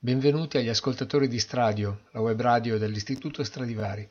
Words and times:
Benvenuti 0.00 0.58
agli 0.58 0.68
ascoltatori 0.68 1.26
di 1.26 1.40
Stradio, 1.40 2.02
la 2.12 2.20
web 2.20 2.40
radio 2.40 2.78
dell'Istituto 2.78 3.42
Stradivari. 3.42 4.08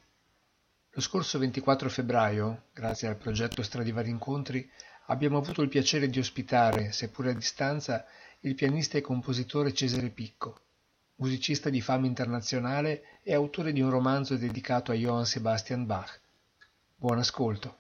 Lo 0.90 1.00
scorso 1.00 1.40
24 1.40 1.88
febbraio, 1.88 2.64
grazie 2.74 3.08
al 3.08 3.16
progetto 3.16 3.64
Stradivari 3.64 4.10
Incontri, 4.10 4.70
abbiamo 5.06 5.38
avuto 5.38 5.62
il 5.62 5.70
piacere 5.70 6.10
di 6.10 6.20
ospitare, 6.20 6.92
seppure 6.92 7.30
a 7.30 7.34
distanza, 7.34 8.06
il 8.42 8.54
pianista 8.54 8.98
e 8.98 9.02
compositore 9.02 9.74
Cesare 9.74 10.10
Picco, 10.10 10.60
musicista 11.16 11.70
di 11.70 11.80
fama 11.80 12.06
internazionale 12.06 13.22
e 13.24 13.34
autore 13.34 13.72
di 13.72 13.80
un 13.80 13.90
romanzo 13.90 14.36
dedicato 14.36 14.92
a 14.92 14.96
Johann 14.96 15.24
Sebastian 15.24 15.86
Bach. 15.86 16.20
Buon 16.98 17.20
ascolto. 17.20 17.78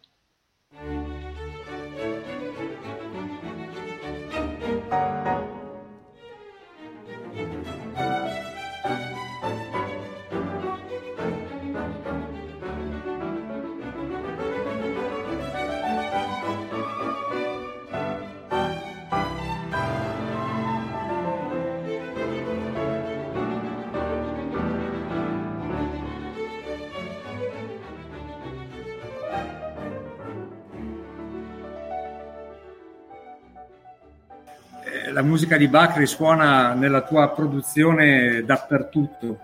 Musica 35.37 35.55
di 35.55 35.67
Bach 35.67 35.95
risuona 35.97 36.73
nella 36.73 37.03
tua 37.03 37.29
produzione 37.29 38.43
dappertutto 38.43 39.39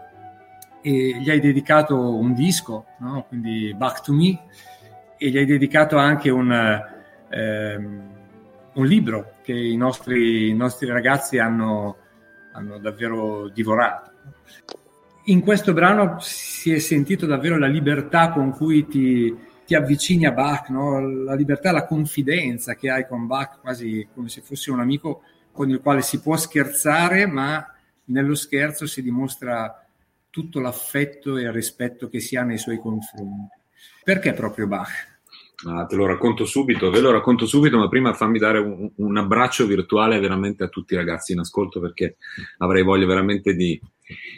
e 0.82 1.20
gli 1.20 1.30
hai 1.30 1.40
dedicato 1.40 2.16
un 2.16 2.34
disco, 2.34 2.88
no? 2.98 3.26
quindi 3.28 3.72
Back 3.76 4.02
to 4.02 4.12
Me, 4.12 4.42
e 5.16 5.30
gli 5.30 5.38
hai 5.38 5.46
dedicato 5.46 5.98
anche 5.98 6.32
un, 6.32 6.52
ehm, 7.30 8.02
un 8.74 8.86
libro 8.88 9.36
che 9.44 9.54
i 9.54 9.78
nostri, 9.78 10.50
i 10.50 10.56
nostri 10.56 10.88
ragazzi 10.88 11.38
hanno, 11.38 11.98
hanno 12.54 12.80
davvero 12.80 13.48
divorato. 13.50 14.12
In 15.26 15.42
questo 15.42 15.74
brano 15.74 16.18
si 16.22 16.74
è 16.74 16.80
sentito 16.80 17.28
davvero 17.28 17.60
la 17.60 17.68
libertà 17.68 18.32
con 18.32 18.50
cui 18.50 18.88
ti, 18.88 19.32
ti 19.64 19.76
avvicini 19.76 20.26
a 20.26 20.32
Bach, 20.32 20.70
no? 20.70 21.00
la 21.00 21.36
libertà, 21.36 21.72
la 21.72 21.86
confidenza 21.86 22.74
che 22.74 22.90
hai 22.90 23.06
con 23.06 23.28
Bach, 23.28 23.60
quasi 23.62 24.08
come 24.12 24.28
se 24.28 24.42
fossi 24.42 24.72
un 24.72 24.80
amico 24.80 25.22
con 25.54 25.70
il 25.70 25.80
quale 25.80 26.02
si 26.02 26.20
può 26.20 26.36
scherzare, 26.36 27.26
ma 27.28 27.66
nello 28.06 28.36
scherzo 28.36 28.86
si 28.86 29.02
dimostra 29.02 29.86
tutto 30.30 30.60
l'affetto 30.60 31.38
e 31.38 31.44
il 31.44 31.52
rispetto 31.52 32.10
che 32.10 32.20
si 32.20 32.36
ha 32.36 32.44
nei 32.44 32.58
suoi 32.58 32.80
confronti. 32.80 33.56
Perché 34.04 34.34
proprio 34.34 34.68
Bach? 34.68 35.12
Ah, 35.66 35.86
te 35.86 35.96
lo 35.96 36.06
racconto 36.06 36.44
subito, 36.44 36.90
ve 36.90 37.00
lo 37.00 37.12
racconto 37.12 37.46
subito, 37.46 37.78
ma 37.78 37.88
prima 37.88 38.14
fammi 38.14 38.38
dare 38.38 38.58
un, 38.58 38.92
un, 38.96 39.18
abbraccio 39.18 39.66
virtuale 39.66 40.20
veramente 40.20 40.64
a 40.64 40.68
tutti 40.68 40.94
i 40.94 40.98
ragazzi 40.98 41.32
in 41.32 41.40
ascolto 41.40 41.80
perché 41.80 42.18
avrei 42.58 42.84
voglia 42.84 43.06
veramente 43.06 43.54
di, 43.54 43.80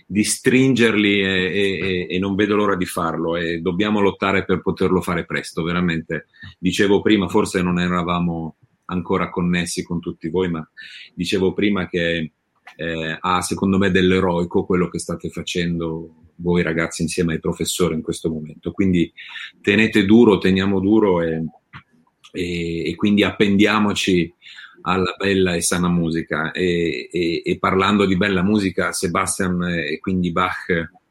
di 0.05 0.23
stringerli 0.23 1.21
e, 1.21 1.27
e, 1.27 2.07
e, 2.09 2.19
non 2.19 2.35
vedo 2.35 2.55
l'ora 2.55 2.75
di 2.75 2.85
farlo 2.85 3.37
e 3.37 3.59
dobbiamo 3.59 4.01
lottare 4.01 4.45
per 4.45 4.61
poterlo 4.61 5.01
fare 5.01 5.25
presto, 5.25 5.63
veramente. 5.63 6.27
Dicevo 6.59 7.01
prima, 7.01 7.27
forse 7.27 7.63
non 7.63 7.79
eravamo 7.79 8.57
ancora 8.85 9.29
connessi 9.29 9.83
con 9.83 9.99
tutti 9.99 10.29
voi, 10.29 10.49
ma 10.49 10.67
dicevo 11.13 11.53
prima 11.53 11.87
che 11.87 12.31
eh, 12.75 13.17
ha 13.19 13.41
secondo 13.41 13.77
me 13.77 13.91
dell'eroico 13.91 14.65
quello 14.65 14.89
che 14.89 14.99
state 14.99 15.29
facendo 15.29 16.25
voi 16.37 16.63
ragazzi 16.63 17.01
insieme 17.01 17.33
ai 17.33 17.39
professori 17.39 17.95
in 17.95 18.01
questo 18.01 18.29
momento. 18.29 18.71
Quindi 18.71 19.11
tenete 19.61 20.05
duro, 20.05 20.37
teniamo 20.37 20.79
duro 20.79 21.21
e, 21.21 21.43
e, 22.31 22.89
e 22.89 22.95
quindi 22.95 23.23
appendiamoci 23.23 24.33
alla 24.81 25.15
bella 25.17 25.55
e 25.55 25.61
sana 25.61 25.87
musica. 25.87 26.51
E, 26.51 27.09
e, 27.11 27.57
parlando 27.59 28.05
di 28.05 28.17
bella 28.17 28.43
musica, 28.43 28.91
Sebastian 28.91 29.63
e 29.63 29.99
quindi 29.99 30.31
Bach 30.31 30.65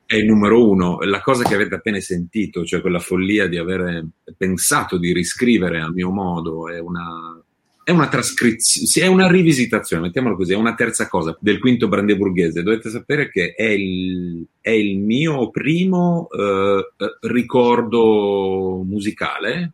è 0.06 0.16
il 0.16 0.26
numero 0.26 0.68
uno. 0.68 0.98
La 1.00 1.20
cosa 1.20 1.44
che 1.44 1.54
avete 1.54 1.74
appena 1.74 1.98
sentito, 2.00 2.64
cioè 2.64 2.80
quella 2.80 3.00
follia 3.00 3.48
di 3.48 3.56
aver 3.56 4.06
pensato 4.36 4.98
di 4.98 5.12
riscrivere 5.12 5.80
a 5.80 5.90
mio 5.90 6.10
modo, 6.10 6.68
è 6.68 6.78
una 6.78 7.42
è 7.84 7.90
una 7.90 8.08
trascrizione, 8.08 9.06
è 9.06 9.10
una 9.10 9.30
rivisitazione, 9.30 10.04
mettiamolo 10.04 10.36
così, 10.36 10.54
è 10.54 10.56
una 10.56 10.74
terza 10.74 11.06
cosa 11.06 11.36
del 11.38 11.58
quinto 11.58 11.86
brandeburghese. 11.86 12.62
Dovete 12.62 12.88
sapere 12.88 13.30
che 13.30 13.52
è 13.52 13.68
il, 13.68 14.46
è 14.60 14.70
il 14.70 14.98
mio 14.98 15.50
primo 15.50 16.28
eh, 16.30 16.92
ricordo 17.20 18.82
musicale, 18.86 19.72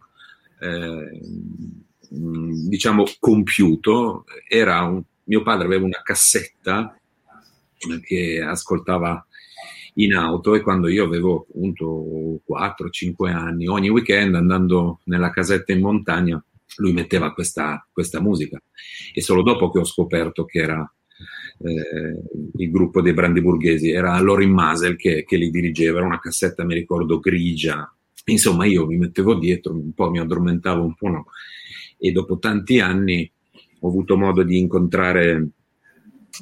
eh, 0.60 1.20
diciamo 2.08 3.04
compiuto. 3.20 4.24
Un, 4.50 5.02
mio 5.24 5.42
padre 5.42 5.66
aveva 5.66 5.84
una 5.84 6.00
cassetta 6.02 6.98
che 8.02 8.44
ascoltava 8.44 9.24
in 9.94 10.14
auto 10.14 10.56
e 10.56 10.62
quando 10.62 10.88
io 10.88 11.04
avevo 11.04 11.46
appunto 11.48 12.40
4-5 12.48 13.30
anni, 13.30 13.68
ogni 13.68 13.88
weekend 13.88 14.34
andando 14.34 14.98
nella 15.04 15.30
casetta 15.30 15.72
in 15.72 15.80
montagna 15.80 16.42
lui 16.76 16.92
metteva 16.92 17.32
questa, 17.32 17.86
questa 17.90 18.20
musica 18.20 18.62
e 19.12 19.20
solo 19.20 19.42
dopo 19.42 19.70
che 19.70 19.78
ho 19.78 19.84
scoperto 19.84 20.44
che 20.44 20.58
era 20.60 20.94
eh, 21.62 22.22
il 22.56 22.70
gruppo 22.70 23.02
dei 23.02 23.12
brandeburghesi, 23.12 23.90
era 23.90 24.18
Lorin 24.20 24.50
Masel 24.50 24.96
che, 24.96 25.24
che, 25.24 25.36
li 25.36 25.50
dirigeva, 25.50 25.98
era 25.98 26.06
una 26.06 26.20
cassetta, 26.20 26.64
mi 26.64 26.74
ricordo, 26.74 27.18
grigia. 27.18 27.94
Insomma, 28.26 28.64
io 28.64 28.86
mi 28.86 28.96
mettevo 28.96 29.34
dietro, 29.34 29.74
un 29.74 29.92
po' 29.92 30.10
mi 30.10 30.18
addormentavo, 30.18 30.82
un 30.82 30.94
po' 30.94 31.08
no. 31.08 31.26
E 31.98 32.12
dopo 32.12 32.38
tanti 32.38 32.80
anni 32.80 33.30
ho 33.80 33.88
avuto 33.88 34.16
modo 34.16 34.42
di 34.42 34.58
incontrare 34.58 35.48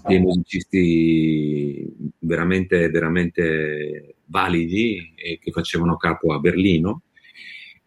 dei 0.07 0.21
musicisti 0.21 1.93
veramente, 2.21 2.89
veramente 2.91 4.17
validi 4.27 5.15
e 5.17 5.39
che 5.41 5.51
facevano 5.51 5.97
capo 5.97 6.33
a 6.33 6.39
Berlino 6.39 7.03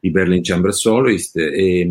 di 0.01 0.09
Berlin 0.09 0.41
Chamber 0.41 0.73
Soloist 0.73 1.37
e, 1.37 1.89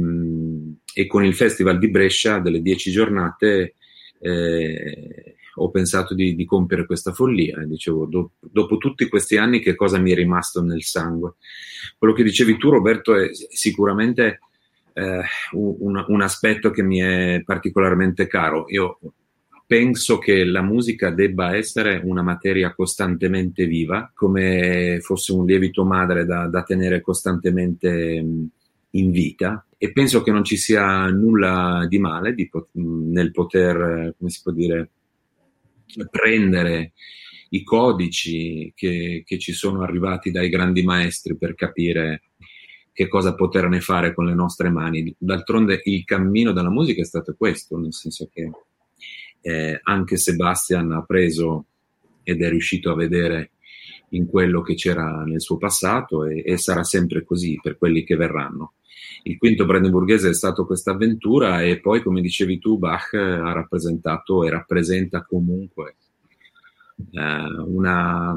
e, 0.93 1.07
con 1.07 1.25
il 1.25 1.35
Festival 1.35 1.79
di 1.79 1.89
Brescia 1.89 2.41
delle 2.41 2.61
dieci 2.61 2.91
giornate 2.91 3.77
eh, 4.21 5.37
ho 5.55 5.71
pensato 5.71 6.15
di, 6.15 6.35
di, 6.35 6.45
compiere 6.45 6.87
questa 6.87 7.13
follia. 7.13 7.65
Dicevo, 7.65 8.07
do, 8.07 8.33
dopo 8.41 8.79
tutti 8.79 9.09
questi 9.09 9.37
anni 9.37 9.61
che 9.61 9.77
cosa 9.77 9.99
mi 9.99 10.11
è 10.11 10.15
rimasto 10.15 10.61
nel 10.61 10.83
sangue? 10.83 11.35
Quello 11.97 12.13
che 12.13 12.25
dicevi 12.25 12.57
tu 12.57 12.71
Roberto 12.71 13.15
è 13.15 13.31
sicuramente 13.33 14.41
eh, 14.93 15.23
un, 15.53 16.05
un 16.09 16.21
aspetto 16.21 16.71
che 16.71 16.83
mi 16.83 16.99
è 16.99 17.43
particolarmente 17.45 18.27
caro. 18.27 18.65
Io 18.69 18.99
penso 19.71 20.19
che 20.19 20.45
la 20.45 20.63
musica 20.63 21.11
debba 21.11 21.55
essere 21.55 22.01
una 22.03 22.23
materia 22.23 22.75
costantemente 22.75 23.67
viva, 23.67 24.11
come 24.13 24.99
fosse 25.01 25.31
un 25.31 25.47
lievito 25.47 25.85
madre 25.85 26.25
da, 26.25 26.49
da 26.49 26.65
tenere 26.65 27.01
costantemente 27.01 28.27
in 28.91 29.11
vita 29.13 29.65
e 29.79 29.93
penso 29.93 30.23
che 30.23 30.33
non 30.33 30.43
ci 30.43 30.57
sia 30.57 31.07
nulla 31.11 31.87
di 31.89 32.01
male 32.01 32.35
di, 32.35 32.51
nel 32.73 33.31
poter, 33.31 34.13
come 34.19 34.31
si 34.31 34.41
può 34.43 34.51
dire, 34.51 34.91
prendere 36.11 36.91
i 37.51 37.63
codici 37.63 38.73
che, 38.75 39.23
che, 39.25 39.39
ci 39.39 39.53
sono 39.53 39.83
arrivati 39.83 40.33
dai 40.33 40.49
grandi 40.49 40.83
maestri 40.83 41.37
per 41.37 41.55
capire 41.55 42.23
che 42.93 43.07
cosa 43.07 43.37
poterne 43.37 43.81
fare 43.81 44.15
con 44.15 44.25
le 44.25 44.35
nostre 44.35 44.69
mani. 44.69 45.15
D'altronde 45.17 45.81
il 45.85 46.03
cammino 46.03 46.51
della 46.51 46.71
musica 46.71 47.03
è 47.03 47.05
stato 47.05 47.37
questo, 47.39 47.79
nel 47.79 47.95
senso 47.95 48.29
che 48.33 48.51
eh, 49.41 49.81
anche 49.83 50.17
Sebastian 50.17 50.93
ha 50.93 51.03
preso 51.03 51.67
ed 52.23 52.43
è 52.43 52.49
riuscito 52.49 52.91
a 52.91 52.97
vedere 52.97 53.53
in 54.11 54.27
quello 54.27 54.63
che 54.63 54.75
c'era 54.75 55.23
nel 55.25 55.41
suo 55.41 55.57
passato 55.57 56.25
e, 56.25 56.43
e 56.45 56.57
sarà 56.59 56.83
sempre 56.85 57.25
così 57.25 57.59
per 57.63 57.79
quelli 57.79 58.05
che 58.05 58.17
verranno. 58.17 58.75
Il 59.23 59.39
quinto 59.39 59.67
brandeburghese 59.67 60.31
è 60.31 60.35
stato 60.35 60.65
questa 60.65 60.93
avventura 60.93 61.63
e 61.63 61.81
poi, 61.81 62.03
come 62.03 62.21
dicevi 62.21 62.59
tu, 62.59 62.79
Bach 62.79 63.13
ha 63.15 63.53
rappresentato 63.53 64.45
e 64.45 64.51
rappresenta 64.51 65.25
comunque 65.25 65.97
eh, 67.13 67.63
una... 67.67 68.35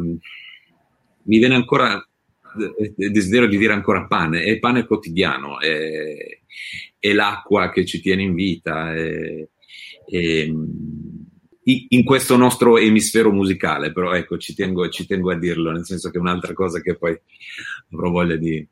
Mi 1.26 1.38
viene 1.38 1.56
ancora 1.56 2.06
il 2.98 3.12
desiderio 3.12 3.48
di 3.48 3.58
dire 3.58 3.74
ancora 3.74 4.06
pane, 4.06 4.44
è 4.44 4.60
pane 4.60 4.86
quotidiano, 4.86 5.60
è, 5.60 6.40
è 7.00 7.14
l'acqua 7.14 7.70
che 7.72 7.86
ci 7.86 8.02
tiene 8.02 8.24
in 8.24 8.34
vita, 8.34 8.94
è, 8.94 9.48
Ehm, 10.08 11.24
in 11.66 12.04
questo 12.04 12.36
nostro 12.36 12.78
emisfero 12.78 13.32
musicale, 13.32 13.94
però 13.94 14.12
ecco, 14.12 14.38
ci 14.38 14.54
tengo, 14.54 14.90
ci 14.90 15.06
tengo, 15.06 15.32
a 15.32 15.38
dirlo, 15.38 15.72
nel 15.72 15.86
senso 15.86 16.10
che 16.10 16.18
è 16.18 16.22
un'altra 16.22 16.54
cosa 16.54 16.82
che 16.82 16.98
poi 16.98 17.18
avrò 17.94 18.10
voglia 18.10 18.36
di, 18.36 18.68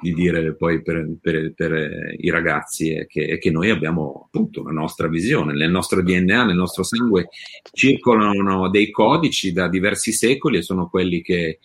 di 0.00 0.12
dire 0.12 0.54
poi 0.54 0.82
per, 0.82 1.08
per, 1.20 1.54
per 1.54 2.14
i 2.18 2.28
ragazzi 2.28 2.90
è 2.90 3.06
che, 3.06 3.26
è 3.26 3.38
che, 3.38 3.50
noi 3.50 3.70
abbiamo 3.70 4.24
appunto 4.26 4.60
una 4.60 4.72
nostra 4.72 5.08
visione, 5.08 5.54
nel 5.54 5.70
nostro 5.70 6.02
DNA, 6.02 6.44
nel 6.44 6.56
nostro 6.56 6.82
sangue 6.82 7.28
circolano 7.72 8.68
dei 8.68 8.90
codici 8.90 9.52
da 9.52 9.68
diversi 9.68 10.12
secoli 10.12 10.58
e 10.58 10.62
sono 10.62 10.90
quelli 10.90 11.22
che, 11.22 11.60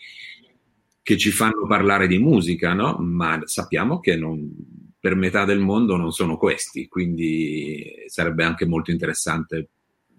che 1.02 1.18
ci 1.18 1.32
fanno 1.32 1.68
parlare 1.68 2.08
di 2.08 2.20
musica, 2.20 2.74
no? 2.74 2.96
ma 3.00 3.42
sappiamo 3.44 4.00
che 4.00 4.16
non, 4.16 4.50
per 5.00 5.16
metà 5.16 5.46
del 5.46 5.60
mondo 5.60 5.96
non 5.96 6.12
sono 6.12 6.38
questi, 6.38 6.88
quindi 6.88 8.04
sarebbe 8.08 8.44
anche 8.44 8.66
molto 8.66 8.92
interessante 8.92 9.70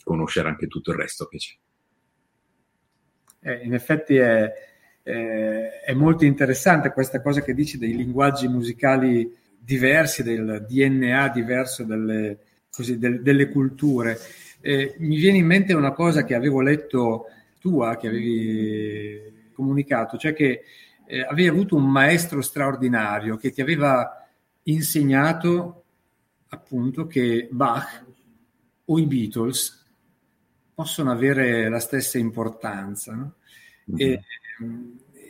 conoscere 0.02 0.48
anche 0.48 0.66
tutto 0.66 0.90
il 0.92 0.96
resto 0.96 1.26
che 1.26 1.36
c'è. 1.36 1.54
Eh, 3.42 3.64
in 3.64 3.74
effetti 3.74 4.16
è, 4.16 4.50
eh, 5.02 5.80
è 5.80 5.92
molto 5.92 6.24
interessante 6.24 6.92
questa 6.92 7.20
cosa 7.20 7.42
che 7.42 7.54
dici 7.54 7.78
dei 7.78 7.94
linguaggi 7.94 8.48
musicali 8.48 9.36
diversi, 9.58 10.22
del 10.22 10.64
DNA 10.66 11.28
diverso 11.28 11.84
delle, 11.84 12.38
così, 12.70 12.98
del, 12.98 13.22
delle 13.22 13.48
culture. 13.48 14.18
Eh, 14.60 14.94
mi 14.98 15.16
viene 15.16 15.38
in 15.38 15.46
mente 15.46 15.74
una 15.74 15.92
cosa 15.92 16.24
che 16.24 16.34
avevo 16.34 16.60
letto 16.60 17.26
tua, 17.58 17.96
che 17.96 18.08
avevi 18.08 19.50
comunicato, 19.52 20.16
cioè 20.16 20.32
che 20.32 20.62
eh, 21.06 21.20
avevi 21.22 21.48
avuto 21.48 21.76
un 21.76 21.90
maestro 21.90 22.40
straordinario 22.40 23.36
che 23.36 23.50
ti 23.50 23.60
aveva 23.60 24.19
insegnato 24.64 25.84
appunto 26.48 27.06
che 27.06 27.48
Bach 27.50 28.04
o 28.84 28.98
i 28.98 29.06
Beatles 29.06 29.80
possono 30.74 31.10
avere 31.10 31.68
la 31.68 31.78
stessa 31.78 32.18
importanza. 32.18 33.14
No? 33.14 33.34
Mm-hmm. 33.92 33.98
E, 33.98 34.22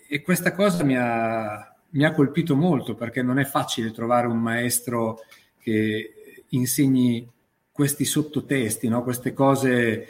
e, 0.09 0.23
questa 0.23 0.55
cosa 0.55 0.85
mi 0.85 0.97
ha, 0.97 1.75
mi 1.91 2.05
ha, 2.05 2.13
colpito 2.13 2.57
molto 2.57 2.95
perché 2.95 3.23
non 3.23 3.39
è 3.39 3.45
facile 3.45 3.91
trovare 3.91 4.27
un 4.27 4.39
maestro 4.39 5.21
che 5.59 6.45
insegni 6.49 7.29
questi 7.71 8.05
sottotesti, 8.05 8.89
no? 8.89 9.03
queste 9.03 9.33
cose 9.33 10.07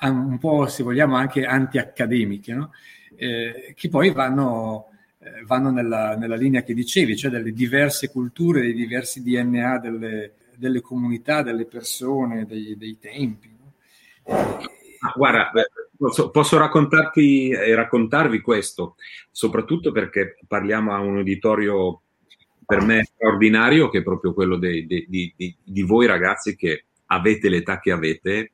un 0.00 0.38
po', 0.38 0.66
se 0.66 0.82
vogliamo, 0.82 1.16
anche 1.16 1.44
anti-accademiche, 1.44 2.54
no? 2.54 2.72
eh, 3.16 3.72
che 3.76 3.88
poi 3.88 4.10
vanno, 4.10 4.90
eh, 5.24 5.42
vanno 5.46 5.70
nella, 5.70 6.16
nella, 6.16 6.36
linea 6.36 6.62
che 6.62 6.74
dicevi, 6.74 7.16
cioè 7.16 7.30
delle 7.30 7.52
diverse 7.52 8.10
culture, 8.10 8.60
dei 8.60 8.74
diversi 8.74 9.22
DNA 9.22 9.78
delle, 9.78 10.32
delle 10.54 10.82
comunità, 10.82 11.42
delle 11.42 11.64
persone, 11.64 12.44
dei, 12.44 12.76
dei 12.76 12.98
tempi. 13.00 13.48
Eh, 14.22 15.12
guarda, 15.16 15.50
posso, 15.96 16.30
posso 16.30 16.58
raccontarti 16.58 17.48
e 17.48 17.74
raccontarvi 17.74 18.42
questo, 18.42 18.96
soprattutto 19.30 19.92
perché 19.92 20.36
parliamo 20.46 20.92
a 20.92 21.00
un 21.00 21.16
uditorio 21.16 22.02
per 22.66 22.82
me 22.82 23.04
straordinario, 23.04 23.88
che 23.88 23.98
è 23.98 24.02
proprio 24.02 24.34
quello 24.34 24.56
dei, 24.56 24.86
dei, 24.86 25.06
di, 25.08 25.56
di, 25.62 25.82
voi 25.82 26.06
ragazzi 26.06 26.54
che 26.54 26.84
avete 27.06 27.48
l'età 27.48 27.78
che 27.78 27.92
avete 27.92 28.52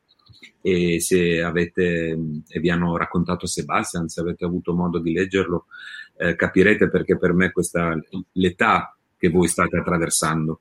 e 0.62 1.00
se 1.00 1.42
avete 1.42 2.18
e 2.48 2.60
vi 2.60 2.70
hanno 2.70 2.96
raccontato 2.96 3.46
Sebastian, 3.46 4.08
se 4.08 4.20
avete 4.20 4.44
avuto 4.44 4.74
modo 4.74 4.98
di 4.98 5.12
leggerlo, 5.12 5.66
eh, 6.20 6.36
capirete 6.36 6.90
perché 6.90 7.16
per 7.16 7.32
me 7.32 7.50
questa 7.50 7.98
l'età 8.32 8.94
che 9.16 9.30
voi 9.30 9.48
state 9.48 9.78
attraversando 9.78 10.60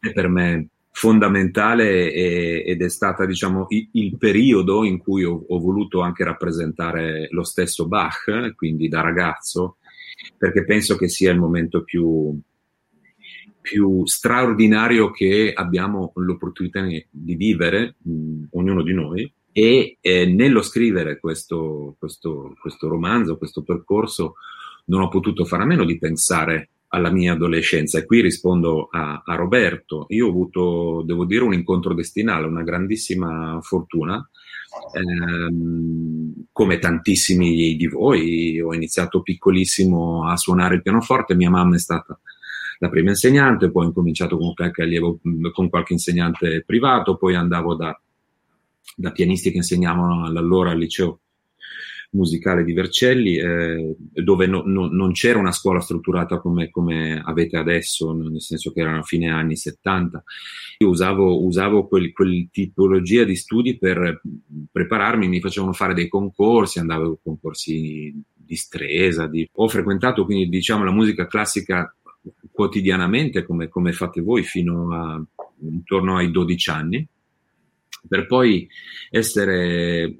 è 0.00 0.12
per 0.12 0.28
me 0.28 0.68
fondamentale 0.90 2.12
e, 2.12 2.64
ed 2.66 2.82
è 2.82 2.88
stata 2.88 3.26
diciamo 3.26 3.66
il, 3.68 3.88
il 3.92 4.16
periodo 4.16 4.82
in 4.84 4.98
cui 4.98 5.24
ho, 5.24 5.44
ho, 5.46 5.58
voluto 5.60 6.00
anche 6.00 6.24
rappresentare 6.24 7.28
lo 7.30 7.44
stesso 7.44 7.86
Bach, 7.86 8.54
quindi 8.56 8.88
da 8.88 9.02
ragazzo, 9.02 9.76
perché 10.38 10.64
penso 10.64 10.96
che 10.96 11.08
sia 11.08 11.30
il 11.30 11.38
momento 11.38 11.84
più, 11.84 12.38
più 13.60 14.06
straordinario 14.06 15.10
che 15.10 15.52
abbiamo 15.54 16.12
l'opportunità 16.14 16.82
di 16.82 17.34
vivere, 17.34 17.96
mh, 17.98 18.44
ognuno 18.52 18.82
di 18.82 18.94
noi, 18.94 19.32
e 19.52 19.98
eh, 20.00 20.26
nello 20.26 20.62
scrivere 20.62 21.18
questo, 21.18 21.96
questo, 21.98 22.54
questo 22.60 22.88
romanzo, 22.88 23.38
questo 23.38 23.62
percorso, 23.62 24.34
non 24.86 25.02
ho 25.02 25.08
potuto 25.08 25.44
fare 25.44 25.62
a 25.62 25.66
meno 25.66 25.84
di 25.84 25.98
pensare 25.98 26.70
alla 26.88 27.10
mia 27.10 27.32
adolescenza. 27.32 27.98
E 27.98 28.04
qui 28.04 28.20
rispondo 28.20 28.88
a, 28.90 29.22
a, 29.24 29.34
Roberto. 29.34 30.06
Io 30.08 30.26
ho 30.26 30.30
avuto, 30.30 31.02
devo 31.04 31.24
dire, 31.24 31.44
un 31.44 31.54
incontro 31.54 31.94
destinale, 31.94 32.46
una 32.46 32.62
grandissima 32.62 33.58
fortuna. 33.62 34.28
Ehm, 34.94 36.46
come 36.52 36.78
tantissimi 36.78 37.76
di 37.76 37.86
voi, 37.86 38.60
ho 38.60 38.74
iniziato 38.74 39.22
piccolissimo 39.22 40.28
a 40.28 40.36
suonare 40.36 40.76
il 40.76 40.82
pianoforte. 40.82 41.34
Mia 41.34 41.50
mamma 41.50 41.76
è 41.76 41.78
stata 41.78 42.18
la 42.78 42.88
prima 42.88 43.10
insegnante, 43.10 43.70
poi 43.70 43.84
ho 43.84 43.88
incominciato 43.88 44.36
con 44.36 44.54
qualche 44.54 44.82
allievo, 44.82 45.18
con 45.52 45.68
qualche 45.68 45.94
insegnante 45.94 46.62
privato, 46.64 47.16
poi 47.16 47.34
andavo 47.34 47.74
da, 47.74 47.98
da 48.94 49.12
pianisti 49.12 49.50
che 49.50 49.56
insegnavano 49.58 50.26
allora 50.26 50.72
al 50.72 50.78
liceo 50.78 51.20
musicale 52.12 52.64
di 52.64 52.72
Vercelli, 52.72 53.36
eh, 53.36 53.96
dove 54.12 54.46
no, 54.46 54.62
no, 54.64 54.88
non 54.88 55.12
c'era 55.12 55.38
una 55.38 55.52
scuola 55.52 55.80
strutturata 55.80 56.38
come, 56.38 56.70
come, 56.70 57.20
avete 57.24 57.56
adesso, 57.56 58.12
nel 58.12 58.40
senso 58.40 58.72
che 58.72 58.80
erano 58.80 59.02
fine 59.02 59.30
anni 59.30 59.56
70. 59.56 60.22
Io 60.78 60.88
usavo, 60.88 61.44
usavo 61.44 61.86
quel, 61.86 62.12
quel, 62.12 62.48
tipologia 62.50 63.24
di 63.24 63.36
studi 63.36 63.78
per 63.78 64.20
prepararmi, 64.70 65.28
mi 65.28 65.40
facevano 65.40 65.72
fare 65.72 65.94
dei 65.94 66.08
concorsi, 66.08 66.78
andavo 66.78 67.12
a 67.12 67.18
concorsi 67.22 68.14
di 68.34 68.56
stresa, 68.56 69.26
di... 69.26 69.48
ho 69.54 69.68
frequentato 69.68 70.24
quindi 70.24 70.48
diciamo 70.48 70.84
la 70.84 70.92
musica 70.92 71.26
classica 71.26 71.92
quotidianamente 72.52 73.44
come, 73.44 73.68
come 73.68 73.92
fate 73.92 74.20
voi 74.20 74.42
fino 74.42 74.94
a 74.94 75.22
intorno 75.60 76.16
ai 76.16 76.30
12 76.30 76.70
anni 76.70 77.08
per 78.08 78.26
poi 78.26 78.68
essere, 79.10 80.16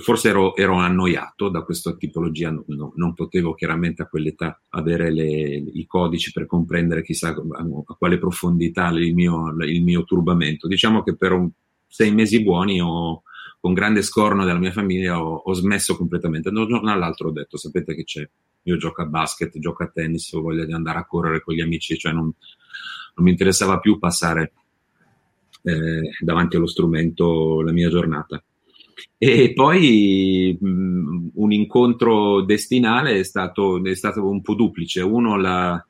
forse 0.00 0.28
ero, 0.28 0.56
ero 0.56 0.74
annoiato 0.74 1.48
da 1.48 1.62
questa 1.62 1.94
tipologia, 1.96 2.50
no, 2.50 2.92
non 2.94 3.14
potevo 3.14 3.54
chiaramente 3.54 4.02
a 4.02 4.06
quell'età 4.06 4.60
avere 4.70 5.12
le, 5.12 5.26
i 5.72 5.86
codici 5.86 6.32
per 6.32 6.46
comprendere 6.46 7.02
chissà 7.02 7.28
a, 7.28 7.96
quale 7.98 8.18
profondità 8.18 8.88
il 8.88 9.14
mio, 9.14 9.54
il 9.64 9.82
mio 9.82 10.04
turbamento. 10.04 10.68
Diciamo 10.68 11.02
che 11.02 11.16
per 11.16 11.32
un, 11.32 11.50
sei 11.86 12.12
mesi 12.12 12.42
buoni 12.42 12.80
ho, 12.80 13.22
con 13.60 13.72
grande 13.72 14.02
scorno 14.02 14.44
della 14.44 14.58
mia 14.58 14.72
famiglia 14.72 15.22
ho, 15.22 15.34
ho 15.36 15.52
smesso 15.52 15.96
completamente. 15.96 16.50
Da 16.50 16.60
un 16.60 16.68
giorno 16.68 16.90
all'altro 16.90 17.28
ho 17.28 17.32
detto, 17.32 17.56
sapete 17.56 17.94
che 17.94 18.04
c'è, 18.04 18.28
io 18.62 18.76
gioco 18.76 19.02
a 19.02 19.06
basket, 19.06 19.58
gioco 19.58 19.82
a 19.82 19.90
tennis, 19.92 20.32
ho 20.32 20.40
voglia 20.40 20.64
di 20.64 20.72
andare 20.72 20.98
a 20.98 21.06
correre 21.06 21.42
con 21.42 21.54
gli 21.54 21.60
amici, 21.60 21.96
cioè 21.96 22.12
non, 22.12 22.24
non 22.24 23.24
mi 23.24 23.30
interessava 23.30 23.78
più 23.78 23.98
passare 23.98 24.52
eh, 25.66 26.10
davanti 26.20 26.54
allo 26.54 26.68
strumento 26.68 27.60
la 27.60 27.72
mia 27.72 27.88
giornata. 27.88 28.42
E 29.18 29.52
poi 29.52 30.56
mh, 30.58 31.30
un 31.34 31.52
incontro 31.52 32.42
destinale 32.42 33.18
è 33.18 33.24
stato, 33.24 33.82
è 33.84 33.94
stato, 33.94 34.28
un 34.28 34.42
po' 34.42 34.54
duplice. 34.54 35.00
Uno 35.00 35.36
la, 35.36 35.84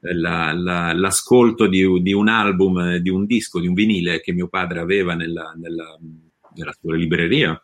la, 0.00 0.52
la, 0.52 0.92
l'ascolto 0.94 1.66
di, 1.66 2.00
di, 2.00 2.12
un 2.12 2.28
album, 2.28 2.96
di 2.96 3.10
un 3.10 3.26
disco, 3.26 3.60
di 3.60 3.66
un 3.66 3.74
vinile 3.74 4.20
che 4.20 4.32
mio 4.32 4.48
padre 4.48 4.80
aveva 4.80 5.14
nella, 5.14 5.54
nella, 5.60 5.98
nella 6.54 6.74
sua 6.80 6.96
libreria, 6.96 7.62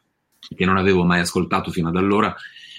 che 0.55 0.65
non 0.67 0.77
avevo 0.77 1.05
mai 1.05 1.21
ascoltato 1.21 1.71
fino 1.71 1.89
ad 1.89 1.97
allora, 1.97 2.35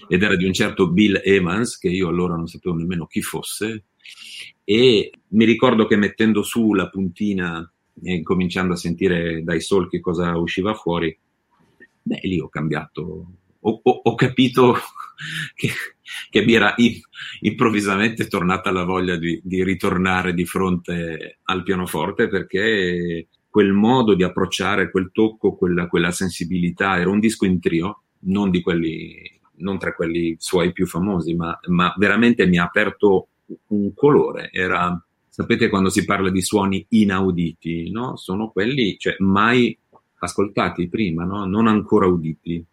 ed 0.08 0.22
era 0.22 0.36
di 0.36 0.46
un 0.46 0.54
certo 0.54 0.92
Bill 0.92 1.20
Evans, 1.24 1.78
che 1.80 1.90
io 1.90 2.08
allora 2.08 2.36
non 2.36 2.48
sapevo 2.48 2.76
nemmeno 2.76 3.08
chi 3.08 3.24
fosse. 3.24 3.86
E 4.64 5.12
mi 5.30 5.46
ricordo 5.46 5.88
che 5.88 5.96
mettendo 5.96 6.44
su 6.44 6.74
la 6.76 6.88
puntina 6.90 7.68
e 8.04 8.22
cominciando 8.24 8.74
a 8.74 8.78
sentire 8.78 9.44
dai 9.44 9.62
solchi 9.62 10.00
cosa 10.00 10.38
usciva 10.38 10.74
fuori, 10.74 11.18
beh, 12.02 12.20
lì 12.24 12.40
ho 12.40 12.50
cambiato, 12.50 13.32
ho, 13.60 13.80
ho, 13.84 14.02
ho 14.04 14.16
capito 14.16 14.76
che, 15.56 15.70
che, 16.30 16.46
mi 16.46 16.54
era 16.54 16.74
improvvisamente 17.42 18.28
tornata 18.28 18.72
la 18.72 18.84
voglia 18.84 19.16
di, 19.18 19.40
di, 19.44 19.64
ritornare 19.64 20.34
di 20.34 20.46
fronte 20.46 21.40
al 21.44 21.64
pianoforte 21.64 22.28
perché 22.28 23.28
quel 23.50 23.74
modo 23.74 24.14
di 24.14 24.24
approcciare, 24.24 24.92
quel 24.92 25.12
tocco, 25.12 25.56
quella, 25.56 25.88
quella 25.88 26.12
sensibilità, 26.12 27.00
era 27.00 27.10
un 27.10 27.20
disco 27.20 27.46
in 27.46 27.60
trio, 27.60 28.04
non 28.22 28.52
di 28.52 28.62
quelli 28.62 29.38
non 29.60 29.78
tra 29.78 29.94
quelli 29.94 30.36
suoi 30.40 30.72
più 30.72 30.86
famosi, 30.86 31.36
ma, 31.36 31.58
ma 31.68 31.94
veramente 31.98 32.46
mi 32.46 32.58
ha 32.58 32.64
aperto 32.64 33.28
un 33.68 33.94
colore. 33.94 34.50
Era, 34.52 35.02
sapete 35.30 35.70
quando 35.70 35.90
si 35.90 36.06
parla 36.06 36.30
di 36.30 36.42
suoni 36.42 36.86
inauditi, 36.90 37.90
no? 37.92 38.16
Sono 38.18 38.50
quelli, 38.50 38.98
cioè, 38.98 39.16
mai 39.20 39.78
ascoltati 40.20 40.90
prima, 40.90 41.24
no? 41.24 41.46
Non 41.46 41.68
ancora 41.68 42.08
uditi. 42.08 42.64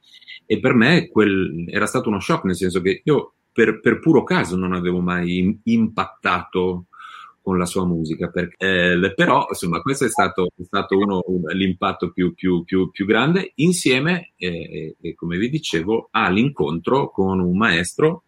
E 0.45 0.61
per 0.61 0.75
me 0.75 1.09
quel, 1.09 1.67
era 1.69 1.87
stato 1.87 2.09
uno 2.09 2.21
shock, 2.21 2.45
nel 2.45 2.57
senso 2.57 2.81
che 2.81 3.03
io 3.05 3.33
per, 3.53 3.81
per 3.81 4.01
puro 4.01 4.23
caso 4.23 4.57
non 4.57 4.73
avevo 4.73 5.01
mai 5.01 5.61
impattato 5.65 6.87
con 7.47 7.59
la 7.59 7.65
sua 7.65 7.87
musica. 7.87 8.29
Perché, 8.29 8.57
eh, 8.59 9.15
però, 9.15 9.47
insomma, 9.49 9.81
questo 9.81 10.05
è 10.05 10.09
stato, 10.09 10.49
è 10.57 10.65
stato 10.65 10.99
uno, 10.99 11.23
l'impatto 11.53 12.11
più, 12.11 12.35
più, 12.35 12.65
più, 12.65 12.91
più 12.91 13.07
grande, 13.07 13.53
insieme, 13.57 14.33
eh, 14.37 14.97
eh, 15.01 15.15
come 15.15 15.39
vi 15.39 15.49
dicevo, 15.49 16.09
all'incontro 16.11 17.11
con 17.11 17.39
un 17.39 17.57
maestro 17.57 18.25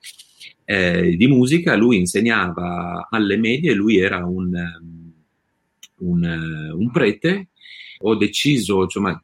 eh, 0.71 1.17
di 1.17 1.27
musica, 1.29 1.77
lui 1.77 1.97
insegnava 1.97 3.09
alle 3.11 3.39
medie, 3.39 3.73
lui 3.73 3.97
era 3.97 4.27
un, 4.27 4.55
un, 6.01 6.73
un 6.75 6.91
prete, 6.91 7.49
ho 8.01 8.15
deciso, 8.17 8.83
insomma, 8.83 9.19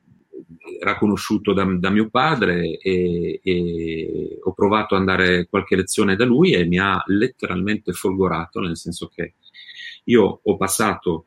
era 0.80 0.96
conosciuto 0.96 1.52
da, 1.52 1.64
da 1.64 1.90
mio 1.90 2.08
padre 2.08 2.78
e, 2.78 3.40
e, 3.42 4.38
ho 4.42 4.54
provato 4.54 4.94
ad 4.94 5.00
andare 5.00 5.46
qualche 5.46 5.76
lezione 5.76 6.16
da 6.16 6.24
lui 6.24 6.52
e 6.52 6.64
mi 6.64 6.78
ha 6.78 7.02
letteralmente 7.08 7.92
folgorato, 7.92 8.60
nel 8.60 8.78
senso 8.78 9.10
che 9.14 9.34
io 10.04 10.40
ho 10.42 10.56
passato 10.56 11.26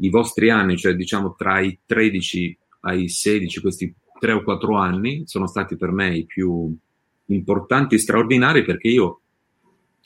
i 0.00 0.10
vostri 0.10 0.50
anni, 0.50 0.76
cioè 0.76 0.94
diciamo 0.94 1.34
tra 1.38 1.60
i 1.60 1.78
13 1.86 2.58
ai 2.80 3.08
16, 3.08 3.60
questi 3.62 3.94
3 4.20 4.32
o 4.32 4.42
4 4.42 4.76
anni, 4.76 5.22
sono 5.24 5.46
stati 5.46 5.74
per 5.78 5.90
me 5.90 6.14
i 6.14 6.26
più 6.26 6.70
importanti, 7.28 7.98
straordinari, 7.98 8.62
perché 8.62 8.88
io 8.88 9.20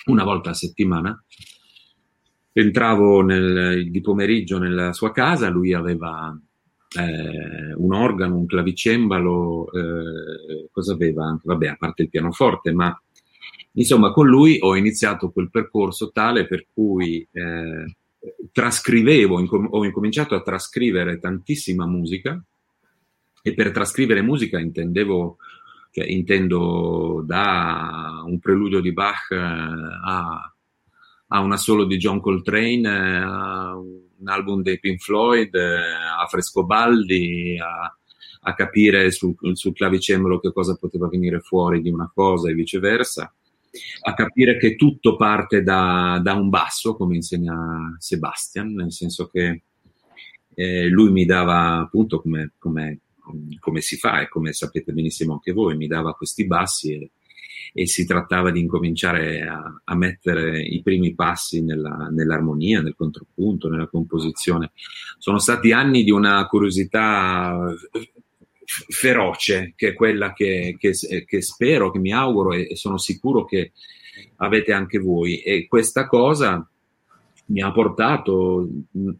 una 0.07 0.25
volta 0.25 0.51
a 0.51 0.55
settimana. 0.55 1.23
Entravo 2.53 3.23
nel, 3.23 3.91
di 3.91 4.01
pomeriggio 4.01 4.59
nella 4.59 4.93
sua 4.93 5.13
casa, 5.13 5.49
lui 5.49 5.73
aveva 5.73 6.37
eh, 6.97 7.75
un 7.75 7.93
organo, 7.93 8.37
un 8.37 8.47
clavicembalo, 8.47 9.71
eh, 9.73 10.69
cosa 10.71 10.95
aveva? 10.95 11.25
Anche, 11.27 11.43
vabbè, 11.45 11.69
a 11.69 11.77
parte 11.77 12.03
il 12.03 12.09
pianoforte, 12.09 12.73
ma 12.73 13.01
insomma 13.73 14.11
con 14.11 14.27
lui 14.27 14.59
ho 14.61 14.75
iniziato 14.75 15.31
quel 15.31 15.51
percorso 15.51 16.11
tale 16.11 16.47
per 16.47 16.67
cui 16.73 17.27
eh, 17.31 17.97
trascrivevo, 18.53 19.39
incom- 19.39 19.69
ho 19.71 19.85
incominciato 19.85 20.35
a 20.35 20.43
trascrivere 20.43 21.19
tantissima 21.19 21.87
musica 21.87 22.43
e 23.43 23.55
per 23.55 23.71
trascrivere 23.71 24.23
musica 24.23 24.59
intendevo, 24.59 25.37
cioè, 25.91 26.07
intendo 26.07 27.23
da 27.27 28.23
un 28.25 28.39
preludio 28.39 28.81
di 28.81 28.93
Bach 28.93 29.31
eh, 29.31 29.37
a, 29.37 30.55
a 31.29 31.41
una 31.41 31.57
solo 31.57 31.85
di 31.85 31.97
John 31.97 32.21
Coltrane, 32.21 32.89
eh, 32.89 33.17
a 33.17 33.77
un 33.77 34.29
album 34.29 34.63
dei 34.63 34.79
Pink 34.79 35.01
Floyd, 35.01 35.55
eh, 35.55 35.77
a 36.19 36.27
Frescobaldi, 36.27 37.59
a, 37.59 37.97
a 38.41 38.55
capire 38.55 39.11
sul, 39.11 39.35
sul 39.53 39.75
clavicembalo 39.75 40.41
che 40.41 40.53
cosa 40.53 40.77
poteva 40.77 41.09
venire 41.09 41.41
fuori 41.41 41.83
di 41.83 41.91
una 41.91 42.11
cosa 42.13 42.49
e 42.49 42.55
viceversa 42.55 43.33
a 44.03 44.15
capire 44.15 44.57
che 44.57 44.77
tutto 44.77 45.17
parte 45.17 45.63
da, 45.63 46.21
da, 46.23 46.35
un 46.35 46.49
basso, 46.49 46.97
come 46.97 47.17
insegna 47.17 47.95
Sebastian, 47.99 48.73
nel 48.73 48.93
senso 48.93 49.29
che 49.29 49.63
eh, 50.55 50.89
lui 50.89 51.11
mi 51.11 51.25
dava 51.25 51.79
appunto 51.79 52.21
come, 52.21 52.53
come, 52.59 53.01
come, 53.59 53.81
si 53.81 53.97
fa 53.97 54.21
e 54.21 54.29
come 54.29 54.53
sapete 54.53 54.93
benissimo 54.93 55.35
anche 55.35 55.53
voi, 55.53 55.77
mi 55.77 55.87
dava 55.87 56.15
questi 56.15 56.47
bassi 56.47 56.93
e, 56.93 57.11
e 57.73 57.87
si 57.87 58.07
trattava 58.07 58.51
di 58.51 58.61
incominciare 58.61 59.43
a, 59.43 59.81
a 59.85 59.97
mettere 59.97 60.61
i 60.61 60.83
primi 60.83 61.15
passi 61.15 61.63
nella, 61.63 62.09
nell'armonia, 62.11 62.81
nel 62.81 62.95
contropunto, 62.97 63.69
nella 63.69 63.89
composizione. 63.89 64.73
Sono 65.19 65.39
stati 65.39 65.73
anni 65.73 66.05
di 66.05 66.11
una 66.11 66.47
curiosità 66.47 67.75
feroce, 68.89 69.73
che 69.77 69.89
è 69.89 69.93
quella 69.95 70.33
che, 70.33 70.77
che, 70.79 70.93
che 71.25 71.43
spero, 71.43 71.91
che 71.91 71.99
mi 71.99 72.13
auguro 72.13 72.53
e, 72.53 72.69
e, 72.71 72.77
sono 72.77 72.99
sicuro 72.99 73.45
che 73.45 73.73
avete 74.37 74.73
anche 74.73 74.99
voi. 74.99 75.41
E 75.41 75.67
questa 75.67 76.07
cosa 76.07 76.69
mi 77.49 77.63
ha 77.63 77.73
portato 77.73 78.69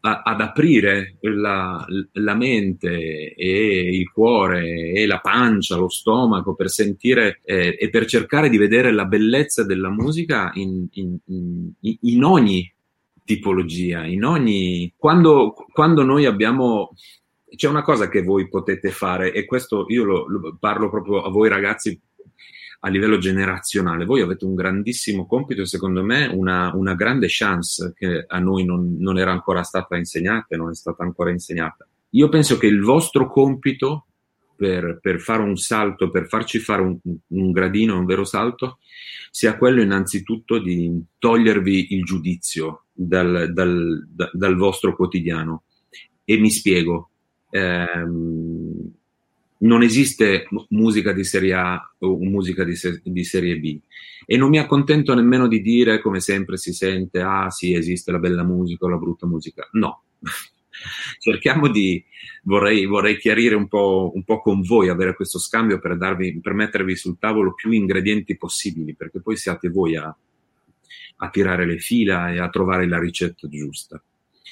a, 0.01 0.23
ad 0.23 0.41
aprire 0.41 1.17
la, 1.21 1.85
la, 2.13 2.35
mente 2.35 3.35
e 3.35 3.97
il 3.97 4.11
cuore 4.11 4.93
e 4.93 5.07
la 5.07 5.19
pancia, 5.21 5.77
lo 5.77 5.89
stomaco 5.89 6.55
per 6.55 6.69
sentire 6.69 7.41
eh, 7.45 7.77
e 7.79 7.89
per 7.89 8.07
cercare 8.07 8.49
di 8.49 8.59
vedere 8.59 8.93
la 8.93 9.07
bellezza 9.07 9.65
della 9.65 9.91
musica 9.91 10.51
in, 10.55 10.87
in, 10.93 11.17
in, 11.27 11.73
in 12.01 12.25
ogni 12.25 12.73
tipologia, 13.25 14.05
in 14.05 14.25
ogni... 14.25 14.93
Quando, 14.97 15.55
quando 15.73 16.03
noi 16.03 16.27
abbiamo 16.27 16.95
c'è 17.55 17.69
una 17.69 17.83
cosa 17.83 18.09
che 18.09 18.23
voi 18.23 18.49
potete 18.49 18.91
fare, 18.91 19.33
e 19.33 19.47
questo 19.47 19.87
io 19.89 20.05
lo, 20.05 20.29
lo 20.29 20.57
parlo 20.61 20.91
proprio 20.91 21.23
a 21.23 21.31
voi 21.31 21.49
ragazzi 21.49 21.99
a 22.81 22.89
livello 22.89 23.19
generazionale. 23.19 24.05
Voi 24.05 24.21
avete 24.21 24.45
un 24.45 24.55
grandissimo 24.55 25.27
compito 25.27 25.63
e 25.63 25.67
secondo 25.67 26.03
me 26.05 26.27
una, 26.27 26.73
una 26.75 26.95
grande 26.95 27.27
chance 27.29 27.93
che 27.97 28.25
a 28.27 28.39
noi 28.39 28.65
non, 28.65 28.97
non, 28.99 29.19
era 29.19 29.33
ancora 29.33 29.63
stata 29.63 29.97
insegnata 29.97 30.57
non 30.57 30.71
è 30.71 30.75
stata 30.75 31.03
ancora 31.03 31.31
insegnata. 31.31 31.87
Io 32.11 32.29
penso 32.29 32.57
che 32.57 32.67
il 32.67 32.81
vostro 32.81 33.31
compito 33.31 34.07
per, 34.57 34.99
per 35.01 35.21
fare 35.21 35.43
un 35.43 35.57
salto, 35.57 36.11
per 36.11 36.27
farci 36.27 36.59
fare 36.59 36.83
un, 36.83 36.99
un 37.29 37.51
gradino, 37.53 37.99
un 37.99 38.05
vero 38.05 38.25
salto, 38.25 38.79
sia 39.31 39.57
quello 39.57 39.83
innanzitutto 39.83 40.59
di 40.59 41.01
togliervi 41.19 41.95
il 41.95 42.03
giudizio 42.05 42.87
dal, 42.93 43.53
dal, 43.53 44.07
da, 44.09 44.29
dal 44.33 44.57
vostro 44.57 44.97
quotidiano. 44.97 45.65
E 46.25 46.39
mi 46.39 46.51
spiego, 46.51 47.11
ehm, 47.51 48.93
non 49.59 49.83
esiste 49.83 50.47
musica 50.69 51.13
di 51.13 51.25
serie 51.25 51.55
A 51.55 51.95
o 51.99 52.19
musica 52.19 52.65
di, 52.65 52.77
se- 52.77 53.01
di, 53.03 53.25
serie 53.25 53.59
B. 53.59 53.81
E 54.25 54.37
non 54.37 54.51
mi 54.51 54.59
accontento 54.59 55.15
nemmeno 55.15 55.49
di 55.49 55.61
dire 55.61 56.01
come 56.01 56.21
sempre 56.21 56.57
si 56.57 56.73
sente 56.73 57.21
ah 57.21 57.51
sì 57.51 57.75
esiste 57.75 58.13
la 58.13 58.19
bella 58.19 58.45
musica 58.45 58.85
o 58.85 58.89
la 58.89 58.99
brutta 58.99 59.27
musica. 59.27 59.69
No. 59.73 60.03
Cerchiamo 61.19 61.69
di 61.69 62.05
vorrei, 62.45 62.87
vorrei 62.87 63.19
chiarire 63.19 63.57
un 63.57 63.67
po', 63.67 64.13
un 64.15 64.23
po', 64.23 64.41
con 64.41 64.63
voi 64.63 64.89
avere 64.89 65.15
questo 65.15 65.41
scambio 65.41 65.81
per, 65.81 65.97
darvi, 65.97 66.41
per 66.41 66.53
mettervi 66.53 66.95
sul 66.95 67.19
tavolo 67.19 67.55
più 67.55 67.73
ingredienti 67.73 68.37
possibili 68.37 68.95
perché 68.95 69.21
poi 69.21 69.37
siate 69.37 69.71
voi 69.71 69.97
a, 69.97 70.17
a 71.17 71.31
tirare 71.31 71.67
le 71.67 71.79
fila 71.79 72.31
e 72.31 72.39
a 72.39 72.49
trovare 72.49 72.87
la 72.87 73.01
ricetta 73.01 73.49
giusta. 73.49 74.01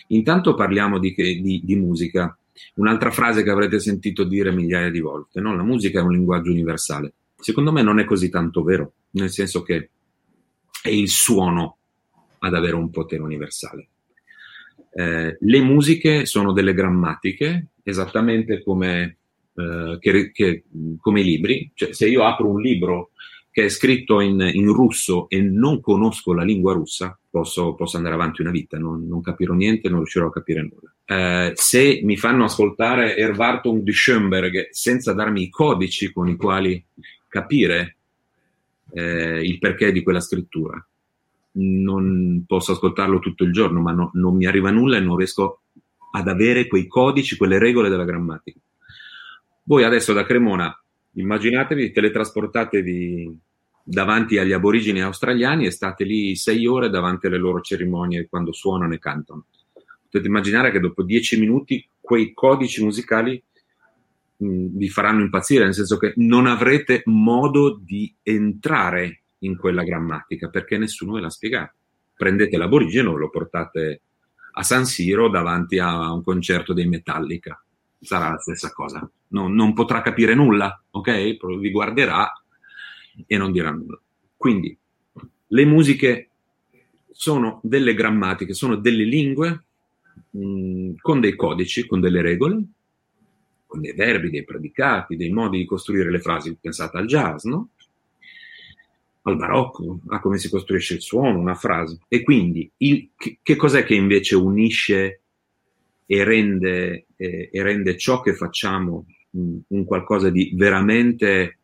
Intanto 0.09 0.55
parliamo 0.55 0.99
di, 0.99 1.15
di, 1.15 1.61
di 1.63 1.77
musica 1.77 2.37
Un'altra 2.75 3.11
frase 3.11 3.43
che 3.43 3.51
avrete 3.51 3.79
sentito 3.79 4.25
dire 4.25 4.53
migliaia 4.53 4.91
di 4.91 5.01
volte, 5.01 5.41
no? 5.41 5.55
la 5.55 5.63
musica 5.63 6.01
è 6.01 6.03
un 6.03 6.13
linguaggio 6.13 6.51
universale. 6.51 7.15
Secondo 7.39 7.73
me 7.73 7.83
non 7.83 7.99
è 7.99 8.05
così 8.05 8.29
tanto 8.29 8.63
vero, 8.63 8.93
nel 9.11 9.31
senso 9.31 9.63
che 9.63 9.91
è 10.83 10.89
il 10.89 11.09
suono 11.09 11.79
ad 12.39 12.55
avere 12.55 12.77
un 12.77 12.91
potere 12.91 13.23
universale. 13.23 13.89
Eh, 14.93 15.37
le 15.39 15.61
musiche 15.61 16.25
sono 16.25 16.53
delle 16.53 16.73
grammatiche, 16.73 17.69
esattamente 17.83 18.63
come, 18.63 19.19
eh, 19.55 19.99
che, 20.01 20.31
che, 20.33 20.65
come 20.99 21.21
i 21.21 21.25
libri. 21.25 21.71
Cioè, 21.75 21.93
se 21.93 22.09
io 22.09 22.25
apro 22.25 22.49
un 22.49 22.61
libro 22.61 23.11
che 23.51 23.65
è 23.65 23.69
scritto 23.69 24.21
in, 24.21 24.41
in, 24.53 24.73
russo 24.73 25.29
e 25.29 25.41
non 25.41 25.81
conosco 25.81 26.33
la 26.33 26.45
lingua 26.45 26.73
russa, 26.73 27.19
posso, 27.29 27.75
posso 27.75 27.97
andare 27.97 28.15
avanti 28.15 28.43
una 28.43 28.51
vita, 28.51 28.79
non, 28.79 29.07
non, 29.07 29.21
capirò 29.23 29.55
niente, 29.55 29.89
non 29.89 29.99
riuscirò 29.99 30.27
a 30.27 30.33
capire 30.33 30.63
nulla. 30.63 30.95
Eh, 31.09 31.53
se 31.55 32.01
mi 32.03 32.17
fanno 32.17 32.45
ascoltare 32.45 33.17
Erwartung 33.17 33.83
di 33.83 33.93
Schoenberg 33.93 34.71
senza 34.71 35.13
darmi 35.13 35.43
i 35.43 35.49
codici 35.49 36.13
con 36.13 36.29
i 36.29 36.35
quali 36.35 36.85
capire 37.29 37.97
eh, 38.93 39.41
il 39.41 39.59
perché 39.59 39.93
di 39.93 40.03
quella 40.03 40.21
scrittura, 40.21 40.85
non 41.59 42.45
posso 42.47 42.73
ascoltarlo 42.73 43.21
tutto 43.21 43.45
il 43.45 43.53
giorno, 43.53 43.81
ma 43.81 43.93
no, 43.93 44.11
non 44.15 44.35
mi 44.35 44.47
arriva 44.47 44.71
nulla 44.71 44.97
e 44.97 45.01
non 45.01 45.17
riesco 45.17 45.61
ad 46.11 46.27
avere 46.27 46.67
quei 46.67 46.87
codici, 46.89 47.37
quelle 47.37 47.59
regole 47.59 47.89
della 47.89 48.05
grammatica. 48.05 48.59
Voi 49.63 49.85
adesso 49.85 50.13
da 50.13 50.25
Cremona 50.25 50.77
immaginatevi, 51.13 51.93
teletrasportatevi 51.93 53.39
davanti 53.83 54.39
agli 54.39 54.53
aborigeni 54.53 55.01
australiani 55.01 55.67
e 55.67 55.71
state 55.71 56.05
lì 56.05 56.35
sei 56.35 56.67
ore 56.67 56.91
davanti 56.91 57.27
alle 57.27 57.39
loro 57.39 57.61
cerimonie 57.61 58.27
quando 58.29 58.53
suonano 58.53 58.95
e 58.95 58.99
cantano. 58.99 59.45
Potete 60.09 60.29
immaginare 60.29 60.71
che 60.71 60.81
dopo 60.81 61.03
dieci 61.03 61.39
minuti 61.39 61.87
quei 62.01 62.33
codici 62.33 62.83
musicali 62.83 63.43
mh, 64.37 64.47
mm, 64.47 64.77
vi 64.77 64.89
faranno 64.89 65.23
impazzire, 65.23 65.65
nel 65.65 65.75
senso 65.75 65.97
che 65.99 66.13
non 66.17 66.47
avrete 66.47 67.03
modo 67.07 67.77
di 67.77 68.15
entrare 68.23 69.23
in 69.41 69.57
quella 69.57 69.83
grammatica 69.83 70.49
perché 70.49 70.79
nessuno 70.79 71.13
ve 71.13 71.21
l'ha 71.21 71.31
spiegato. 71.31 71.75
Prendete 72.15 72.57
l'aborigeno 72.57 73.17
lo 73.17 73.29
portate 73.29 74.01
a 74.53 74.63
San 74.63 74.87
Siro 74.87 75.29
davanti 75.29 75.79
a 75.79 76.13
un 76.13 76.23
concerto 76.23 76.73
dei 76.73 76.87
Metallica. 76.87 77.63
Sarà 78.01 78.31
la 78.31 78.39
stessa 78.39 78.73
cosa. 78.73 79.09
Non, 79.29 79.55
non 79.55 79.75
potrà 79.75 80.01
capire 80.01 80.35
nulla, 80.35 80.83
ok? 80.91 81.37
Vi 81.59 81.71
guarderà 81.71 82.31
e 83.27 83.37
non 83.37 83.53
dirà 83.53 83.71
nulla. 83.71 84.01
Quindi 84.37 84.77
le 85.49 85.65
musiche 85.65 86.31
sono 87.11 87.61
delle 87.63 87.95
grammatiche, 87.95 88.55
sono 88.55 88.77
delle 88.77 89.05
lingue 89.05 89.65
mm, 90.37 90.95
con 91.01 91.21
dei 91.21 91.35
codici, 91.35 91.87
con 91.87 92.01
delle 92.01 92.23
regole, 92.23 92.63
con 93.67 93.81
dei 93.81 93.93
verbi, 93.95 94.31
dei 94.31 94.45
predicati, 94.45 95.17
dei 95.17 95.31
modi 95.31 95.59
di 95.59 95.65
costruire 95.65 96.11
le 96.11 96.21
frasi. 96.21 96.57
Pensate 96.61 96.97
al 96.97 97.07
jazz, 97.07 97.45
no? 97.45 97.71
Al 99.23 99.37
barocco, 99.37 100.01
a 100.09 100.21
come 100.21 100.39
si 100.39 100.49
costruisce 100.49 100.95
il 100.95 101.01
suono, 101.01 101.39
una 101.39 101.55
frase. 101.55 101.99
E 102.09 102.23
quindi 102.23 102.71
il, 102.79 103.11
che, 103.17 103.39
che 103.43 103.57
cos'è 103.57 103.85
che 103.85 103.95
invece 103.95 104.37
unisce 104.37 105.21
e 106.07 106.25
rende, 106.25 107.07
eh, 107.17 107.51
e 107.53 107.63
rende 107.63 107.97
ciò 107.97 108.21
che 108.21 108.35
facciamo 108.35 109.07
mh, 109.31 109.57
un 109.69 109.85
qualcosa 109.85 110.31
di 110.31 110.53
veramente 110.55 111.59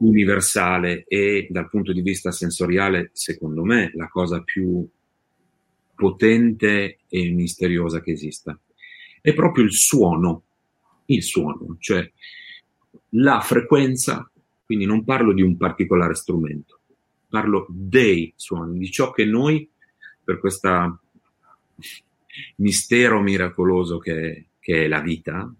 universale 0.00 1.04
e 1.06 1.46
dal 1.50 1.68
punto 1.68 1.92
di 1.92 2.02
vista 2.02 2.30
sensoriale, 2.30 3.10
secondo 3.12 3.64
me, 3.64 3.90
la 3.94 4.08
cosa 4.08 4.42
più 4.42 4.86
potente 6.00 7.00
e 7.06 7.30
misteriosa 7.30 8.00
che 8.00 8.12
esista. 8.12 8.58
È 9.20 9.34
proprio 9.34 9.64
il 9.64 9.72
suono, 9.72 10.44
il 11.06 11.22
suono, 11.22 11.76
cioè 11.78 12.10
la 13.10 13.40
frequenza, 13.40 14.30
quindi 14.64 14.86
non 14.86 15.04
parlo 15.04 15.34
di 15.34 15.42
un 15.42 15.58
particolare 15.58 16.14
strumento, 16.14 16.80
parlo 17.28 17.66
dei 17.68 18.32
suoni, 18.34 18.78
di 18.78 18.90
ciò 18.90 19.10
che 19.10 19.26
noi, 19.26 19.68
per 20.24 20.40
questo 20.40 21.00
mistero 22.56 23.20
miracoloso 23.20 23.98
che, 23.98 24.46
che 24.58 24.84
è 24.84 24.88
la 24.88 25.00
vita, 25.00 25.52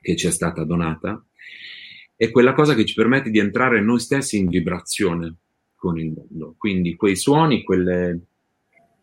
che 0.00 0.16
ci 0.16 0.28
è 0.28 0.30
stata 0.30 0.64
donata, 0.64 1.22
è 2.16 2.30
quella 2.30 2.54
cosa 2.54 2.74
che 2.74 2.86
ci 2.86 2.94
permette 2.94 3.30
di 3.30 3.38
entrare 3.38 3.82
noi 3.82 3.98
stessi 3.98 4.38
in 4.38 4.48
vibrazione 4.48 5.34
con 5.74 5.98
il 5.98 6.12
mondo. 6.12 6.54
Quindi 6.56 6.94
quei 6.94 7.16
suoni, 7.16 7.64
quelle, 7.64 8.20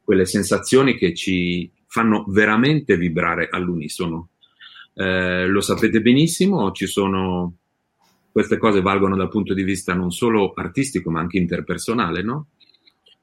quelle 0.09 0.25
sensazioni 0.25 0.97
che 0.97 1.13
ci 1.13 1.69
fanno 1.85 2.25
veramente 2.29 2.97
vibrare 2.97 3.47
all'unisono. 3.47 4.29
Eh, 4.95 5.45
lo 5.45 5.61
sapete 5.61 6.01
benissimo, 6.01 6.71
ci 6.71 6.87
sono 6.87 7.53
queste 8.31 8.57
cose 8.57 8.81
valgono 8.81 9.15
dal 9.15 9.29
punto 9.29 9.53
di 9.53 9.61
vista 9.61 9.93
non 9.93 10.09
solo 10.09 10.53
artistico 10.55 11.11
ma 11.11 11.19
anche 11.19 11.37
interpersonale, 11.37 12.23
no? 12.23 12.47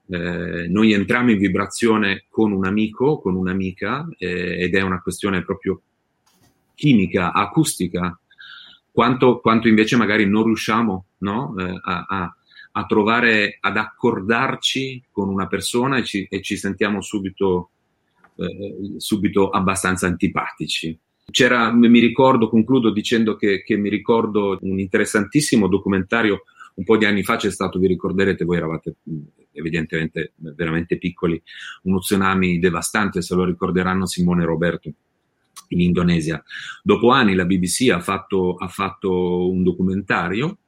Eh, 0.08 0.68
noi 0.68 0.92
entriamo 0.92 1.32
in 1.32 1.38
vibrazione 1.38 2.26
con 2.28 2.52
un 2.52 2.64
amico, 2.64 3.18
con 3.18 3.34
un'amica 3.34 4.06
eh, 4.16 4.62
ed 4.62 4.76
è 4.76 4.80
una 4.80 5.02
questione 5.02 5.42
proprio 5.42 5.82
chimica, 6.76 7.32
acustica, 7.32 8.16
quanto, 8.92 9.40
quanto 9.40 9.66
invece 9.66 9.96
magari 9.96 10.24
non 10.24 10.44
riusciamo 10.44 11.06
no? 11.18 11.52
eh, 11.58 11.80
a, 11.82 12.36
a, 12.78 12.84
trovare, 12.84 13.56
ad 13.60 13.76
accordarci 13.76 15.02
con 15.10 15.28
una 15.28 15.46
persona 15.46 15.96
e 15.96 16.04
ci, 16.04 16.26
e 16.28 16.42
ci 16.42 16.56
sentiamo 16.56 17.00
subito, 17.00 17.70
eh, 18.36 18.94
subito 18.98 19.48
abbastanza 19.48 20.06
antipatici. 20.06 20.96
C'era, 21.28 21.72
mi 21.72 21.98
ricordo, 21.98 22.48
concludo 22.48 22.90
dicendo 22.90 23.34
che, 23.36 23.62
che, 23.62 23.76
mi 23.76 23.88
ricordo 23.88 24.58
un 24.60 24.78
interessantissimo 24.78 25.66
documentario 25.66 26.42
un 26.74 26.84
po' 26.84 26.98
di 26.98 27.06
anni 27.06 27.22
fa 27.22 27.36
c'è 27.36 27.50
stato, 27.50 27.78
vi 27.78 27.86
ricorderete, 27.86 28.44
voi 28.44 28.58
eravate 28.58 28.96
evidentemente 29.52 30.34
veramente 30.36 30.98
piccoli, 30.98 31.42
uno 31.84 31.98
tsunami 32.00 32.58
devastante, 32.58 33.22
se 33.22 33.34
lo 33.34 33.44
ricorderanno 33.44 34.04
Simone 34.04 34.42
e 34.42 34.46
Roberto 34.46 34.92
in 35.68 35.80
Indonesia. 35.80 36.42
Dopo 36.82 37.08
anni 37.08 37.34
la 37.34 37.46
BBC 37.46 37.90
ha 37.90 38.00
fatto, 38.00 38.54
ha 38.56 38.68
fatto 38.68 39.50
un 39.50 39.62
documentario 39.62 40.58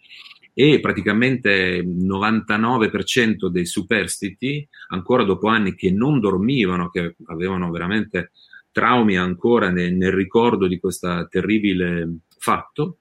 e 0.61 0.81
praticamente 0.81 1.53
il 1.53 2.05
99% 2.05 3.47
dei 3.47 3.65
superstiti, 3.65 4.69
ancora 4.88 5.23
dopo 5.23 5.47
anni 5.47 5.77
che 5.77 5.93
non 5.93 6.19
dormivano, 6.19 6.88
che 6.88 7.15
avevano 7.27 7.71
veramente 7.71 8.33
traumi 8.73 9.17
ancora 9.17 9.71
nel, 9.71 9.95
nel 9.95 10.11
ricordo 10.11 10.67
di 10.67 10.81
questo 10.81 11.29
terribile 11.31 12.23
fatto, 12.38 12.97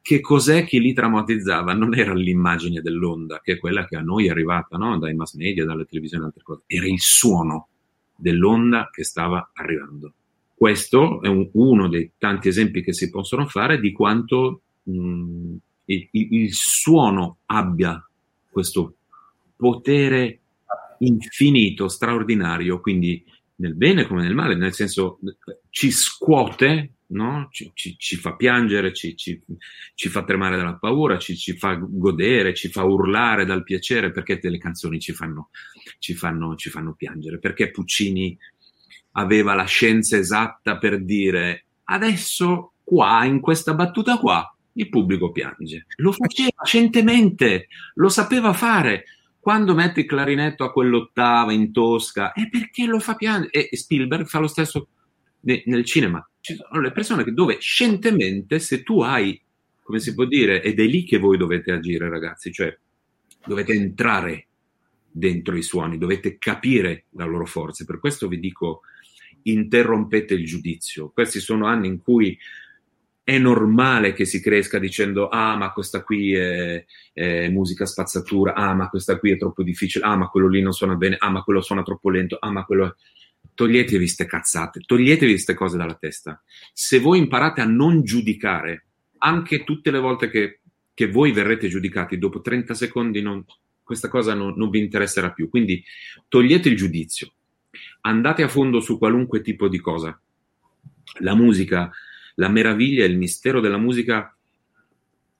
che 0.00 0.20
cos'è 0.20 0.64
che 0.64 0.78
li 0.78 0.92
traumatizzava? 0.92 1.74
Non 1.74 1.96
era 1.96 2.14
l'immagine 2.14 2.80
dell'onda, 2.80 3.40
che 3.42 3.54
è 3.54 3.58
quella 3.58 3.86
che 3.86 3.96
a 3.96 4.02
noi 4.02 4.28
è 4.28 4.30
arrivata 4.30 4.76
no? 4.76 4.96
dai 4.96 5.14
mass 5.14 5.34
media, 5.34 5.64
dalle 5.64 5.86
televisioni 5.86 6.22
e 6.22 6.26
altre 6.28 6.42
cose, 6.44 6.62
era 6.68 6.86
il 6.86 7.00
suono 7.00 7.70
dell'onda 8.14 8.88
che 8.88 9.02
stava 9.02 9.50
arrivando. 9.52 10.12
Questo 10.54 11.20
è 11.22 11.26
un, 11.26 11.48
uno 11.54 11.88
dei 11.88 12.12
tanti 12.18 12.46
esempi 12.46 12.84
che 12.84 12.92
si 12.92 13.10
possono 13.10 13.46
fare 13.46 13.80
di 13.80 13.90
quanto 13.90 14.60
mh, 14.84 15.56
il, 15.94 16.08
il 16.10 16.52
suono 16.52 17.38
abbia 17.46 18.04
questo 18.50 18.94
potere 19.56 20.38
infinito, 20.98 21.88
straordinario, 21.88 22.80
quindi 22.80 23.24
nel 23.56 23.74
bene 23.74 24.06
come 24.06 24.22
nel 24.22 24.34
male, 24.34 24.54
nel 24.54 24.72
senso 24.72 25.18
ci 25.68 25.90
scuote, 25.90 26.92
no? 27.08 27.48
ci, 27.50 27.70
ci, 27.74 27.96
ci, 27.98 28.16
fa 28.16 28.34
piangere, 28.34 28.92
ci, 28.92 29.14
ci, 29.16 30.08
fa 30.08 30.24
tremare 30.24 30.56
dalla 30.56 30.76
paura, 30.76 31.18
ci, 31.18 31.36
fa 31.56 31.74
godere, 31.74 32.54
ci 32.54 32.68
fa 32.68 32.84
urlare 32.84 33.44
dal 33.44 33.62
piacere, 33.62 34.12
perché 34.12 34.38
le 34.42 34.58
canzoni 34.58 34.98
ci 34.98 35.12
fanno, 35.12 35.50
fanno, 36.16 36.54
fanno 36.56 36.94
piangere, 36.94 37.38
perché 37.38 37.70
Puccini 37.70 38.36
aveva 39.12 39.54
la 39.54 39.64
scienza 39.64 40.16
esatta 40.16 40.78
per 40.78 41.02
dire 41.02 41.64
adesso 41.84 42.72
qua, 42.82 43.24
in 43.24 43.40
questa 43.40 43.74
battuta 43.74 44.18
qua, 44.18 44.54
il 44.74 44.88
pubblico 44.88 45.32
piange. 45.32 45.86
Lo 45.96 46.12
faceva 46.12 46.64
scientemente, 46.64 47.68
lo 47.94 48.08
sapeva 48.08 48.52
fare. 48.52 49.04
Quando 49.40 49.74
mette 49.74 50.00
il 50.00 50.06
clarinetto 50.06 50.64
a 50.64 50.72
quell'ottava 50.72 51.52
in 51.52 51.72
tosca, 51.72 52.32
è 52.32 52.48
perché 52.48 52.84
lo 52.84 53.00
fa 53.00 53.14
piangere. 53.14 53.68
E 53.68 53.76
Spielberg 53.76 54.26
fa 54.26 54.38
lo 54.38 54.46
stesso 54.46 54.88
nel 55.40 55.84
cinema. 55.84 56.26
Ci 56.40 56.56
sono 56.56 56.80
le 56.80 56.92
persone 56.92 57.24
che 57.24 57.32
dove 57.32 57.58
scientemente, 57.58 58.58
se 58.58 58.82
tu 58.82 59.00
hai, 59.00 59.40
come 59.82 59.98
si 59.98 60.14
può 60.14 60.24
dire, 60.24 60.62
ed 60.62 60.78
è 60.78 60.84
lì 60.84 61.04
che 61.04 61.18
voi 61.18 61.36
dovete 61.36 61.72
agire, 61.72 62.08
ragazzi, 62.08 62.52
cioè 62.52 62.76
dovete 63.46 63.72
entrare 63.72 64.46
dentro 65.10 65.56
i 65.56 65.62
suoni, 65.62 65.98
dovete 65.98 66.38
capire 66.38 67.06
la 67.10 67.24
loro 67.24 67.46
forza. 67.46 67.84
Per 67.84 67.98
questo 67.98 68.28
vi 68.28 68.38
dico 68.38 68.82
interrompete 69.42 70.34
il 70.34 70.44
giudizio. 70.44 71.10
Questi 71.10 71.40
sono 71.40 71.66
anni 71.66 71.88
in 71.88 71.98
cui 72.02 72.38
è 73.22 73.38
normale 73.38 74.12
che 74.12 74.24
si 74.24 74.40
cresca 74.40 74.78
dicendo 74.78 75.28
ah 75.28 75.56
ma 75.56 75.72
questa 75.72 76.02
qui 76.02 76.34
è, 76.34 76.84
è, 77.12 77.48
musica 77.48 77.86
spazzatura, 77.86 78.54
ah 78.54 78.74
ma 78.74 78.88
questa 78.88 79.18
qui 79.18 79.32
è 79.32 79.36
troppo 79.36 79.62
difficile, 79.62 80.04
ah 80.04 80.16
ma 80.16 80.28
quello 80.28 80.48
lì 80.48 80.60
non 80.60 80.72
suona 80.72 80.96
bene, 80.96 81.16
ah 81.18 81.30
ma 81.30 81.42
quello 81.42 81.60
suona 81.60 81.82
troppo 81.82 82.10
lento, 82.10 82.36
ah 82.40 82.50
ma 82.50 82.64
quello... 82.64 82.96
Toglietevi 83.54 84.04
queste 84.04 84.26
cazzate, 84.26 84.80
toglietevi 84.80 85.32
queste 85.32 85.54
cose 85.54 85.76
dalla 85.76 85.94
testa. 85.94 86.42
Se 86.72 86.98
voi 86.98 87.18
imparate 87.18 87.60
a 87.60 87.66
non 87.66 88.02
giudicare, 88.02 88.86
anche 89.18 89.64
tutte 89.64 89.90
le 89.90 89.98
volte 89.98 90.30
che, 90.30 90.60
che 90.94 91.08
voi 91.08 91.32
verrete 91.32 91.68
giudicati, 91.68 92.16
dopo 92.18 92.40
30 92.40 92.74
secondi 92.74 93.20
non, 93.20 93.44
questa 93.82 94.08
cosa 94.08 94.34
non, 94.34 94.54
non 94.56 94.70
vi 94.70 94.78
interesserà 94.78 95.32
più. 95.32 95.48
Quindi 95.48 95.82
togliete 96.28 96.68
il 96.68 96.76
giudizio, 96.76 97.32
andate 98.02 98.42
a 98.42 98.48
fondo 98.48 98.80
su 98.80 98.98
qualunque 98.98 99.40
tipo 99.40 99.68
di 99.68 99.80
cosa. 99.80 100.18
La 101.20 101.34
musica, 101.34 101.90
la 102.40 102.48
meraviglia 102.48 103.04
e 103.04 103.08
il 103.08 103.18
mistero 103.18 103.60
della 103.60 103.76
musica 103.76 104.34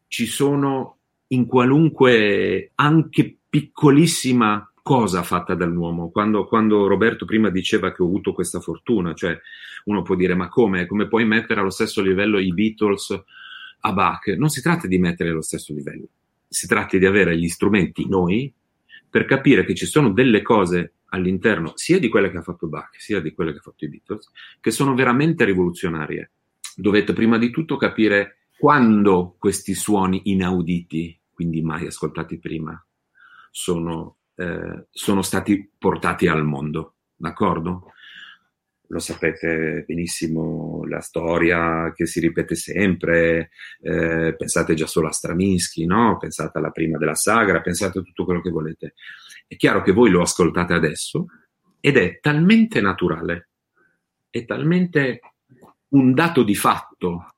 ci 0.07 0.27
sono 0.27 0.99
in 1.29 1.47
qualunque, 1.47 2.73
anche 2.75 3.37
piccolissima 3.49 4.71
cosa 4.83 5.23
fatta 5.23 5.55
dall'uomo. 5.55 6.11
Quando, 6.11 6.47
quando, 6.47 6.87
Roberto 6.87 7.25
prima 7.25 7.49
diceva 7.49 7.93
che 7.93 8.03
ho 8.03 8.07
avuto 8.07 8.35
questa 8.35 8.61
fortuna, 8.61 9.15
cioè 9.15 9.39
uno 9.85 10.03
può 10.03 10.15
dire 10.15 10.35
ma 10.35 10.49
come? 10.49 10.87
Come 10.87 11.09
puoi 11.09 11.25
mettere 11.25 11.61
allo 11.61 11.71
stesso 11.71 12.03
livello 12.03 12.39
i 12.39 12.53
Beatles 12.53 13.19
a 13.81 13.93
Bach? 13.93 14.27
Non 14.37 14.51
si 14.51 14.61
tratta 14.61 14.87
di 14.87 14.99
mettere 14.99 15.31
allo 15.31 15.43
stesso 15.43 15.73
livello, 15.73 16.07
si 16.47 16.67
tratta 16.67 16.99
di 16.99 17.07
avere 17.07 17.39
gli 17.39 17.49
strumenti 17.49 18.07
noi 18.07 18.53
per 19.09 19.25
capire 19.25 19.65
che 19.65 19.75
ci 19.75 19.87
sono 19.87 20.11
delle 20.11 20.43
cose 20.43 20.93
all'interno 21.13 21.73
sia 21.77 21.99
di 21.99 22.09
quelle 22.09 22.31
che 22.31 22.39
ha 22.39 22.43
fatto 22.43 22.67
Bach, 22.67 23.01
sia 23.01 23.21
di 23.21 23.33
quelle 23.33 23.53
che 23.53 23.59
ha 23.59 23.63
fatto 23.63 23.87
i 23.87 23.89
Beatles, 23.89 24.31
che 24.61 24.71
sono 24.71 24.95
veramente 24.95 25.45
rivoluzionarie. 25.47 26.31
Dovete 26.81 27.13
prima 27.13 27.39
di 27.39 27.51
tutto 27.51 27.77
capire 27.77 28.47
quando 28.59 29.37
questi 29.39 29.75
suoni 29.75 30.23
inauditi, 30.25 31.19
quindi 31.33 31.63
mai 31.63 31.87
ascoltati 31.87 32.39
prima, 32.39 32.83
sono, 33.51 34.19
eh, 34.35 34.87
sono 34.91 35.23
stati 35.23 35.71
portati 35.79 36.27
al 36.27 36.45
mondo, 36.45 36.95
d'accordo? 37.17 37.93
lo 38.91 38.99
sapete 38.99 39.85
benissimo, 39.87 40.85
la 40.85 41.01
storia 41.01 41.93
che 41.95 42.07
si 42.07 42.19
ripete 42.19 42.57
sempre, 42.57 43.51
eh, 43.81 44.35
pensate 44.37 44.75
già 44.75 44.87
solo 44.87 45.07
a 45.07 45.13
Stravinsky, 45.13 45.87
no? 45.87 46.17
pensate 46.19 46.59
alla 46.59 46.71
prima 46.71 46.99
della 46.99 47.15
sagra, 47.15 47.61
pensate 47.61 48.01
a 48.01 48.03
tutto 48.03 48.25
quello 48.25 48.41
che 48.41 48.51
volete. 48.51 48.95
È 49.47 49.55
chiaro 49.55 49.83
che 49.83 49.93
voi 49.93 50.11
lo 50.11 50.23
ascoltate 50.23 50.73
adesso 50.73 51.27
ed 51.79 51.97
è 51.97 52.19
talmente 52.21 52.81
naturale, 52.81 53.51
è 54.29 54.45
talmente 54.45 55.21
un 55.91 56.15
dato 56.15 56.43
di 56.43 56.55
fatto 56.55 57.35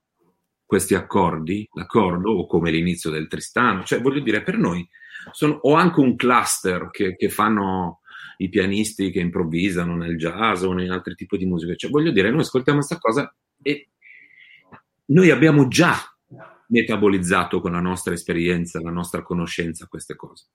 questi 0.64 0.94
accordi, 0.94 1.68
l'accordo, 1.74 2.30
o 2.30 2.46
come 2.46 2.70
l'inizio 2.70 3.10
del 3.10 3.28
Tristano, 3.28 3.84
cioè 3.84 4.00
voglio 4.00 4.20
dire, 4.20 4.42
per 4.42 4.56
noi 4.56 4.86
sono, 5.32 5.58
o 5.62 5.74
anche 5.74 6.00
un 6.00 6.16
cluster 6.16 6.90
che, 6.90 7.14
che 7.16 7.28
fanno 7.28 8.00
i 8.38 8.48
pianisti 8.48 9.10
che 9.10 9.20
improvvisano 9.20 9.96
nel 9.96 10.16
jazz 10.16 10.62
o 10.62 10.72
in 10.80 10.90
altri 10.90 11.14
tipi 11.14 11.36
di 11.36 11.46
musica. 11.46 11.74
Cioè, 11.74 11.90
voglio 11.90 12.10
dire, 12.10 12.30
noi 12.30 12.40
ascoltiamo 12.40 12.78
questa 12.78 12.98
cosa 12.98 13.34
e 13.62 13.90
noi 15.06 15.30
abbiamo 15.30 15.68
già 15.68 15.96
metabolizzato 16.68 17.60
con 17.60 17.72
la 17.72 17.80
nostra 17.80 18.14
esperienza, 18.14 18.80
la 18.80 18.90
nostra 18.90 19.22
conoscenza 19.22 19.86
queste 19.86 20.16
cose. 20.16 20.46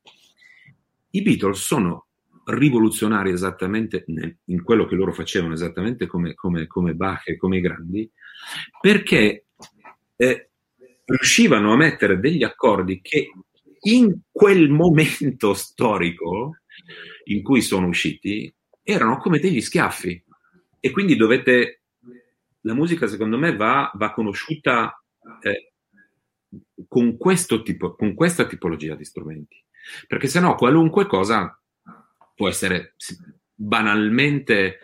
I 1.11 1.21
Beatles 1.21 1.59
sono 1.59 2.06
rivoluzionari 2.47 3.31
esattamente 3.31 4.05
in 4.45 4.63
quello 4.63 4.85
che 4.85 4.95
loro 4.95 5.11
facevano, 5.11 5.53
esattamente 5.53 6.07
come, 6.07 6.33
come, 6.33 6.67
come 6.67 6.93
Bach 6.93 7.27
e 7.27 7.37
come 7.37 7.57
i 7.57 7.61
grandi, 7.61 8.09
perché 8.79 9.47
eh, 10.15 10.49
riuscivano 11.05 11.73
a 11.73 11.77
mettere 11.77 12.19
degli 12.19 12.43
accordi 12.43 13.01
che 13.01 13.31
in 13.81 14.19
quel 14.31 14.69
momento 14.69 15.53
storico 15.53 16.57
in 17.25 17.43
cui 17.43 17.61
sono 17.61 17.87
usciti 17.87 18.53
erano 18.81 19.17
come 19.17 19.39
degli 19.39 19.61
schiaffi. 19.61 20.23
E 20.79 20.91
quindi 20.91 21.15
dovete 21.15 21.81
la 22.61 22.73
musica 22.73 23.07
secondo 23.07 23.37
me 23.37 23.55
va, 23.55 23.91
va 23.95 24.13
conosciuta 24.13 25.01
eh, 25.41 25.73
con, 26.87 27.17
questo 27.17 27.61
tipo, 27.61 27.95
con 27.95 28.13
questa 28.13 28.45
tipologia 28.45 28.95
di 28.95 29.03
strumenti. 29.03 29.61
Perché 30.07 30.27
sennò 30.27 30.55
qualunque 30.55 31.07
cosa 31.07 31.57
può 32.37 32.47
essere 32.47 32.93
banalmente 33.51 34.77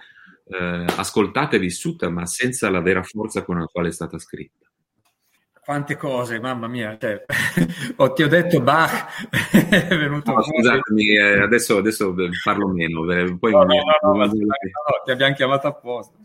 eh, 0.46 0.86
ascoltata 0.98 1.56
e 1.56 1.60
vissuta 1.60 2.10
ma 2.10 2.26
senza 2.26 2.72
la 2.72 2.82
vera 2.82 3.04
forza 3.04 3.44
con 3.44 3.60
la 3.60 3.66
quale 3.68 3.90
è 3.90 3.92
stata 3.92 4.18
scritta 4.18 4.64
quante 5.64 5.96
cose, 5.96 6.42
mamma 6.42 6.68
mia, 6.68 6.98
cioè, 7.00 7.24
oh, 7.96 8.12
ti 8.12 8.24
ho 8.24 8.28
detto 8.28 8.60
Bach, 8.60 9.30
è 9.72 9.96
venuto 9.96 10.34
no, 10.34 10.42
Scusatemi, 10.42 11.16
eh, 11.16 11.42
adesso, 11.42 11.78
adesso, 11.78 12.14
parlo 12.44 12.68
meno, 12.68 13.06
poi 13.40 13.52
no, 13.52 13.64
no, 13.64 14.14
no, 14.14 14.26
no, 14.26 14.32
ti 15.06 15.12
abbiamo 15.12 15.34
chiamato 15.34 15.68
apposta. 15.68 16.18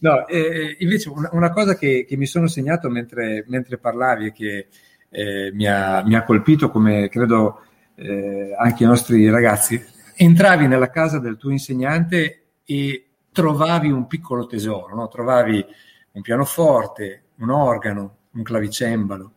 No, 0.00 0.26
eh, 0.26 0.76
invece 0.80 1.10
una, 1.10 1.28
una, 1.30 1.52
cosa 1.52 1.76
che, 1.76 2.04
che, 2.08 2.16
mi 2.16 2.26
sono 2.26 2.48
segnato 2.48 2.88
mentre, 2.88 3.44
mentre 3.46 3.78
parlavi 3.78 4.26
e 4.26 4.32
che 4.32 4.66
eh, 5.10 5.52
mi, 5.52 5.68
ha, 5.68 6.02
mi, 6.04 6.16
ha, 6.16 6.24
colpito, 6.24 6.68
come 6.68 7.08
credo 7.08 7.60
eh, 7.94 8.52
anche 8.58 8.82
i 8.82 8.86
nostri 8.86 9.30
ragazzi, 9.30 9.80
entravi 10.14 10.66
nella 10.66 10.90
casa 10.90 11.18
del 11.18 11.36
tuo 11.36 11.50
insegnante 11.50 12.46
e 12.64 13.06
trovavi 13.32 13.90
un 13.90 14.06
piccolo 14.06 14.46
tesoro, 14.46 14.94
no? 14.94 15.08
trovavi 15.08 15.64
un 16.12 16.22
pianoforte, 16.22 17.24
un 17.36 17.50
organo, 17.50 18.16
un 18.32 18.42
clavicembalo. 18.42 19.32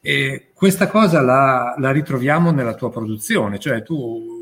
E 0.00 0.50
questa 0.54 0.88
cosa 0.88 1.20
la, 1.20 1.74
la, 1.78 1.90
ritroviamo 1.90 2.50
nella 2.50 2.74
tua 2.74 2.90
produzione, 2.90 3.58
cioè 3.58 3.82
tu 3.82 4.36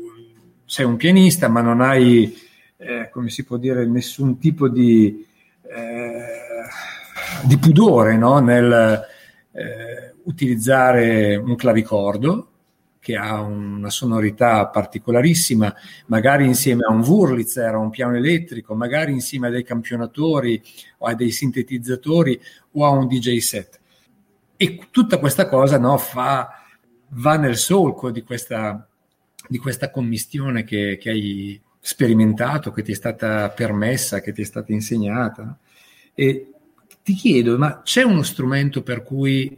sei 0.65 0.85
un 0.85 0.95
pianista 0.95 1.47
ma 1.47 1.61
non 1.61 1.81
hai, 1.81 2.37
eh, 2.77 3.09
come 3.11 3.29
si 3.29 3.43
può 3.43 3.57
dire, 3.57 3.85
nessun 3.85 4.37
tipo 4.37 4.69
di, 4.69 5.25
eh, 5.63 6.25
di 7.43 7.57
pudore 7.57 8.17
no? 8.17 8.39
nel 8.39 9.01
eh, 9.51 10.13
utilizzare 10.23 11.35
un 11.35 11.55
clavicordo 11.55 12.51
che 13.07 13.15
ha 13.15 13.39
una 13.39 13.89
sonorità 13.89 14.67
particolarissima, 14.67 15.73
magari 16.07 16.45
insieme 16.45 16.81
a 16.85 16.91
un 16.91 16.99
Wurlitzer, 16.99 17.73
a 17.73 17.77
un 17.77 17.89
piano 17.89 18.17
elettrico, 18.17 18.75
magari 18.75 19.13
insieme 19.13 19.47
a 19.47 19.49
dei 19.49 19.63
campionatori 19.63 20.61
o 20.97 21.05
a 21.05 21.13
dei 21.13 21.31
sintetizzatori 21.31 22.37
o 22.73 22.85
a 22.85 22.89
un 22.89 23.07
DJ 23.07 23.37
set. 23.37 23.79
E 24.57 24.89
tutta 24.91 25.19
questa 25.19 25.47
cosa 25.47 25.79
no, 25.79 25.97
fa, 25.97 26.49
va 27.11 27.37
nel 27.37 27.55
solco 27.55 28.11
di 28.11 28.23
questa, 28.23 28.85
di 29.47 29.57
questa 29.57 29.89
commistione 29.89 30.65
che, 30.65 30.97
che, 30.99 31.09
hai 31.09 31.61
sperimentato, 31.79 32.73
che 32.73 32.81
ti 32.81 32.91
è 32.91 32.95
stata 32.95 33.47
permessa, 33.51 34.19
che 34.19 34.33
ti 34.33 34.41
è 34.41 34.45
stata 34.45 34.73
insegnata. 34.73 35.57
E 36.13 36.51
ti 37.03 37.13
chiedo, 37.13 37.57
ma 37.57 37.83
c'è 37.83 38.03
uno 38.03 38.23
strumento 38.23 38.83
per 38.83 39.01
cui 39.01 39.57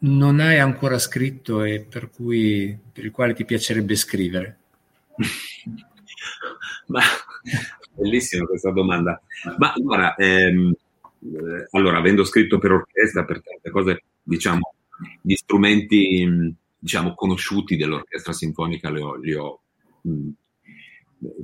non 0.00 0.40
hai 0.40 0.58
ancora 0.58 0.98
scritto 0.98 1.62
e 1.62 1.80
per, 1.80 2.10
cui, 2.10 2.76
per 2.92 3.04
il 3.04 3.10
quale 3.10 3.34
ti 3.34 3.44
piacerebbe 3.44 3.96
scrivere? 3.96 4.58
Ma, 6.86 7.00
bellissima 7.94 8.46
questa 8.46 8.70
domanda. 8.70 9.20
Ma 9.58 9.72
allora, 9.72 10.14
ehm, 10.14 10.72
eh, 11.22 11.66
allora, 11.70 11.98
avendo 11.98 12.24
scritto 12.24 12.58
per 12.58 12.72
orchestra, 12.72 13.24
per 13.24 13.42
tante 13.42 13.70
cose, 13.70 14.02
diciamo, 14.22 14.74
gli 15.20 15.34
strumenti 15.34 16.56
diciamo, 16.78 17.14
conosciuti 17.14 17.76
dell'orchestra 17.76 18.32
sinfonica 18.32 18.90
li 18.90 19.00
ho, 19.00 19.14
li 19.16 19.34
ho 19.34 19.60
mh, 20.00 20.28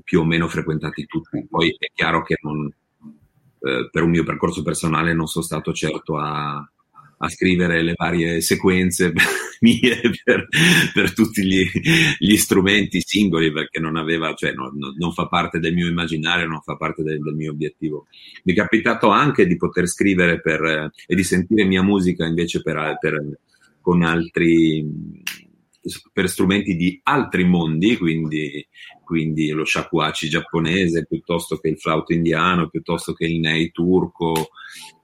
più 0.03 0.21
o 0.21 0.25
meno 0.25 0.49
frequentati 0.49 1.05
tutti. 1.07 1.47
Poi 1.49 1.75
è 1.79 1.91
chiaro 1.95 2.23
che 2.23 2.39
non, 2.41 2.73
eh, 3.61 3.89
per 3.91 4.03
un 4.03 4.11
mio 4.11 4.25
percorso 4.25 4.63
personale 4.63 5.13
non 5.15 5.27
sono 5.27 5.45
stato 5.45 5.73
certo 5.73 6.17
a, 6.17 6.67
a 7.19 7.29
scrivere 7.29 7.83
le 7.83 7.95
varie 7.97 8.41
sequenze 8.41 9.13
mie 9.61 10.01
per, 10.23 10.47
per 10.93 11.15
tutti 11.15 11.45
gli, 11.45 11.65
gli, 12.19 12.37
strumenti 12.37 13.01
singoli 13.01 13.51
perché 13.53 13.81
non 13.81 13.97
aveva, 13.97 14.35
cioè 14.35 14.53
non, 14.53 14.73
non, 14.97 15.13
fa 15.13 15.27
parte 15.27 15.59
del 15.59 15.75
mio 15.75 15.89
immaginario, 15.89 16.47
non 16.47 16.61
fa 16.61 16.77
parte 16.77 17.03
del, 17.03 17.21
del, 17.21 17.35
mio 17.35 17.53
obiettivo. 17.53 18.07
Mi 18.45 18.53
è 18.53 18.57
capitato 18.57 19.09
anche 19.09 19.47
di 19.47 19.57
poter 19.57 19.87
scrivere 19.87 20.41
per, 20.41 20.63
eh, 20.63 20.91
e 21.07 21.15
di 21.15 21.25
sentire 21.25 21.65
mia 21.65 21.83
musica 21.83 22.27
invece 22.27 22.61
per, 22.63 22.99
per, 23.01 23.39
con 23.81 24.03
altri 24.03 24.85
per 26.13 26.29
strumenti 26.29 26.75
di 26.75 26.99
altri 27.05 27.45
mondi, 27.45 27.97
quindi, 27.97 28.67
quindi 29.05 29.51
lo 29.51 29.65
shakuhachi 29.65 30.29
giapponese 30.29 31.07
piuttosto 31.07 31.59
che 31.59 31.69
il 31.69 31.79
flauto 31.79 32.13
indiano, 32.13 32.69
piuttosto 32.69 33.13
che 33.13 33.27
il 33.27 33.39
nei 33.39 33.71
turco. 33.71 34.49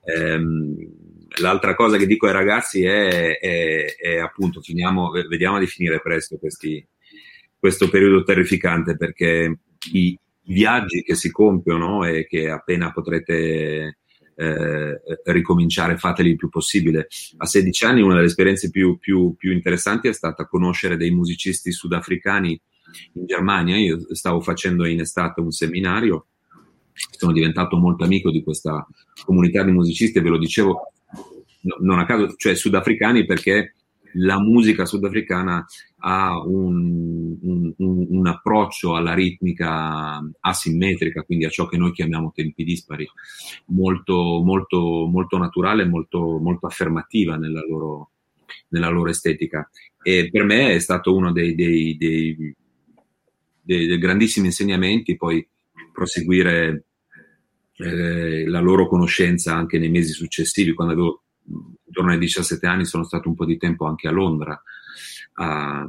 Ehm, 0.05 0.75
l'altra 1.41 1.75
cosa 1.75 1.97
che 1.97 2.07
dico 2.07 2.27
ai 2.27 2.33
ragazzi 2.33 2.85
è, 2.85 3.39
è, 3.39 3.95
è 3.97 4.19
appunto, 4.19 4.61
finiamo, 4.61 5.11
vediamo 5.29 5.59
di 5.59 5.67
finire 5.67 6.01
presto 6.01 6.37
questi, 6.39 6.85
questo 7.59 7.89
periodo 7.89 8.23
terrificante 8.25 8.97
perché 8.97 9.59
i 9.93 10.19
viaggi 10.45 11.03
che 11.03 11.15
si 11.15 11.31
compiono 11.31 12.05
e 12.05 12.27
che 12.27 12.51
appena 12.51 12.93
potrete 12.93 13.99
eh, 14.43 15.01
ricominciare, 15.33 15.97
fateli 15.97 16.31
il 16.31 16.37
più 16.37 16.49
possibile. 16.49 17.09
A 17.39 17.47
16 17.47 17.85
anni 17.85 18.03
una 18.03 18.15
delle 18.15 18.27
esperienze 18.27 18.71
più, 18.71 18.99
più, 18.99 19.35
più 19.37 19.53
interessanti 19.53 20.09
è 20.09 20.13
stata 20.13 20.47
conoscere 20.47 20.97
dei 20.97 21.11
musicisti 21.11 21.73
sudafricani 21.73 22.61
in 23.15 23.27
Germania. 23.27 23.77
Io 23.77 24.15
stavo 24.15 24.41
facendo 24.41 24.85
in 24.85 25.01
estate 25.01 25.41
un 25.41 25.51
seminario 25.51 26.27
sono 26.95 27.33
diventato 27.33 27.79
molto 27.79 28.05
amico 28.05 28.31
di 28.31 28.43
questa 28.43 28.87
comunità 29.25 29.63
di 29.63 29.73
musicisti 29.73 30.21
ve 30.21 30.29
lo 30.29 30.39
dicevo 30.39 30.93
non 31.81 31.99
a 31.99 32.05
caso, 32.05 32.35
cioè 32.37 32.55
sudafricani 32.55 33.25
perché 33.25 33.75
la 34.15 34.41
musica 34.41 34.85
sudafricana 34.85 35.65
ha 35.99 36.43
un, 36.45 37.37
un, 37.41 37.75
un, 37.77 38.27
approccio 38.27 38.95
alla 38.95 39.15
ritmica 39.15 40.21
asimmetrica, 40.41 41.23
quindi 41.23 41.45
a 41.45 41.51
ciò 41.51 41.67
che 41.67 41.77
noi 41.77 41.93
chiamiamo 41.93 42.33
tempi 42.35 42.65
dispari, 42.65 43.09
molto, 43.67 44.43
molto, 44.45 45.07
molto 45.07 45.39
naturale, 45.39 45.85
molto, 45.85 46.39
molto 46.39 46.67
affermativa 46.67 47.37
nella 47.37 47.65
loro, 47.67 48.11
nella 48.69 48.89
loro, 48.89 49.11
estetica. 49.11 49.69
E 50.03 50.29
per 50.31 50.45
me 50.45 50.75
è 50.75 50.79
stato 50.81 51.15
uno 51.15 51.31
dei, 51.33 51.55
dei, 51.55 51.97
dei, 51.97 52.55
dei 53.63 53.99
grandissimi 53.99 54.47
insegnamenti, 54.47 55.17
poi 55.17 55.47
proseguire 55.93 56.85
eh, 57.77 58.47
la 58.47 58.61
loro 58.61 58.89
conoscenza 58.89 59.55
anche 59.55 59.79
nei 59.79 59.91
mesi 59.91 60.13
successivi, 60.13 60.75
quando 60.75 60.95
avevo 60.95 61.23
intorno 61.87 62.13
ai 62.13 62.19
17 62.19 62.67
anni 62.67 62.85
sono 62.85 63.05
stato 63.05 63.29
un 63.29 63.35
po' 63.35 63.45
di 63.45 63.57
tempo 63.57 63.87
anche 63.87 64.09
a 64.09 64.13
Londra 64.13 64.61
a, 65.35 65.87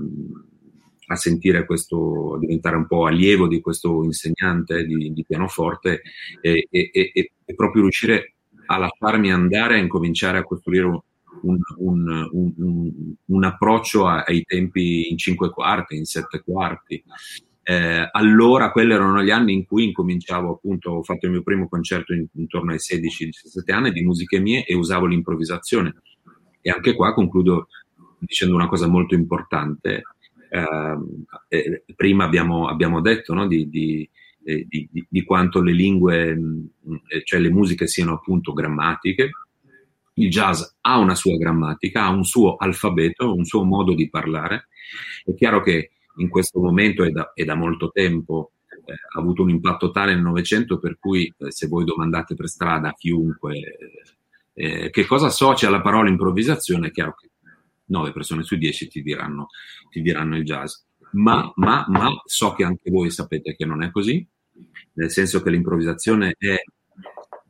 a 1.07 1.15
sentire 1.15 1.65
questo, 1.65 2.35
a 2.35 2.39
diventare 2.39 2.75
un 2.75 2.87
po' 2.87 3.05
allievo 3.05 3.47
di 3.47 3.61
questo 3.61 4.03
insegnante 4.03 4.85
di, 4.85 5.13
di 5.13 5.25
pianoforte 5.25 6.01
e, 6.41 6.67
e, 6.69 6.89
e, 6.91 7.31
e, 7.45 7.55
proprio 7.55 7.83
riuscire 7.83 8.35
a 8.65 8.77
lasciarmi 8.77 9.31
andare 9.31 9.75
a 9.75 9.79
incominciare 9.79 10.37
a 10.37 10.43
costruire 10.43 10.85
un, 10.85 11.57
un, 11.77 12.29
un, 12.31 13.15
un 13.25 13.43
approccio 13.43 14.07
ai 14.07 14.43
tempi 14.43 15.09
in 15.09 15.17
cinque 15.17 15.49
quarti, 15.49 15.95
in 15.97 16.05
sette 16.05 16.41
quarti, 16.41 17.03
eh, 17.65 18.09
allora 18.11 18.71
quelli 18.71 18.91
erano 18.91 19.23
gli 19.23 19.31
anni 19.31 19.53
in 19.53 19.65
cui 19.65 19.85
incominciavo 19.85 20.51
appunto, 20.51 20.91
ho 20.91 21.03
fatto 21.03 21.27
il 21.27 21.31
mio 21.31 21.43
primo 21.43 21.69
concerto 21.69 22.13
in, 22.13 22.25
intorno 22.35 22.71
ai 22.71 22.77
16-17 22.77 23.71
anni 23.71 23.91
di 23.91 24.03
musiche 24.03 24.39
mie 24.39 24.65
e 24.65 24.75
usavo 24.75 25.05
l'improvvisazione. 25.05 25.95
E 26.61 26.69
anche 26.69 26.93
qua 26.93 27.13
concludo 27.13 27.67
dicendo 28.19 28.55
una 28.55 28.67
cosa 28.67 28.87
molto 28.87 29.15
importante. 29.15 30.03
Eh, 30.49 31.57
eh, 31.57 31.83
prima 31.95 32.25
abbiamo, 32.25 32.67
abbiamo 32.67 32.99
detto 32.99 33.33
no, 33.33 33.47
di, 33.47 33.69
di, 33.69 34.07
eh, 34.43 34.65
di, 34.67 34.89
di, 35.07 35.23
quanto 35.23 35.61
le 35.61 35.71
lingue, 35.71 36.37
cioè 37.23 37.39
le 37.39 37.49
musiche 37.49 37.87
siano 37.87 38.13
appunto 38.13 38.51
grammatiche. 38.51 39.29
Il 40.15 40.29
jazz 40.29 40.61
ha 40.81 40.99
una 40.99 41.15
sua 41.15 41.37
grammatica, 41.37 42.03
ha 42.03 42.09
un 42.09 42.25
suo 42.25 42.57
alfabeto, 42.57 43.33
un 43.33 43.45
suo 43.45 43.63
modo 43.63 43.95
di 43.95 44.09
parlare. 44.09 44.67
È 45.23 45.33
chiaro 45.33 45.61
che 45.61 45.91
in 46.17 46.29
questo 46.29 46.59
momento 46.59 47.03
e 47.03 47.11
da, 47.11 47.31
e 47.33 47.45
da 47.45 47.55
molto 47.55 47.89
tempo 47.89 48.51
eh, 48.85 48.93
ha 48.93 49.19
avuto 49.19 49.43
un 49.43 49.49
impatto 49.49 49.91
tale 49.91 50.13
nel 50.13 50.23
Novecento 50.23 50.79
per 50.79 50.97
cui 50.99 51.33
eh, 51.37 51.51
se 51.51 51.67
voi 51.67 51.85
domandate 51.85 52.35
per 52.35 52.47
strada 52.47 52.89
a 52.89 52.93
chiunque 52.93 53.77
eh, 54.53 54.89
che 54.89 55.05
cosa 55.05 55.27
associa 55.27 55.67
alla 55.67 55.81
parola 55.81 56.09
improvvisazione, 56.09 56.87
è 56.87 56.91
chiaro 56.91 57.15
che 57.19 57.29
nove 57.85 58.11
persone 58.11 58.43
su 58.43 58.55
dieci 58.55 58.87
ti 58.87 59.01
diranno, 59.01 59.47
ti 59.89 60.01
diranno 60.01 60.37
il 60.37 60.43
jazz. 60.43 60.73
Ma, 61.13 61.51
ma, 61.55 61.85
ma 61.89 62.09
so 62.25 62.53
che 62.53 62.63
anche 62.63 62.89
voi 62.89 63.11
sapete 63.11 63.55
che 63.55 63.65
non 63.65 63.83
è 63.83 63.91
così, 63.91 64.25
nel 64.93 65.11
senso 65.11 65.41
che 65.41 65.49
l'improvvisazione 65.51 66.35
è 66.37 66.55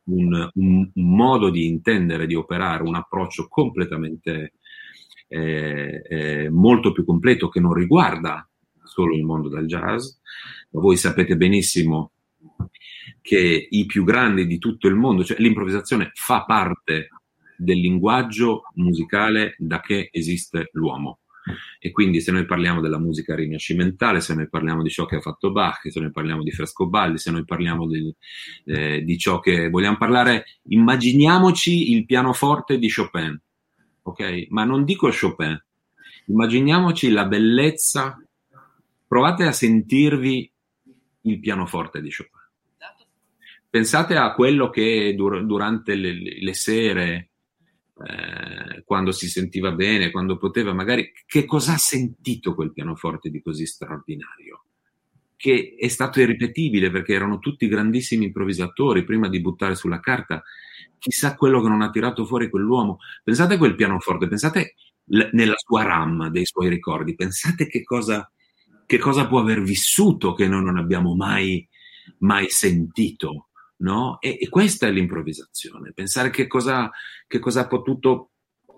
un, 0.05 0.49
un, 0.53 0.91
un 0.93 1.15
modo 1.15 1.49
di 1.49 1.65
intendere, 1.65 2.25
di 2.25 2.35
operare, 2.35 2.83
un 2.83 2.95
approccio 2.95 3.47
completamente 3.47 4.53
eh, 5.27 6.01
eh, 6.07 6.49
molto 6.49 6.91
più 6.91 7.05
completo 7.05 7.47
che 7.47 7.61
non 7.61 7.73
riguarda 7.73 8.47
solo 8.93 9.15
il 9.15 9.23
mondo 9.23 9.49
del 9.49 9.65
jazz. 9.65 10.07
Voi 10.71 10.97
sapete 10.97 11.35
benissimo 11.35 12.11
che 13.21 13.67
i 13.69 13.85
più 13.85 14.03
grandi 14.03 14.45
di 14.45 14.59
tutto 14.59 14.87
il 14.87 14.95
mondo, 14.95 15.23
cioè 15.23 15.37
l'improvvisazione 15.39 16.11
fa 16.13 16.43
parte 16.43 17.07
del 17.57 17.79
linguaggio 17.79 18.63
musicale 18.75 19.55
da 19.57 19.79
che 19.79 20.09
esiste 20.11 20.69
l'uomo. 20.73 21.19
E 21.79 21.91
quindi 21.91 22.21
se 22.21 22.31
noi 22.31 22.45
parliamo 22.45 22.79
della 22.79 22.99
musica 22.99 23.35
rinascimentale, 23.35 24.21
se 24.21 24.33
noi 24.33 24.47
parliamo 24.47 24.81
di 24.81 24.89
ciò 24.89 25.05
che 25.05 25.17
ha 25.17 25.21
fatto 25.21 25.51
Bach, 25.51 25.91
se 25.91 25.99
noi 25.99 26.11
parliamo 26.11 26.41
di 26.41 26.51
Frescobaldi, 26.51 27.17
se 27.17 27.31
noi 27.31 27.43
parliamo 27.43 27.85
di, 27.87 28.15
eh, 28.65 29.03
di 29.03 29.17
ciò 29.17 29.39
che 29.39 29.69
vogliamo 29.69 29.97
parlare, 29.97 30.45
immaginiamoci 30.69 31.91
il 31.91 32.05
pianoforte 32.05 32.77
di 32.77 32.89
Chopin, 32.89 33.37
ok? 34.03 34.47
Ma 34.49 34.63
non 34.63 34.85
dico 34.85 35.09
Chopin, 35.09 35.61
immaginiamoci 36.27 37.09
la 37.09 37.25
bellezza, 37.25 38.17
provate 39.13 39.43
a 39.43 39.51
sentirvi 39.51 40.51
il 41.21 41.39
pianoforte 41.39 42.01
di 42.01 42.09
Chopin. 42.09 42.41
Pensate 43.69 44.15
a 44.15 44.33
quello 44.33 44.71
che 44.71 45.13
dur- 45.15 45.43
durante 45.43 45.93
le, 45.93 46.13
le 46.41 46.53
sere 46.55 47.29
eh, 48.07 48.81
quando 48.83 49.11
si 49.11 49.27
sentiva 49.27 49.71
bene, 49.71 50.09
quando 50.09 50.37
poteva, 50.37 50.73
magari 50.73 51.11
che 51.27 51.45
cosa 51.45 51.73
ha 51.73 51.77
sentito 51.77 52.55
quel 52.55 52.73
pianoforte 52.73 53.29
di 53.29 53.39
così 53.39 53.67
straordinario? 53.67 54.63
Che 55.35 55.75
è 55.77 55.87
stato 55.89 56.19
irripetibile 56.19 56.89
perché 56.89 57.13
erano 57.13 57.37
tutti 57.37 57.67
grandissimi 57.67 58.25
improvvisatori 58.25 59.03
prima 59.03 59.29
di 59.29 59.41
buttare 59.41 59.75
sulla 59.75 59.99
carta. 59.99 60.41
Chissà 60.97 61.35
quello 61.35 61.61
che 61.61 61.69
non 61.69 61.83
ha 61.83 61.91
tirato 61.91 62.25
fuori 62.25 62.49
quell'uomo. 62.49 62.97
Pensate 63.23 63.53
a 63.53 63.57
quel 63.59 63.75
pianoforte, 63.75 64.27
pensate 64.27 64.73
l- 65.05 65.29
nella 65.33 65.57
sua 65.57 65.83
RAM 65.83 66.29
dei 66.29 66.47
suoi 66.47 66.67
ricordi, 66.67 67.13
pensate 67.13 67.67
che 67.67 67.83
cosa, 67.83 68.27
che 68.93 68.99
cosa 68.99 69.27
può 69.27 69.39
aver 69.39 69.63
vissuto 69.63 70.33
che 70.33 70.47
noi 70.47 70.63
non 70.63 70.77
abbiamo 70.77 71.15
mai, 71.15 71.67
mai 72.19 72.47
sentito 72.49 73.47
no? 73.77 74.19
E, 74.21 74.37
e, 74.39 74.49
questa 74.49 74.85
è 74.85 74.91
l'improvvisazione, 74.91 75.93
pensare 75.93 76.29
che 76.29 76.45
cosa, 76.45 76.91
che 77.25 77.39
cosa 77.39 77.61
ha 77.61 77.67
potuto 77.67 78.29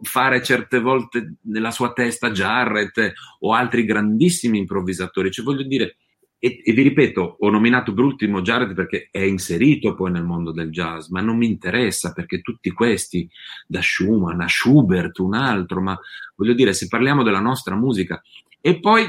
fare 0.02 0.42
certe 0.42 0.80
volte 0.80 1.36
nella 1.44 1.72
sua 1.72 1.92
testa 1.92 2.32
Jarrett 2.32 3.14
o 3.40 3.54
altri 3.54 3.84
grandissimi 3.84 4.58
improvvisatori. 4.58 5.32
Cioè, 5.32 5.44
voglio 5.44 5.64
dire, 5.64 5.98
e, 6.40 6.62
e, 6.64 6.72
vi 6.72 6.82
ripeto, 6.82 7.36
ho 7.40 7.50
nominato 7.50 7.94
per 7.94 8.06
ultimo 8.06 8.42
Jarrett 8.42 8.74
perché 8.74 9.10
è 9.12 9.20
inserito 9.20 9.96
poi 9.96 10.12
nel 10.12 10.24
mondo 10.24 10.54
del 10.54 10.72
jazz, 10.72 11.10
ma 11.10 11.20
non 11.20 11.36
mi 11.38 11.48
interessa 11.48 12.14
perché 12.14 12.42
tutti 12.42 12.72
questi, 12.72 13.30
da 13.68 13.82
Schumann 13.82 14.40
a 14.40 14.48
Schubert, 14.48 15.20
un 15.20 15.34
altro, 15.34 15.82
ma 15.82 16.00
voglio 16.36 16.54
dire, 16.54 16.74
se 16.74 16.88
parliamo 16.88 17.22
della 17.22 17.42
nostra 17.42 17.76
musica, 17.76 18.22
e 18.62 18.80
poi, 18.80 19.08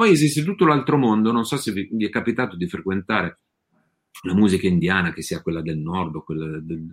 poi 0.00 0.12
esiste 0.12 0.42
tutto 0.42 0.64
l'altro 0.64 0.96
mondo, 0.96 1.30
non 1.30 1.44
so 1.44 1.58
se 1.58 1.72
vi, 1.72 1.86
vi 1.92 2.06
è 2.06 2.08
capitato 2.08 2.56
di 2.56 2.66
frequentare 2.66 3.40
la 4.22 4.32
musica 4.32 4.66
indiana, 4.66 5.12
che 5.12 5.20
sia 5.20 5.42
quella 5.42 5.60
del 5.60 5.76
nord 5.76 6.16
o 6.16 6.24
quella 6.24 6.58
del, 6.58 6.88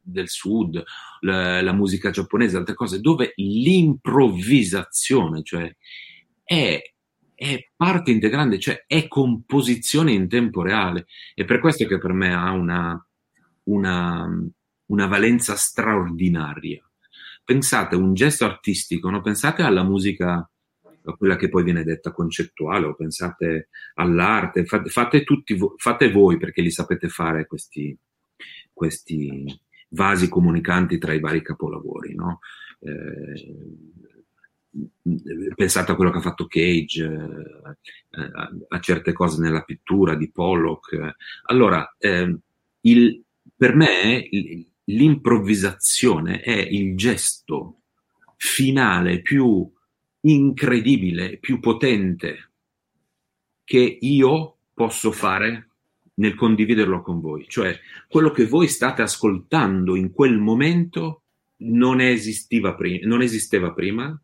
del 0.00 0.28
sud, 0.28 0.80
la, 1.22 1.60
la, 1.60 1.72
musica 1.72 2.10
giapponese, 2.10 2.56
altre 2.56 2.76
cose, 2.76 3.00
dove 3.00 3.32
l'improvvisazione, 3.34 5.42
cioè 5.42 5.74
è, 6.44 6.80
è, 7.34 7.68
parte 7.74 8.12
integrante, 8.12 8.60
cioè 8.60 8.84
è 8.86 9.08
composizione 9.08 10.12
in 10.12 10.28
tempo 10.28 10.62
reale. 10.62 11.06
E 11.34 11.44
per 11.44 11.58
questo 11.58 11.84
che 11.88 11.98
per 11.98 12.12
me 12.12 12.32
ha 12.32 12.52
una, 12.52 13.04
una, 13.64 14.24
una 14.86 15.06
valenza 15.08 15.56
straordinaria. 15.56 16.88
Pensate 17.42 17.96
a 17.96 17.98
un 17.98 18.14
gesto 18.14 18.44
artistico, 18.44 19.10
no? 19.10 19.20
pensate 19.20 19.62
alla 19.62 19.82
musica 19.82 20.48
quella 21.14 21.36
che 21.36 21.48
poi 21.48 21.62
viene 21.62 21.84
detta 21.84 22.12
concettuale, 22.12 22.86
o 22.86 22.94
pensate 22.94 23.68
all'arte, 23.94 24.64
fate, 24.64 24.88
fate, 24.88 25.24
tutti, 25.24 25.56
fate 25.76 26.10
voi 26.10 26.38
perché 26.38 26.62
li 26.62 26.70
sapete 26.70 27.08
fare 27.08 27.46
questi, 27.46 27.96
questi 28.72 29.44
vasi 29.90 30.28
comunicanti 30.28 30.98
tra 30.98 31.12
i 31.12 31.20
vari 31.20 31.42
capolavori, 31.42 32.14
no? 32.14 32.40
eh, 32.80 33.58
pensate 35.54 35.92
a 35.92 35.94
quello 35.94 36.10
che 36.10 36.18
ha 36.18 36.22
fatto 36.22 36.46
Cage, 36.46 37.04
eh, 37.04 38.30
a, 38.32 38.50
a, 38.68 38.80
certe 38.80 39.12
cose 39.12 39.40
nella 39.40 39.62
pittura 39.62 40.14
di 40.14 40.30
Pollock. 40.30 41.14
Allora, 41.44 41.94
eh, 41.98 42.36
il, 42.82 43.22
per 43.56 43.74
me 43.74 44.28
l'improvvisazione 44.84 46.40
è 46.40 46.56
il 46.56 46.96
gesto 46.96 47.80
finale 48.36 49.22
più 49.22 49.70
incredibile, 50.20 51.38
più 51.38 51.60
potente 51.60 52.50
che 53.64 53.98
io 54.00 54.56
posso 54.72 55.10
fare 55.12 55.68
nel 56.14 56.34
condividerlo 56.34 57.02
con 57.02 57.20
voi. 57.20 57.46
Cioè, 57.48 57.78
quello 58.08 58.30
che 58.30 58.46
voi 58.46 58.68
state 58.68 59.02
ascoltando 59.02 59.96
in 59.96 60.12
quel 60.12 60.38
momento 60.38 61.22
non, 61.58 61.98
pri- 62.76 63.00
non 63.04 63.22
esisteva 63.22 63.72
prima, 63.72 64.20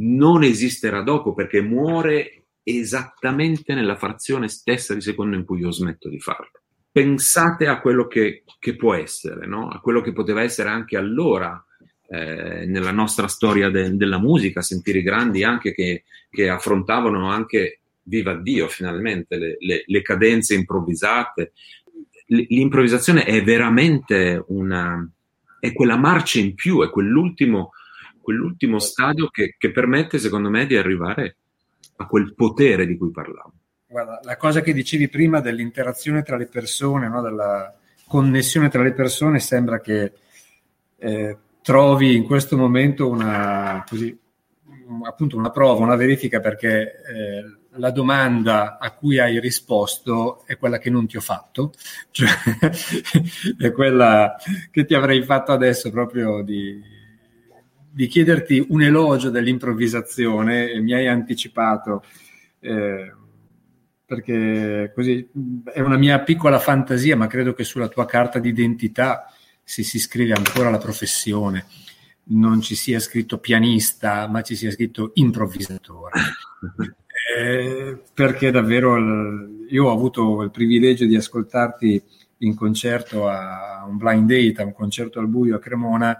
non 0.00 0.42
esisterà 0.42 1.02
dopo 1.02 1.34
perché 1.34 1.60
muore 1.60 2.46
esattamente 2.62 3.74
nella 3.74 3.96
frazione 3.96 4.48
stessa 4.48 4.94
di 4.94 5.00
secondo 5.00 5.36
in 5.36 5.44
cui 5.44 5.60
io 5.60 5.70
smetto 5.70 6.08
di 6.08 6.20
farlo. 6.20 6.50
Pensate 6.90 7.66
a 7.66 7.80
quello 7.80 8.06
che, 8.06 8.44
che 8.58 8.76
può 8.76 8.94
essere, 8.94 9.46
no? 9.46 9.68
a 9.68 9.80
quello 9.80 10.00
che 10.00 10.12
poteva 10.12 10.42
essere 10.42 10.68
anche 10.68 10.96
allora 10.96 11.62
eh, 12.10 12.64
nella 12.66 12.90
nostra 12.90 13.28
storia 13.28 13.68
de- 13.68 13.94
della 13.94 14.18
musica, 14.18 14.62
sentire 14.62 14.98
i 14.98 15.02
grandi 15.02 15.44
anche 15.44 15.72
che, 15.72 16.04
che, 16.30 16.48
affrontavano 16.48 17.30
anche, 17.30 17.80
viva 18.04 18.34
Dio 18.34 18.66
finalmente, 18.68 19.36
le, 19.36 19.56
le, 19.60 19.82
le 19.86 20.02
cadenze 20.02 20.54
improvvisate. 20.54 21.52
L- 22.28 22.46
l'improvvisazione 22.48 23.24
è 23.24 23.42
veramente 23.42 24.42
una, 24.48 25.06
è 25.60 25.72
quella 25.72 25.96
marcia 25.96 26.38
in 26.38 26.54
più, 26.54 26.82
è 26.82 26.88
quell'ultimo, 26.88 27.72
quell'ultimo 28.20 28.78
stadio 28.78 29.28
che, 29.28 29.56
che 29.58 29.70
permette, 29.70 30.18
secondo 30.18 30.48
me, 30.48 30.66
di 30.66 30.76
arrivare 30.76 31.36
a 31.96 32.06
quel 32.06 32.34
potere 32.34 32.86
di 32.86 32.96
cui 32.96 33.10
parlavo. 33.10 33.52
Guarda, 33.86 34.20
la 34.22 34.36
cosa 34.36 34.60
che 34.60 34.72
dicevi 34.72 35.08
prima 35.08 35.40
dell'interazione 35.40 36.22
tra 36.22 36.36
le 36.36 36.46
persone, 36.46 37.08
no? 37.08 37.20
della 37.22 37.74
connessione 38.06 38.68
tra 38.68 38.82
le 38.82 38.92
persone, 38.92 39.40
sembra 39.40 39.80
che 39.80 40.12
eh, 40.98 41.36
trovi 41.68 42.16
in 42.16 42.24
questo 42.24 42.56
momento 42.56 43.10
una, 43.10 43.84
così, 43.86 44.18
appunto 45.02 45.36
una 45.36 45.50
prova, 45.50 45.84
una 45.84 45.96
verifica 45.96 46.40
perché 46.40 46.80
eh, 46.80 47.58
la 47.72 47.90
domanda 47.90 48.78
a 48.78 48.92
cui 48.92 49.18
hai 49.18 49.38
risposto 49.38 50.46
è 50.46 50.56
quella 50.56 50.78
che 50.78 50.88
non 50.88 51.06
ti 51.06 51.18
ho 51.18 51.20
fatto, 51.20 51.74
cioè 52.10 52.30
è 53.58 53.70
quella 53.72 54.34
che 54.70 54.86
ti 54.86 54.94
avrei 54.94 55.22
fatto 55.24 55.52
adesso 55.52 55.90
proprio 55.90 56.40
di, 56.40 56.80
di 57.90 58.06
chiederti 58.06 58.64
un 58.70 58.80
elogio 58.80 59.28
dell'improvvisazione 59.28 60.70
e 60.70 60.80
mi 60.80 60.94
hai 60.94 61.06
anticipato. 61.06 62.02
Eh, 62.60 63.12
perché 64.06 64.90
così 64.94 65.28
è 65.70 65.80
una 65.80 65.98
mia 65.98 66.18
piccola 66.20 66.58
fantasia, 66.58 67.14
ma 67.14 67.26
credo 67.26 67.52
che 67.52 67.62
sulla 67.62 67.88
tua 67.88 68.06
carta 68.06 68.38
d'identità 68.38 69.30
se 69.68 69.82
si 69.82 69.98
scrive 69.98 70.32
ancora 70.32 70.70
la 70.70 70.78
professione, 70.78 71.66
non 72.30 72.62
ci 72.62 72.74
sia 72.74 72.98
scritto 73.00 73.36
pianista, 73.36 74.26
ma 74.26 74.40
ci 74.40 74.56
sia 74.56 74.70
scritto 74.70 75.10
improvvisatore. 75.14 76.12
Eh, 77.36 77.98
perché 78.14 78.50
davvero 78.50 78.96
io 79.68 79.84
ho 79.84 79.92
avuto 79.92 80.40
il 80.42 80.50
privilegio 80.50 81.04
di 81.04 81.14
ascoltarti 81.14 82.02
in 82.38 82.54
concerto 82.54 83.28
a 83.28 83.84
un 83.86 83.98
blind 83.98 84.30
date, 84.30 84.62
a 84.62 84.64
un 84.64 84.72
concerto 84.72 85.18
al 85.18 85.28
buio 85.28 85.56
a 85.56 85.58
Cremona, 85.58 86.16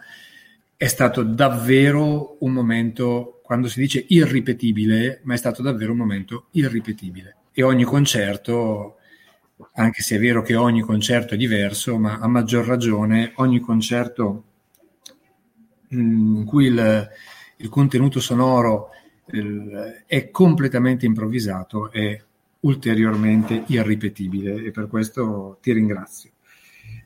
è 0.76 0.86
stato 0.86 1.22
davvero 1.22 2.36
un 2.40 2.52
momento, 2.52 3.40
quando 3.42 3.68
si 3.68 3.80
dice 3.80 4.04
irripetibile, 4.08 5.20
ma 5.22 5.32
è 5.32 5.38
stato 5.38 5.62
davvero 5.62 5.92
un 5.92 5.98
momento 5.98 6.48
irripetibile. 6.50 7.36
E 7.52 7.62
ogni 7.62 7.84
concerto 7.84 8.97
anche 9.74 10.02
se 10.02 10.16
è 10.16 10.18
vero 10.18 10.42
che 10.42 10.54
ogni 10.54 10.80
concerto 10.80 11.34
è 11.34 11.36
diverso, 11.36 11.98
ma 11.98 12.18
a 12.18 12.28
maggior 12.28 12.66
ragione 12.66 13.32
ogni 13.36 13.60
concerto 13.60 14.44
mm, 15.94 16.36
in 16.36 16.44
cui 16.44 16.66
il, 16.66 17.08
il 17.56 17.68
contenuto 17.68 18.20
sonoro 18.20 18.90
il, 19.32 20.04
è 20.06 20.30
completamente 20.30 21.06
improvvisato 21.06 21.90
è 21.90 22.20
ulteriormente 22.60 23.64
irripetibile 23.66 24.64
e 24.64 24.70
per 24.70 24.88
questo 24.88 25.58
ti 25.60 25.72
ringrazio. 25.72 26.30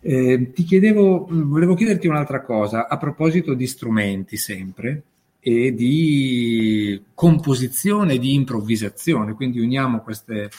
Eh, 0.01 0.51
ti 0.53 0.65
chiedevo, 0.65 1.29
volevo 1.31 1.75
chiederti 1.75 2.07
un'altra 2.07 2.43
cosa 2.43 2.89
a 2.89 2.97
proposito 2.97 3.55
di 3.55 3.67
strumenti 3.67 4.37
sempre 4.37 5.03
e 5.39 5.75
di 5.75 7.03
composizione 7.15 8.15
e 8.15 8.19
di 8.19 8.35
improvvisazione, 8.35 9.35
quindi 9.35 9.61
uniamo 9.61 10.01
queste, 10.01 10.51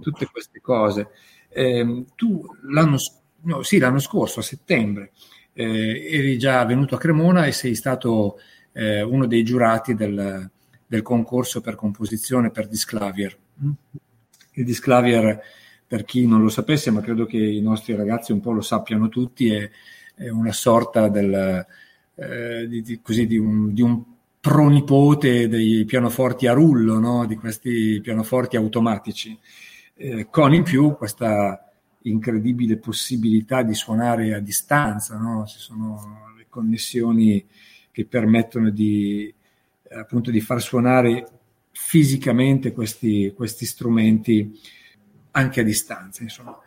tutte 0.00 0.26
queste 0.30 0.60
cose 0.60 1.08
eh, 1.56 2.04
tu 2.14 2.46
l'anno, 2.68 2.98
no, 3.42 3.62
sì, 3.62 3.78
l'anno, 3.78 3.98
scorso, 3.98 4.40
a 4.40 4.42
settembre, 4.42 5.12
eh, 5.54 6.06
eri 6.10 6.36
già 6.36 6.62
venuto 6.66 6.94
a 6.94 6.98
Cremona 6.98 7.46
e 7.46 7.52
sei 7.52 7.74
stato 7.74 8.38
eh, 8.72 9.00
uno 9.00 9.26
dei 9.26 9.42
giurati 9.42 9.94
del, 9.94 10.50
del, 10.86 11.00
concorso 11.00 11.62
per 11.62 11.74
composizione 11.74 12.50
per 12.50 12.68
Disclavier. 12.68 13.34
Il 14.52 14.64
Disclavier, 14.66 15.40
per 15.86 16.04
chi 16.04 16.26
non 16.26 16.42
lo 16.42 16.50
sapesse, 16.50 16.90
ma 16.90 17.00
credo 17.00 17.24
che 17.24 17.38
i 17.38 17.62
nostri 17.62 17.94
ragazzi 17.94 18.32
un 18.32 18.40
po' 18.40 18.52
lo 18.52 18.60
sappiano 18.60 19.08
tutti, 19.08 19.50
è, 19.50 19.70
è 20.14 20.28
una 20.28 20.52
sorta 20.52 21.08
del, 21.08 21.64
eh, 22.16 22.68
di, 22.68 22.82
di, 22.82 23.00
così, 23.00 23.26
di, 23.26 23.38
un, 23.38 23.72
di 23.72 23.80
un 23.80 24.02
pronipote 24.40 25.48
dei 25.48 25.86
pianoforti 25.86 26.46
a 26.46 26.52
rullo, 26.52 26.98
no? 26.98 27.24
di 27.24 27.36
questi 27.36 27.98
pianoforti 28.02 28.56
automatici, 28.56 29.36
eh, 29.96 30.28
con 30.30 30.54
in 30.54 30.62
più 30.62 30.94
questa 30.96 31.60
incredibile 32.02 32.76
possibilità 32.76 33.62
di 33.62 33.74
suonare 33.74 34.34
a 34.34 34.40
distanza, 34.40 35.16
no? 35.16 35.44
ci 35.46 35.58
sono 35.58 36.32
le 36.36 36.46
connessioni 36.48 37.44
che 37.90 38.04
permettono 38.04 38.70
di, 38.70 39.32
appunto, 39.90 40.30
di 40.30 40.40
far 40.40 40.60
suonare 40.60 41.26
fisicamente 41.72 42.72
questi, 42.72 43.32
questi 43.34 43.66
strumenti 43.66 44.58
anche 45.32 45.60
a 45.60 45.64
distanza. 45.64 46.22
Insomma. 46.22 46.58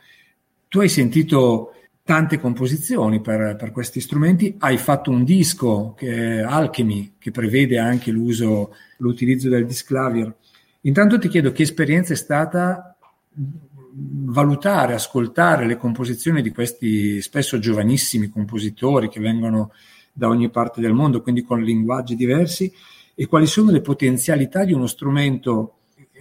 Tu 0.67 0.79
hai 0.79 0.89
sentito 0.89 1.73
tante 2.03 2.39
composizioni 2.39 3.21
per, 3.21 3.55
per, 3.55 3.71
questi 3.71 4.01
strumenti. 4.01 4.55
Hai 4.57 4.77
fatto 4.77 5.11
un 5.11 5.23
disco 5.23 5.93
che 5.95 6.37
è 6.37 6.39
Alchemy, 6.41 7.13
che 7.19 7.31
prevede 7.31 7.77
anche 7.77 8.11
l'uso, 8.11 8.75
l'utilizzo 8.97 9.49
del 9.49 9.65
disclavier. 9.65 10.35
Intanto 10.81 11.19
ti 11.19 11.27
chiedo 11.27 11.51
che 11.51 11.63
esperienza 11.63 12.13
è 12.13 12.15
stata 12.15 12.97
valutare, 13.31 14.93
ascoltare 14.93 15.65
le 15.65 15.77
composizioni 15.77 16.41
di 16.41 16.51
questi 16.51 17.21
spesso 17.21 17.59
giovanissimi 17.59 18.29
compositori 18.29 19.09
che 19.09 19.19
vengono 19.19 19.71
da 20.11 20.27
ogni 20.27 20.49
parte 20.49 20.81
del 20.81 20.93
mondo, 20.93 21.21
quindi 21.21 21.43
con 21.43 21.61
linguaggi 21.61 22.15
diversi, 22.15 22.71
e 23.15 23.27
quali 23.27 23.47
sono 23.47 23.71
le 23.71 23.81
potenzialità 23.81 24.63
di 24.63 24.73
uno 24.73 24.87
strumento 24.87 25.75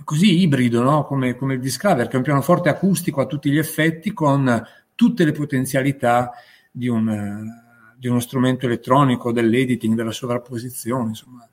così 0.05 0.41
ibrido 0.41 0.83
no? 0.83 1.05
come, 1.05 1.37
come 1.37 1.55
il 1.55 1.61
Disclavier, 1.61 2.07
che 2.07 2.15
è 2.15 2.17
un 2.17 2.23
pianoforte 2.23 2.69
acustico 2.69 3.21
a 3.21 3.27
tutti 3.27 3.51
gli 3.51 3.59
effetti, 3.59 4.13
con 4.13 4.65
tutte 4.95 5.25
le 5.25 5.33
potenzialità 5.33 6.33
di, 6.71 6.89
un, 6.89 7.45
di 7.97 8.09
uno 8.09 8.21
strumento 8.21 8.67
elettronico, 8.67 9.33
dell'editing, 9.33 9.95
della 9.95 10.13
sovrapposizione. 10.13 11.09
Insomma. 11.09 11.49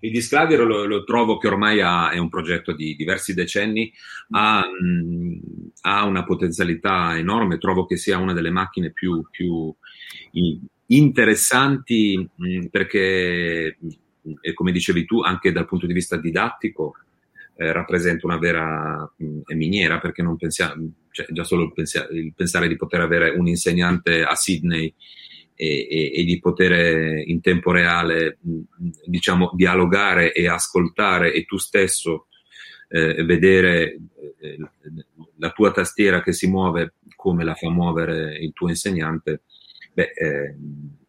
Il 0.00 0.12
Disclavier 0.12 0.60
lo, 0.60 0.84
lo, 0.84 1.04
trovo 1.04 1.36
che 1.36 1.48
ormai 1.48 1.80
ha, 1.80 2.10
è 2.10 2.18
un 2.18 2.28
progetto 2.28 2.72
di 2.72 2.94
diversi 2.96 3.34
decenni, 3.34 3.92
ha, 4.30 4.64
mh, 4.66 5.40
ha, 5.82 6.04
una 6.04 6.24
potenzialità 6.24 7.16
enorme, 7.16 7.58
trovo 7.58 7.86
che 7.86 7.96
sia 7.96 8.18
una 8.18 8.32
delle 8.32 8.50
macchine 8.50 8.92
più, 8.92 9.22
più 9.30 9.74
interessanti 10.86 12.28
mh, 12.34 12.66
perché, 12.66 13.78
come 14.54 14.72
dicevi 14.72 15.04
tu, 15.04 15.20
anche 15.20 15.52
dal 15.52 15.66
punto 15.66 15.86
di 15.86 15.92
vista 15.92 16.16
didattico, 16.16 16.94
eh, 17.56 17.72
rappresenta 17.72 18.26
una 18.26 18.38
vera 18.38 19.12
mh, 19.16 19.54
miniera 19.54 20.00
perché 20.00 20.22
non 20.22 20.36
pensiamo, 20.36 20.92
cioè 21.10 21.26
già 21.30 21.44
solo 21.44 21.64
il, 21.64 21.72
pensia- 21.74 22.08
il, 22.10 22.32
pensare 22.34 22.68
di 22.68 22.76
poter 22.76 23.00
avere 23.00 23.30
un 23.30 23.46
insegnante 23.46 24.22
a 24.22 24.34
Sydney 24.34 24.94
e, 25.60 25.86
e, 25.90 26.12
e 26.14 26.24
di 26.24 26.38
poter 26.38 27.22
in 27.26 27.42
tempo 27.42 27.70
reale 27.70 28.38
diciamo 29.04 29.50
dialogare 29.54 30.32
e 30.32 30.48
ascoltare 30.48 31.34
e 31.34 31.44
tu 31.44 31.58
stesso 31.58 32.28
eh, 32.88 33.22
vedere 33.24 33.98
eh, 34.40 34.56
la 35.36 35.50
tua 35.50 35.70
tastiera 35.70 36.22
che 36.22 36.32
si 36.32 36.48
muove 36.48 36.94
come 37.14 37.44
la 37.44 37.54
fa 37.54 37.68
muovere 37.68 38.38
il 38.38 38.52
tuo 38.54 38.70
insegnante, 38.70 39.42
beh, 39.92 40.12
eh, 40.14 40.56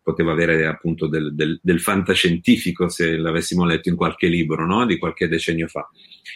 poteva 0.03 0.33
avere 0.33 0.65
appunto 0.65 1.07
del, 1.07 1.33
del, 1.33 1.57
del, 1.63 1.79
fantascientifico 1.79 2.89
se 2.89 3.15
l'avessimo 3.15 3.63
letto 3.63 3.87
in 3.87 3.95
qualche 3.95 4.27
libro 4.27 4.65
no? 4.65 4.85
di 4.85 4.97
qualche 4.97 5.29
decennio 5.29 5.67
fa. 5.67 5.89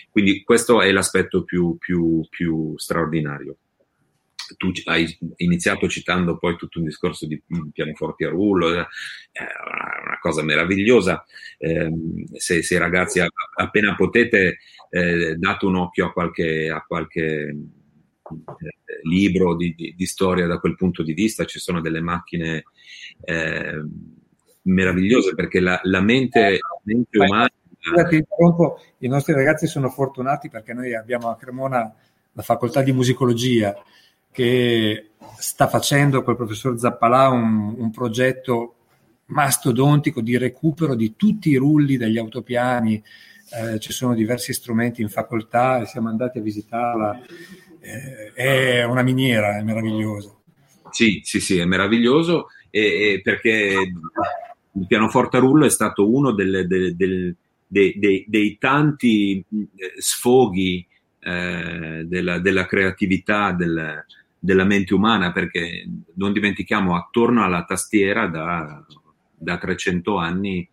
Quindi 0.10 0.43
questo 0.43 0.82
è 0.82 0.89
l'aspetto 0.93 1.43
più, 1.43 1.75
più, 1.78 2.25
più 2.30 2.78
straordinario. 2.78 3.58
Tu 4.58 4.71
hai 4.86 5.17
iniziato 5.38 5.88
citando 5.88 6.38
poi 6.38 6.55
tutto 6.55 6.79
un 6.79 6.86
discorso 6.86 7.25
di 7.25 7.41
pianoforti 7.71 8.23
a 8.23 8.29
rullo, 8.29 8.71
è 8.73 8.77
una 8.77 10.19
cosa 10.19 10.43
meravigliosa. 10.43 11.23
Eh, 11.58 11.91
se, 12.34 12.62
se, 12.62 12.77
ragazzi 12.77 13.21
appena 13.58 13.95
potete 13.95 14.58
eh, 14.89 15.36
date 15.36 15.65
un 15.65 15.75
occhio 15.75 16.08
a 16.08 16.12
qualche, 16.12 16.69
a 16.69 16.84
qualche 16.86 17.23
eh, 17.25 18.99
libro 19.03 19.55
di, 19.55 19.73
di, 19.75 19.93
di, 19.95 20.05
storia 20.05 20.47
da 20.47 20.60
quel 20.60 20.75
punto 20.75 21.03
di 21.03 21.13
vista, 21.13 21.45
ci 21.45 21.60
sono 21.60 21.81
delle 21.81 22.01
macchine 22.01 22.63
eh, 23.21 23.84
meravigliose 24.63 25.36
perché 25.36 25.60
la, 25.60 25.79
la, 25.84 26.01
mente, 26.01 26.39
la 26.39 26.79
mente 26.84 27.17
umana 27.19 27.49
i 28.99 29.08
nostri 29.08 29.34
ragazzi 29.34 29.67
sono 29.67 29.89
fortunati 29.89 30.49
perché 30.49 30.73
noi 30.73 30.95
abbiamo 30.95 31.29
a 31.29 31.36
Cremona 31.36 31.93
la 32.31 32.41
facoltà 32.41 32.81
di 32.81 32.91
musicologia 32.91 33.75
che 34.35 35.11
sta 35.37 35.69
facendo 35.69 36.21
col 36.23 36.35
professor 36.35 36.77
Zappalà 36.77 37.29
un, 37.29 37.73
un 37.77 37.89
progetto 37.89 38.75
mastodontico 39.27 40.19
di 40.19 40.37
recupero 40.37 40.93
di 40.93 41.15
tutti 41.15 41.51
i 41.51 41.55
rulli 41.55 41.95
degli 41.95 42.17
autopiani. 42.17 43.01
Eh, 43.53 43.79
ci 43.79 43.93
sono 43.93 44.13
diversi 44.13 44.51
strumenti 44.51 45.01
in 45.01 45.07
facoltà 45.07 45.79
e 45.79 45.85
siamo 45.85 46.09
andati 46.09 46.39
a 46.39 46.41
visitarla. 46.41 47.21
Eh, 47.79 48.33
è 48.33 48.83
una 48.83 49.03
miniera, 49.03 49.57
è 49.57 49.63
meraviglioso. 49.63 50.41
Sì, 50.89 51.21
sì, 51.23 51.39
sì, 51.39 51.57
è 51.57 51.65
meraviglioso 51.65 52.47
e, 52.69 53.13
e 53.13 53.21
perché 53.23 53.73
il 54.71 54.85
pianoforte 54.87 55.37
a 55.37 55.39
rullo 55.39 55.65
è 55.65 55.69
stato 55.69 56.11
uno 56.13 56.31
delle, 56.31 56.67
delle, 56.67 56.93
delle 56.93 57.35
dei, 57.67 57.97
dei, 57.97 58.25
dei 58.27 58.57
tanti 58.57 59.43
eh, 59.49 59.93
sfoghi 59.97 60.85
eh, 61.19 62.03
della, 62.05 62.39
della, 62.39 62.65
creatività 62.65 63.51
del, 63.51 64.05
della 64.45 64.63
mente 64.63 64.93
umana, 64.93 65.31
perché 65.31 65.89
non 66.15 66.31
dimentichiamo, 66.31 66.95
attorno 66.95 67.43
alla 67.43 67.65
tastiera 67.65 68.27
da, 68.27 68.86
da 69.36 69.58
300 69.58 70.17
anni 70.17 70.69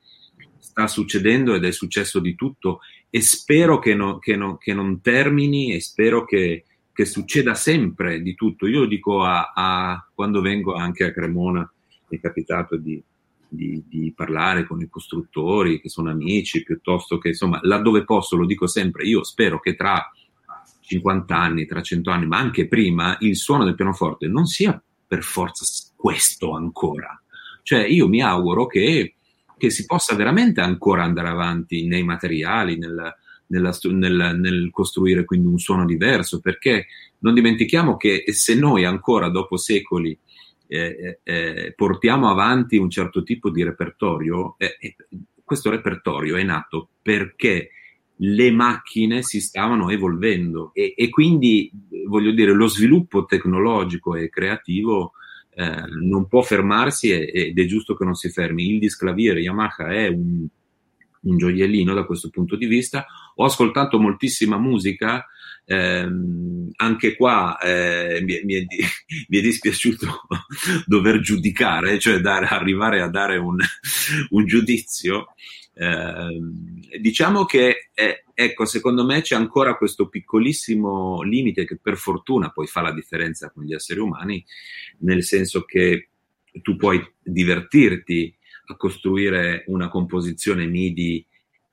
sta 0.59 0.87
succedendo 0.87 1.55
ed 1.55 1.65
è 1.65 1.73
successo 1.73 2.21
di 2.21 2.35
tutto 2.35 2.81
e 3.09 3.23
spero 3.23 3.79
che, 3.79 3.95
no, 3.95 4.19
che, 4.19 4.37
no, 4.37 4.59
che 4.59 4.75
non 4.75 5.01
termini 5.01 5.73
e 5.73 5.81
spero 5.81 6.25
che, 6.25 6.65
che, 6.93 7.05
succeda 7.07 7.55
sempre 7.55 8.21
di 8.21 8.35
tutto. 8.35 8.67
Io 8.67 8.85
dico 8.85 9.23
a, 9.23 9.53
a, 9.55 10.07
quando 10.15 10.43
vengo 10.43 10.75
anche 10.75 11.05
a 11.05 11.13
Cremona, 11.13 11.71
mi 12.09 12.19
è 12.19 12.21
capitato 12.21 12.77
di, 12.77 13.03
di, 13.49 13.83
di, 13.87 14.13
parlare 14.15 14.67
con 14.67 14.81
i 14.81 14.89
costruttori 14.89 15.81
che 15.81 15.89
sono 15.89 16.11
amici, 16.11 16.63
piuttosto 16.63 17.19
che 17.19 17.29
insomma, 17.29 17.59
laddove 17.63 18.05
posso, 18.05 18.37
lo 18.37 18.47
dico 18.47 18.67
sempre, 18.67 19.05
io 19.05 19.25
spero 19.25 19.61
che 19.61 19.75
tra 19.75 20.11
50 20.93 21.35
anni, 21.35 21.67
tra 21.67 21.81
100 21.81 22.11
anni, 22.11 22.27
ma 22.27 22.39
anche 22.39 22.69
prima, 22.69 23.17
il 23.21 23.37
suono 23.37 23.65
del 23.65 23.75
pianoforte 23.75 24.27
non 24.27 24.47
sia 24.47 24.81
per 25.07 25.23
forza 25.23 25.65
questo 25.97 26.53
ancora. 26.53 27.21
Cioè, 27.63 27.85
io 27.85 28.09
mi 28.09 28.21
auguro 28.23 28.67
che, 28.67 29.15
che 29.57 29.71
si 29.71 29.87
possa 29.87 30.15
veramente 30.15 30.61
ancora 30.61 31.05
andare 31.05 31.29
avanti 31.29 31.87
nei 31.87 32.03
materiali, 32.03 32.77
nel, 32.77 33.15
nella, 33.47 33.73
nel, 33.85 34.37
nel, 34.39 34.71
costruire 34.71 35.25
quindi 35.25 35.47
un 35.47 35.59
suono 35.59 35.87
diverso, 35.87 36.41
perché 36.41 36.87
non 37.21 37.35
dimentichiamo 37.35 37.97
che 37.97 38.25
se 38.33 38.55
noi 38.55 38.85
ancora 38.85 39.29
dopo 39.29 39.57
secoli 39.57 40.19
eh, 40.67 41.21
eh, 41.23 41.73
portiamo 41.75 42.29
avanti 42.29 42.77
un 42.77 42.91
certo 42.91 43.23
tipo 43.23 43.51
di 43.51 43.63
repertorio, 43.63 44.57
eh, 44.59 44.97
questo 45.45 45.71
repertorio 45.71 46.37
è 46.37 46.43
nato 46.43 46.89
perché 47.01 47.71
le 48.25 48.51
macchine 48.53 49.23
si 49.23 49.41
stavano 49.41 49.91
evolvendo 49.91 50.71
e, 50.75 50.95
e 50.97 51.09
quindi 51.09 51.71
voglio 52.07 52.31
dire 52.31 52.53
lo 52.53 52.67
sviluppo 52.67 53.25
tecnologico 53.25 54.15
e 54.15 54.29
creativo 54.29 55.13
eh, 55.55 55.85
non 56.01 56.29
può 56.29 56.43
fermarsi 56.43 57.11
ed 57.11 57.59
è 57.59 57.65
giusto 57.67 57.95
che 57.95 58.05
non 58.05 58.15
si 58.15 58.31
fermi. 58.31 58.69
Il 58.69 58.79
disclaviere 58.79 59.41
Yamaha 59.41 59.93
è 59.93 60.09
un, 60.09 60.47
un 61.21 61.37
gioiellino 61.37 61.93
da 61.95 62.05
questo 62.05 62.31
punto 62.31 62.57
di 62.57 62.67
vista. 62.67 63.05
Ho 63.37 63.45
ascoltato 63.45 63.99
moltissima 63.99 64.57
musica 64.57 65.27
eh, 65.65 66.09
anche 66.77 67.17
qua 67.17 67.57
eh, 67.59 68.21
mi, 68.23 68.41
mi, 68.45 68.55
è, 68.55 68.65
mi, 69.29 69.39
è, 69.39 69.41
dispiaciuto 69.43 70.23
dover 70.87 71.21
giudicare, 71.21 71.99
cioè 71.99 72.19
dare, 72.19 72.47
arrivare 72.47 73.01
a 73.01 73.09
dare 73.09 73.37
un, 73.37 73.57
un 74.31 74.47
giudizio. 74.47 75.35
Eh, 75.75 76.99
diciamo 77.01 77.45
che 77.45 77.89
eh, 77.95 78.25
ecco, 78.35 78.67
secondo 78.67 79.05
me 79.05 79.23
c'è 79.23 79.35
ancora 79.35 79.77
questo 79.77 80.09
piccolissimo 80.09 81.23
limite 81.23 81.65
che 81.65 81.79
per 81.81 81.97
fortuna 81.97 82.51
poi 82.51 82.67
fa 82.67 82.83
la 82.83 82.93
differenza 82.93 83.51
con 83.51 83.65
gli 83.65 83.73
esseri 83.73 84.01
umani, 84.01 84.45
nel 84.99 85.23
senso 85.23 85.63
che 85.65 86.09
tu 86.61 86.77
puoi 86.77 87.03
divertirti 87.23 88.35
a 88.67 88.77
costruire 88.77 89.65
una 89.69 89.89
composizione 89.89 90.67
MIDI 90.67 91.27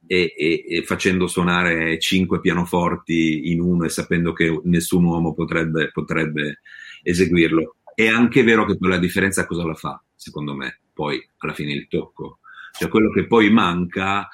e, 0.08 0.34
e, 0.36 0.66
e, 0.68 0.84
facendo 0.84 1.28
suonare 1.28 2.00
cinque 2.00 2.40
pianoforti 2.40 3.52
in 3.52 3.62
uno 3.62 3.86
e 3.86 3.90
sapendo 3.90 4.34
che 4.34 4.60
nessun 4.64 5.04
uomo 5.04 5.34
potrebbe, 5.34 5.92
potrebbe 5.92 6.62
eseguirlo. 7.04 7.76
È 7.94 8.08
anche 8.08 8.44
vero 8.44 8.66
che 8.66 8.78
poi 8.78 8.90
la 8.90 8.98
differenza 8.98 9.46
cosa 9.46 9.66
la 9.66 9.76
fa, 9.76 10.02
secondo 10.16 10.56
me, 10.56 10.80
poi 10.94 11.24
alla 11.38 11.54
fine 11.54 11.74
il 11.74 11.88
tocco. 11.88 12.40
Cioè 12.80 12.88
quello 12.88 13.12
che 13.12 13.28
poi 13.28 13.50
manca 13.50 14.30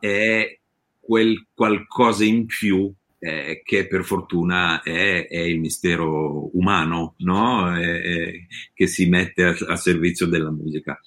è 0.00 0.58
quel 0.98 1.46
qualcosa 1.54 2.24
in 2.24 2.44
più 2.46 2.92
eh, 3.20 3.62
che 3.64 3.86
per 3.86 4.04
fortuna 4.04 4.82
è, 4.82 5.28
è, 5.28 5.38
il 5.38 5.60
mistero 5.60 6.50
umano, 6.58 7.14
no? 7.18 7.78
eh, 7.78 8.48
che 8.74 8.86
si 8.88 9.08
mette 9.08 9.44
a, 9.44 9.56
a, 9.68 9.76
servizio 9.76 10.26
della 10.26 10.50
musica. 10.50 11.00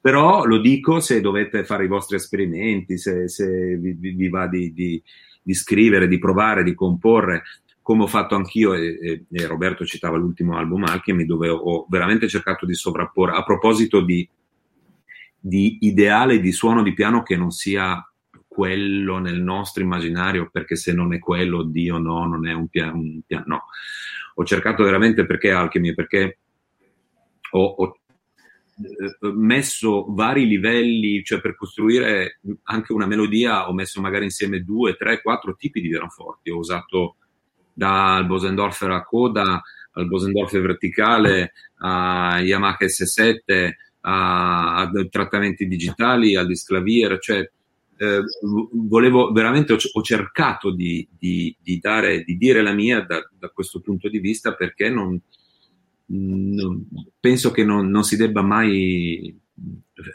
Però 0.00 0.46
lo 0.46 0.58
dico 0.58 0.98
se 1.00 1.20
dovete 1.20 1.62
fare 1.64 1.84
i 1.84 1.88
vostri 1.88 2.16
esperimenti, 2.16 2.96
se, 2.96 3.28
se 3.28 3.76
vi, 3.76 3.92
vi, 3.92 4.28
va 4.30 4.48
di, 4.48 4.72
di, 4.72 5.00
di, 5.42 5.52
scrivere, 5.52 6.08
di 6.08 6.18
provare, 6.18 6.64
di 6.64 6.74
comporre, 6.74 7.42
come 7.82 8.04
ho 8.04 8.08
fatto 8.08 8.34
anch'io, 8.34 8.72
e, 8.72 9.26
e 9.30 9.46
Roberto 9.46 9.84
citava 9.84 10.16
l'ultimo 10.16 10.56
album 10.56 10.84
Alchemy, 10.84 11.26
dove 11.26 11.50
ho 11.50 11.86
veramente 11.90 12.28
cercato 12.28 12.64
di 12.64 12.74
sovrapporre, 12.74 13.36
a 13.36 13.44
proposito 13.44 14.00
di, 14.00 14.26
di 15.40 15.78
ideale 15.80 16.40
di 16.40 16.52
suono 16.52 16.82
di 16.82 16.92
piano 16.92 17.22
che 17.22 17.36
non 17.36 17.50
sia 17.50 18.04
quello 18.46 19.18
nel 19.18 19.40
nostro 19.40 19.82
immaginario, 19.82 20.50
perché 20.50 20.76
se 20.76 20.92
non 20.92 21.14
è 21.14 21.18
quello, 21.18 21.62
Dio 21.62 21.98
no, 21.98 22.26
non 22.26 22.46
è 22.46 22.52
un 22.52 22.68
piano, 22.68 22.98
un 22.98 23.20
no. 23.46 23.64
Ho 24.34 24.44
cercato 24.44 24.84
veramente 24.84 25.24
perché 25.24 25.50
Alchemy, 25.50 25.94
perché 25.94 26.38
ho, 27.52 27.64
ho 27.64 28.00
eh, 28.76 29.32
messo 29.32 30.06
vari 30.12 30.46
livelli, 30.46 31.22
cioè 31.22 31.40
per 31.40 31.56
costruire 31.56 32.40
anche 32.64 32.92
una 32.92 33.06
melodia 33.06 33.68
ho 33.68 33.72
messo 33.72 34.00
magari 34.00 34.24
insieme 34.24 34.62
due, 34.62 34.96
tre, 34.96 35.22
quattro 35.22 35.54
tipi 35.54 35.80
di 35.80 35.88
pianoforti. 35.88 36.50
Ho 36.50 36.58
usato 36.58 37.16
dal 37.72 38.26
Bosendorfer 38.26 38.90
a 38.90 39.04
coda 39.04 39.62
al 39.92 40.06
Bosendorfer 40.06 40.60
verticale, 40.60 41.52
a 41.78 42.40
Yamaha 42.40 42.76
S7, 42.80 43.70
a, 44.00 44.76
a 44.76 44.90
trattamenti 45.08 45.66
digitali, 45.66 46.36
al 46.36 46.46
disclavier, 46.46 47.18
cioè 47.18 47.48
eh, 48.00 48.22
volevo 48.72 49.30
veramente 49.30 49.74
ho, 49.74 50.02
cercato 50.02 50.72
di, 50.72 51.06
di, 51.18 51.54
di, 51.60 51.78
dare, 51.78 52.24
di 52.24 52.38
dire 52.38 52.62
la 52.62 52.72
mia 52.72 53.02
da, 53.02 53.20
da 53.38 53.50
questo 53.50 53.80
punto 53.80 54.08
di 54.08 54.18
vista 54.18 54.54
perché 54.54 54.88
non, 54.88 55.20
non, 56.06 56.86
penso 57.20 57.50
che 57.50 57.62
non, 57.62 57.90
non, 57.90 58.02
si 58.02 58.16
debba 58.16 58.40
mai 58.40 59.38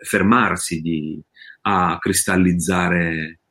fermarsi 0.01 0.81
di, 0.81 1.21
a 1.61 1.97
cristallizzare 1.99 3.41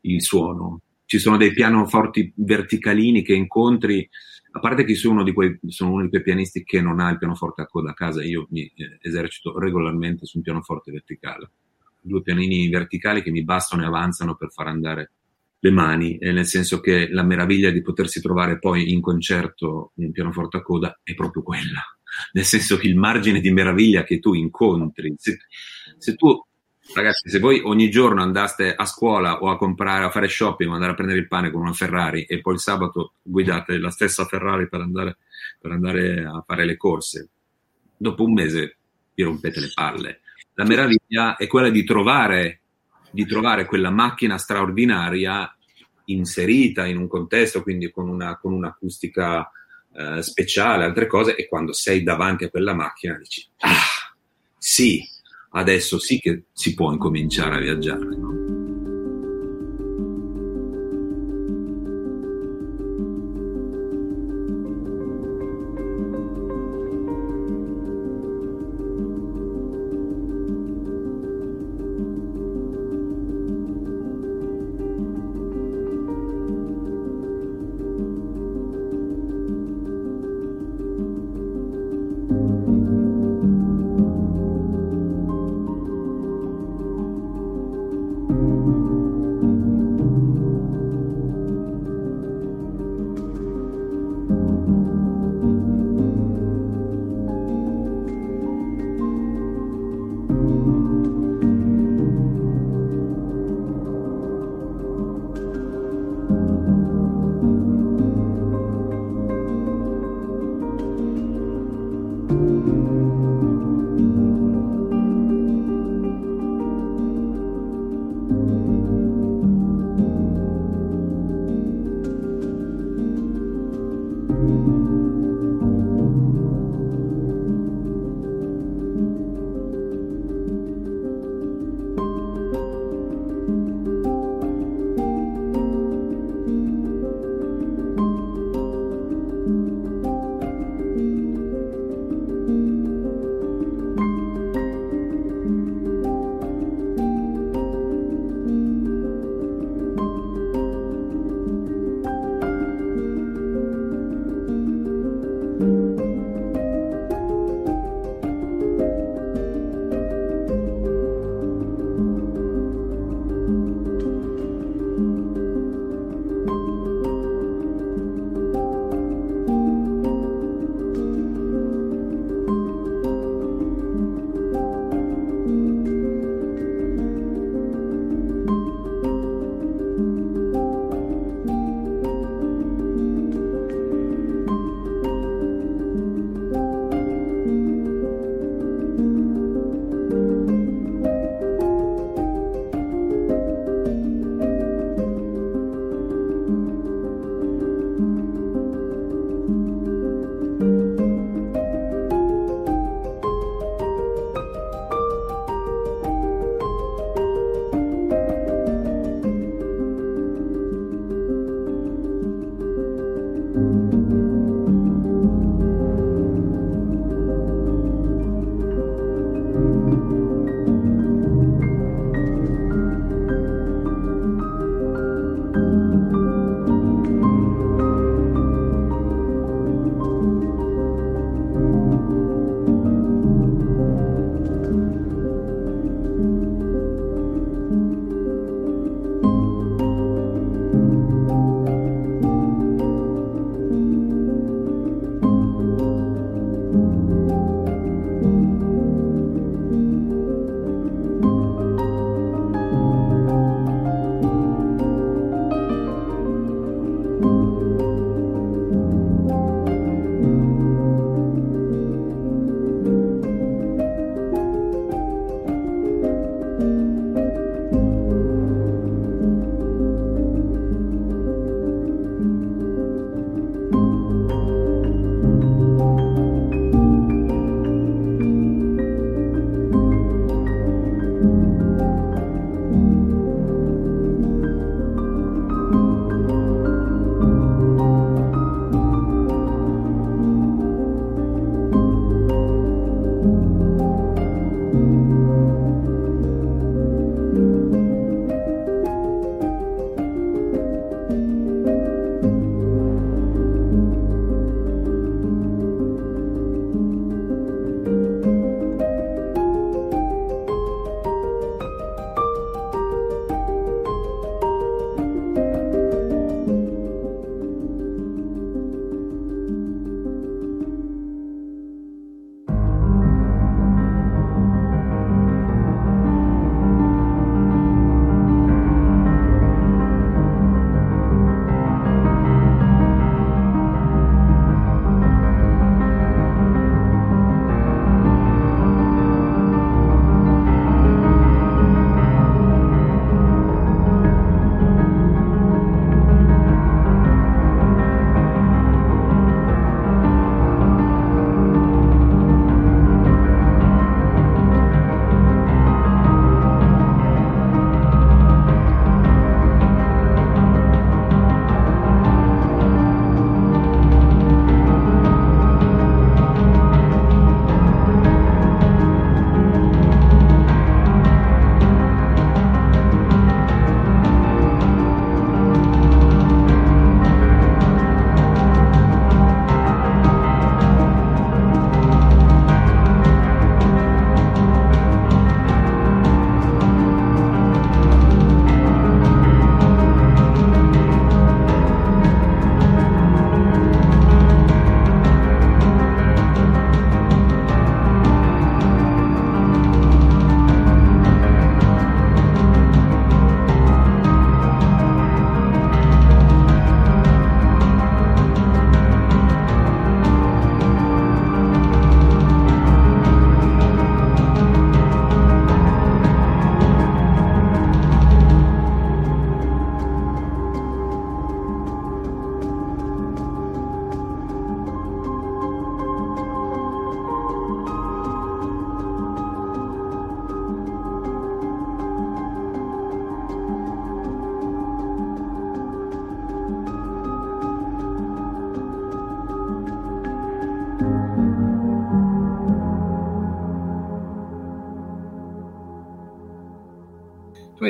il 0.00 0.22
suono. 0.22 0.80
Ci 1.04 1.20
sono 1.20 1.36
dei 1.36 1.52
pianoforti 1.52 2.32
verticalini 2.34 3.22
che 3.22 3.34
incontri, 3.34 4.08
a 4.56 4.60
parte 4.60 4.84
che 4.84 4.94
sono 4.94 5.14
uno 5.14 5.24
di 5.24 5.32
quei, 5.32 5.58
sono 5.68 5.92
uno 5.92 6.02
di 6.02 6.08
quei 6.08 6.22
pianisti 6.22 6.64
che 6.64 6.80
non 6.80 7.00
ha 7.00 7.10
il 7.10 7.18
pianoforte 7.18 7.62
a 7.62 7.66
coda 7.66 7.90
a 7.90 7.94
casa, 7.94 8.22
io 8.22 8.46
mi 8.50 8.62
eh, 8.74 8.98
esercito 9.00 9.58
regolarmente 9.58 10.26
su 10.26 10.38
un 10.38 10.42
pianoforte 10.42 10.90
verticale 10.90 11.50
due 12.04 12.22
pianini 12.22 12.68
verticali 12.68 13.22
che 13.22 13.30
mi 13.30 13.44
bastano 13.44 13.82
e 13.82 13.86
avanzano 13.86 14.36
per 14.36 14.52
far 14.52 14.68
andare 14.68 15.12
le 15.58 15.70
mani, 15.70 16.18
e 16.18 16.30
nel 16.30 16.44
senso 16.44 16.80
che 16.80 17.08
la 17.10 17.22
meraviglia 17.22 17.70
di 17.70 17.80
potersi 17.80 18.20
trovare 18.20 18.58
poi 18.58 18.92
in 18.92 19.00
concerto 19.00 19.92
in 19.96 20.12
pianoforte 20.12 20.58
a 20.58 20.62
coda 20.62 21.00
è 21.02 21.14
proprio 21.14 21.42
quella. 21.42 21.82
Nel 22.32 22.44
senso 22.44 22.76
che 22.76 22.86
il 22.86 22.96
margine 22.96 23.40
di 23.40 23.50
meraviglia 23.50 24.04
che 24.04 24.18
tu 24.18 24.34
incontri, 24.34 25.14
se, 25.16 25.38
se 25.96 26.14
tu 26.14 26.38
Ragazzi, 26.92 27.30
se 27.30 27.38
voi 27.38 27.60
ogni 27.64 27.88
giorno 27.88 28.22
andaste 28.22 28.74
a 28.74 28.84
scuola 28.84 29.38
o 29.38 29.48
a 29.48 29.56
comprare, 29.56 30.04
a 30.04 30.10
fare 30.10 30.28
shopping 30.28 30.70
andare 30.70 30.92
a 30.92 30.94
prendere 30.94 31.18
il 31.18 31.28
pane 31.28 31.50
con 31.50 31.62
una 31.62 31.72
Ferrari 31.72 32.24
e 32.24 32.40
poi 32.40 32.54
il 32.54 32.60
sabato 32.60 33.14
guidate 33.22 33.78
la 33.78 33.90
stessa 33.90 34.26
Ferrari 34.26 34.68
per 34.68 34.80
andare, 34.80 35.16
per 35.58 35.70
andare 35.72 36.24
a 36.24 36.44
fare 36.46 36.64
le 36.66 36.76
corse, 36.76 37.28
dopo 37.96 38.24
un 38.24 38.34
mese 38.34 38.76
vi 39.14 39.22
rompete 39.22 39.60
le 39.60 39.70
palle. 39.72 40.20
La 40.54 40.64
meraviglia 40.64 41.36
è 41.36 41.46
quella 41.46 41.70
di 41.70 41.84
trovare, 41.84 42.60
di 43.10 43.24
trovare 43.26 43.64
quella 43.64 43.90
macchina 43.90 44.36
straordinaria 44.36 45.56
inserita 46.06 46.86
in 46.86 46.98
un 46.98 47.08
contesto, 47.08 47.62
quindi 47.62 47.90
con, 47.90 48.08
una, 48.08 48.36
con 48.36 48.52
un'acustica 48.52 49.50
eh, 49.94 50.22
speciale, 50.22 50.84
altre 50.84 51.06
cose, 51.06 51.34
e 51.34 51.48
quando 51.48 51.72
sei 51.72 52.02
davanti 52.02 52.44
a 52.44 52.50
quella 52.50 52.74
macchina 52.74 53.16
dici, 53.16 53.44
ah, 53.58 54.14
sì, 54.58 55.02
adesso 55.54 55.98
sì 55.98 56.18
che 56.18 56.44
si 56.52 56.74
può 56.74 56.92
incominciare 56.92 57.56
a 57.56 57.60
viaggiare. 57.60 58.16
No? 58.16 58.83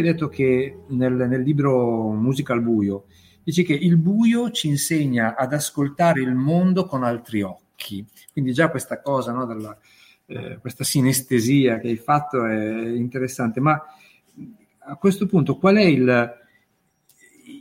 Detto 0.04 0.28
che 0.28 0.78
nel, 0.88 1.12
nel 1.12 1.42
libro 1.42 2.10
Musica 2.10 2.52
al 2.52 2.62
buio 2.62 3.06
dici 3.42 3.62
che 3.62 3.74
il 3.74 3.98
buio 3.98 4.50
ci 4.50 4.68
insegna 4.68 5.36
ad 5.36 5.52
ascoltare 5.52 6.22
il 6.22 6.34
mondo 6.34 6.86
con 6.86 7.04
altri 7.04 7.42
occhi. 7.42 8.04
Quindi 8.32 8.52
già 8.52 8.70
questa 8.70 9.00
cosa, 9.00 9.32
no, 9.32 9.44
della, 9.44 9.78
eh, 10.26 10.58
questa 10.60 10.82
sinestesia 10.82 11.78
che 11.78 11.88
hai 11.88 11.96
fatto 11.96 12.46
è 12.46 12.86
interessante. 12.88 13.60
Ma 13.60 13.80
a 14.86 14.96
questo 14.96 15.26
punto 15.26 15.56
qual 15.56 15.76
è 15.76 15.82
il, 15.82 16.32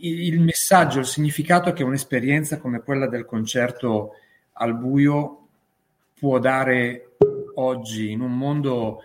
il 0.02 0.40
messaggio, 0.40 1.00
il 1.00 1.06
significato 1.06 1.74
che 1.74 1.84
un'esperienza 1.84 2.60
come 2.60 2.82
quella 2.82 3.08
del 3.08 3.26
concerto 3.26 4.12
al 4.54 4.78
buio 4.78 5.48
può 6.14 6.40
dare 6.40 7.16
oggi 7.56 8.12
in 8.12 8.22
un 8.22 8.38
mondo 8.38 9.00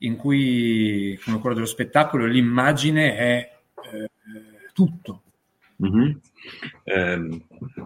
in 0.00 0.16
cui, 0.16 1.18
come 1.24 1.38
quello 1.40 1.54
dello 1.54 1.66
spettacolo, 1.66 2.26
l'immagine 2.26 3.16
è 3.16 3.52
eh, 3.92 4.10
tutto. 4.72 5.22
Mm-hmm. 5.82 6.10
Eh, 6.84 7.42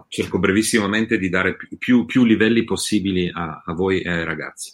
cerco 0.09 0.39
brevissimamente 0.39 1.17
di 1.17 1.29
dare 1.29 1.55
più, 1.77 2.05
più 2.05 2.23
livelli 2.25 2.63
possibili 2.63 3.29
a, 3.33 3.63
a 3.65 3.73
voi 3.73 4.01
eh, 4.01 4.23
ragazzi. 4.23 4.73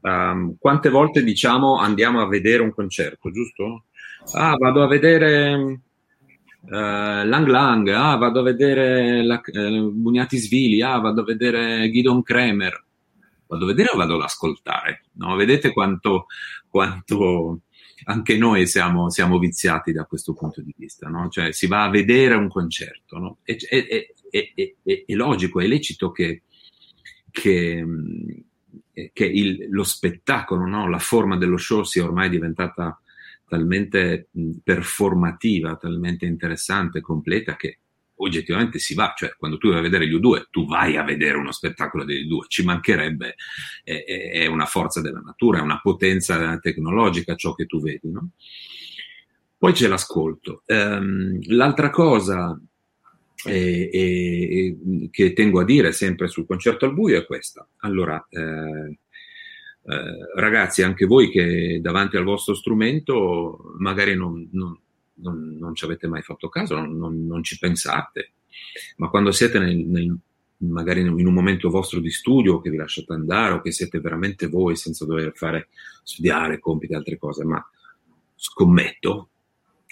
Um, 0.00 0.56
quante 0.58 0.90
volte 0.90 1.22
diciamo 1.22 1.78
andiamo 1.78 2.20
a 2.20 2.28
vedere 2.28 2.62
un 2.62 2.72
concerto, 2.72 3.30
giusto? 3.30 3.84
Ah, 4.32 4.54
vado 4.58 4.82
a 4.82 4.86
vedere 4.86 5.54
uh, 5.54 6.68
Lang 6.68 7.46
Lang, 7.46 7.88
ah, 7.88 8.16
vado 8.16 8.40
a 8.40 8.42
vedere 8.42 9.22
la, 9.24 9.40
uh, 9.42 9.90
Bugnati 9.90 10.36
Svili, 10.36 10.82
ah, 10.82 10.98
vado 10.98 11.22
a 11.22 11.24
vedere 11.24 11.88
Guidon 11.88 12.22
Kremer 12.22 12.84
vado 13.46 13.64
a 13.64 13.68
vedere 13.68 13.90
o 13.92 13.96
vado 13.96 14.14
ad 14.14 14.22
ascoltare? 14.22 15.04
No? 15.12 15.34
Vedete 15.36 15.72
quanto, 15.72 16.26
quanto 16.74 17.60
anche 18.06 18.36
noi 18.36 18.66
siamo, 18.66 19.08
siamo, 19.08 19.38
viziati 19.38 19.92
da 19.92 20.06
questo 20.06 20.34
punto 20.34 20.60
di 20.60 20.74
vista, 20.76 21.08
no? 21.08 21.28
Cioè 21.28 21.52
si 21.52 21.68
va 21.68 21.84
a 21.84 21.88
vedere 21.88 22.34
un 22.34 22.48
concerto, 22.48 23.16
no? 23.16 23.38
è, 23.44 23.54
è, 23.54 23.86
è, 24.28 24.52
è, 25.06 25.14
logico, 25.14 25.60
è 25.60 25.68
lecito 25.68 26.10
che, 26.10 26.42
che, 27.30 27.86
che 29.12 29.24
il, 29.24 29.68
lo 29.70 29.84
spettacolo, 29.84 30.66
no? 30.66 30.88
la 30.88 30.98
forma 30.98 31.36
dello 31.36 31.58
show 31.58 31.84
sia 31.84 32.02
ormai 32.02 32.28
diventata 32.28 33.00
talmente 33.46 34.30
performativa, 34.60 35.76
talmente 35.76 36.26
interessante, 36.26 37.00
completa, 37.00 37.54
che 37.54 37.78
oggettivamente 38.16 38.78
si 38.78 38.94
va, 38.94 39.12
cioè 39.16 39.34
quando 39.36 39.58
tu 39.58 39.68
vai 39.68 39.78
a 39.78 39.82
vedere 39.82 40.06
gli 40.06 40.14
U2, 40.14 40.44
tu 40.50 40.66
vai 40.66 40.96
a 40.96 41.02
vedere 41.02 41.36
uno 41.36 41.52
spettacolo 41.52 42.04
degli 42.04 42.26
U2, 42.28 42.44
ci 42.48 42.64
mancherebbe, 42.64 43.34
è, 43.82 44.04
è, 44.32 44.46
una 44.46 44.66
forza 44.66 45.00
della 45.00 45.20
natura, 45.20 45.58
è 45.58 45.62
una 45.62 45.80
potenza 45.80 46.58
tecnologica 46.58 47.34
ciò 47.34 47.54
che 47.54 47.66
tu 47.66 47.80
vedi, 47.80 48.10
no? 48.10 48.30
Poi 49.56 49.72
c'è 49.72 49.88
l'ascolto. 49.88 50.62
Um, 50.66 51.38
l'altra 51.46 51.88
cosa 51.88 52.60
eh, 53.46 53.90
eh, 53.92 55.08
che 55.10 55.32
tengo 55.32 55.60
a 55.60 55.64
dire 55.64 55.92
sempre 55.92 56.28
sul 56.28 56.46
concerto 56.46 56.84
al 56.84 56.94
buio 56.94 57.18
è 57.18 57.24
questa. 57.24 57.66
Allora, 57.78 58.24
eh, 58.28 58.98
eh, 59.86 60.28
ragazzi, 60.34 60.82
anche 60.82 61.06
voi 61.06 61.30
che 61.30 61.78
davanti 61.82 62.16
al 62.16 62.24
vostro 62.24 62.54
strumento 62.54 63.74
magari 63.78 64.14
non, 64.16 64.48
non 64.52 64.78
non, 65.16 65.56
non 65.58 65.74
ci 65.74 65.84
avete 65.84 66.06
mai 66.06 66.22
fatto 66.22 66.48
caso, 66.48 66.78
non, 66.78 67.26
non, 67.26 67.42
ci 67.42 67.58
pensate, 67.58 68.32
ma 68.96 69.08
quando 69.08 69.32
siete 69.32 69.58
nel, 69.58 69.76
nel, 69.76 70.16
magari 70.58 71.00
in 71.00 71.26
un 71.26 71.34
momento 71.34 71.70
vostro 71.70 72.00
di 72.00 72.10
studio 72.10 72.60
che 72.60 72.70
vi 72.70 72.76
lasciate 72.76 73.12
andare 73.12 73.54
o 73.54 73.60
che 73.60 73.72
siete 73.72 74.00
veramente 74.00 74.48
voi 74.48 74.76
senza 74.76 75.04
dover 75.04 75.32
fare 75.34 75.68
studiare, 76.02 76.58
compiti 76.58 76.94
altre 76.94 77.16
cose, 77.16 77.44
ma 77.44 77.64
scommetto 78.34 79.28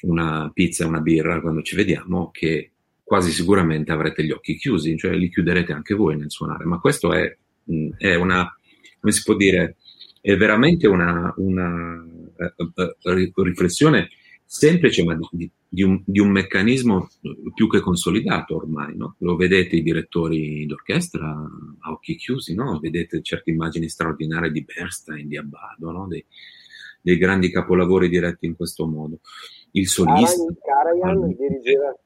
una 0.02 0.50
pizza 0.52 0.84
e 0.84 0.88
una 0.88 1.00
birra 1.00 1.40
quando 1.40 1.62
ci 1.62 1.76
vediamo 1.76 2.30
che 2.30 2.72
quasi 3.02 3.30
sicuramente 3.30 3.92
avrete 3.92 4.24
gli 4.24 4.30
occhi 4.30 4.56
chiusi, 4.56 4.96
cioè 4.96 5.12
li 5.14 5.28
chiuderete 5.28 5.72
anche 5.72 5.94
voi 5.94 6.16
nel 6.16 6.30
suonare, 6.30 6.64
ma 6.64 6.78
questo 6.78 7.12
è, 7.12 7.36
è 7.98 8.14
una, 8.14 8.56
come 9.00 9.12
si 9.12 9.22
può 9.22 9.34
dire, 9.36 9.76
è 10.20 10.36
veramente 10.36 10.86
una, 10.86 11.32
una 11.36 12.02
uh, 12.02 12.54
uh, 12.56 13.42
riflessione 13.42 14.08
semplice, 14.52 15.02
ma 15.02 15.18
di, 15.30 15.50
di, 15.66 15.82
un, 15.82 16.02
di, 16.04 16.20
un, 16.20 16.30
meccanismo 16.30 17.08
più 17.54 17.68
che 17.70 17.80
consolidato 17.80 18.56
ormai. 18.56 18.94
No? 18.94 19.16
Lo 19.20 19.34
vedete 19.34 19.76
i 19.76 19.82
direttori 19.82 20.66
d'orchestra 20.66 21.26
a 21.80 21.90
occhi 21.90 22.16
chiusi, 22.16 22.54
no? 22.54 22.78
vedete 22.78 23.22
certe 23.22 23.50
immagini 23.50 23.88
straordinarie 23.88 24.50
di 24.50 24.62
Bernstein, 24.62 25.26
di 25.26 25.38
Abbado, 25.38 25.90
no? 25.90 26.06
dei, 26.06 26.22
dei, 27.00 27.16
grandi 27.16 27.50
capolavori 27.50 28.10
diretti 28.10 28.44
in 28.44 28.54
questo 28.54 28.86
modo. 28.86 29.20
Il 29.70 29.88
solista. 29.88 30.44
Karajan 30.60 31.34
dirigeva, 31.34 31.98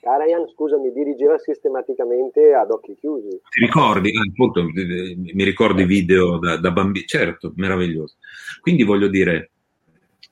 Karajan, 0.00 0.46
scusami, 0.54 0.92
dirigeva 0.92 1.36
sistematicamente 1.36 2.54
ad 2.54 2.70
occhi 2.70 2.94
chiusi. 2.94 3.28
Ti 3.28 3.60
ricordi? 3.60 4.10
Eh, 4.10 4.30
appunto, 4.30 4.62
mi 4.62 5.44
ricordo 5.44 5.82
i 5.82 5.86
video 5.86 6.38
da, 6.38 6.58
da 6.58 6.70
bambino, 6.70 7.06
certo, 7.06 7.52
meraviglioso. 7.56 8.18
Quindi 8.60 8.84
voglio 8.84 9.08
dire, 9.08 9.50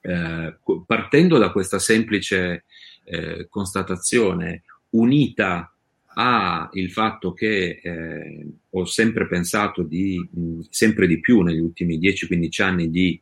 eh, 0.07 0.59
partendo 0.87 1.39
da 1.39 1.51
questa 1.51 1.79
semplice 1.79 2.65
eh, 3.05 3.47
constatazione, 3.49 4.65
unita 4.91 5.75
al 6.17 6.91
fatto 6.91 7.33
che 7.33 7.81
eh, 7.83 8.47
ho 8.71 8.85
sempre 8.85 9.27
pensato 9.27 9.83
di, 9.83 10.17
mh, 10.31 10.61
sempre 10.69 11.07
di 11.07 11.19
più 11.21 11.41
negli 11.41 11.59
ultimi 11.59 11.99
10-15 11.99 12.63
anni 12.63 12.91
di 12.91 13.21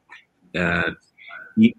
eh, 0.51 0.97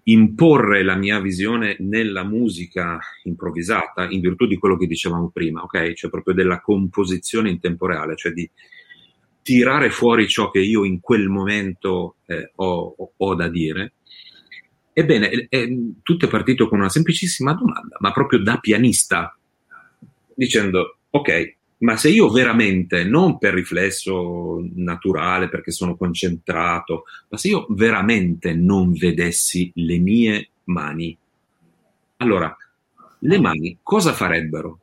imporre 0.04 0.82
la 0.82 0.96
mia 0.96 1.20
visione 1.20 1.76
nella 1.80 2.24
musica 2.24 2.98
improvvisata 3.24 4.08
in 4.08 4.20
virtù 4.20 4.46
di 4.46 4.56
quello 4.56 4.78
che 4.78 4.86
dicevamo 4.86 5.28
prima, 5.28 5.62
ok? 5.62 5.92
Cioè 5.92 6.10
proprio 6.10 6.34
della 6.34 6.60
composizione 6.60 7.50
in 7.50 7.60
tempo 7.60 7.86
reale, 7.86 8.16
cioè 8.16 8.32
di 8.32 8.48
tirare 9.42 9.90
fuori 9.90 10.26
ciò 10.26 10.50
che 10.50 10.60
io 10.60 10.84
in 10.84 11.00
quel 11.00 11.28
momento 11.28 12.16
eh, 12.26 12.52
ho, 12.56 12.94
ho, 12.96 13.12
ho 13.14 13.34
da 13.34 13.48
dire 13.48 13.92
Ebbene, 14.96 15.28
è, 15.28 15.46
è, 15.48 15.68
tutto 16.02 16.26
è 16.26 16.28
partito 16.28 16.68
con 16.68 16.78
una 16.78 16.88
semplicissima 16.88 17.52
domanda, 17.52 17.96
ma 17.98 18.12
proprio 18.12 18.38
da 18.38 18.58
pianista, 18.58 19.36
dicendo, 20.34 20.98
ok, 21.10 21.56
ma 21.78 21.96
se 21.96 22.10
io 22.10 22.30
veramente, 22.30 23.02
non 23.02 23.36
per 23.38 23.54
riflesso 23.54 24.64
naturale, 24.76 25.48
perché 25.48 25.72
sono 25.72 25.96
concentrato, 25.96 27.04
ma 27.28 27.36
se 27.36 27.48
io 27.48 27.66
veramente 27.70 28.54
non 28.54 28.92
vedessi 28.92 29.70
le 29.74 29.98
mie 29.98 30.50
mani, 30.64 31.18
allora, 32.18 32.56
le 33.18 33.40
mani 33.40 33.78
cosa 33.82 34.12
farebbero? 34.12 34.78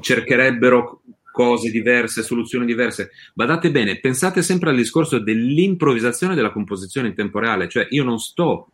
Cercherebbero 0.00 1.02
cose 1.30 1.70
diverse, 1.70 2.22
soluzioni 2.22 2.64
diverse. 2.64 3.10
Badate 3.34 3.70
bene, 3.70 4.00
pensate 4.00 4.40
sempre 4.40 4.70
al 4.70 4.76
discorso 4.76 5.18
dell'improvvisazione 5.18 6.34
della 6.34 6.52
composizione 6.52 7.08
in 7.08 7.14
tempo 7.14 7.38
reale, 7.38 7.68
cioè 7.68 7.86
io 7.90 8.02
non 8.02 8.18
sto 8.18 8.70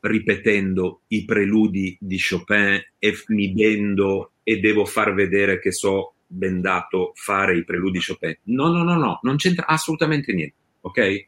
ripetendo 0.00 1.02
i 1.08 1.24
preludi 1.24 1.96
di 2.00 2.18
Chopin 2.18 2.80
e 2.98 3.14
mi 3.28 3.52
bendo 3.52 4.32
e 4.42 4.60
devo 4.60 4.84
far 4.84 5.14
vedere 5.14 5.58
che 5.58 5.72
so 5.72 6.14
bendato 6.26 7.12
fare 7.14 7.56
i 7.56 7.64
preludi 7.64 8.00
Chopin. 8.04 8.36
No, 8.44 8.68
no, 8.68 8.82
no, 8.82 8.96
no, 8.96 9.18
non 9.22 9.36
c'entra 9.36 9.66
assolutamente 9.66 10.32
niente, 10.32 10.54
ok? 10.80 11.26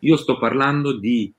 Io 0.00 0.16
sto 0.16 0.38
parlando 0.38 0.98
di 0.98 1.32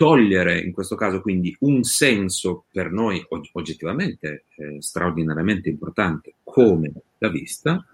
togliere 0.00 0.58
in 0.60 0.72
questo 0.72 0.94
caso 0.94 1.20
quindi 1.20 1.54
un 1.60 1.82
senso 1.82 2.64
per 2.72 2.90
noi 2.90 3.22
oggettivamente 3.52 4.46
eh, 4.56 4.80
straordinariamente 4.80 5.68
importante 5.68 6.36
come 6.42 6.90
la 7.18 7.28
vista, 7.28 7.84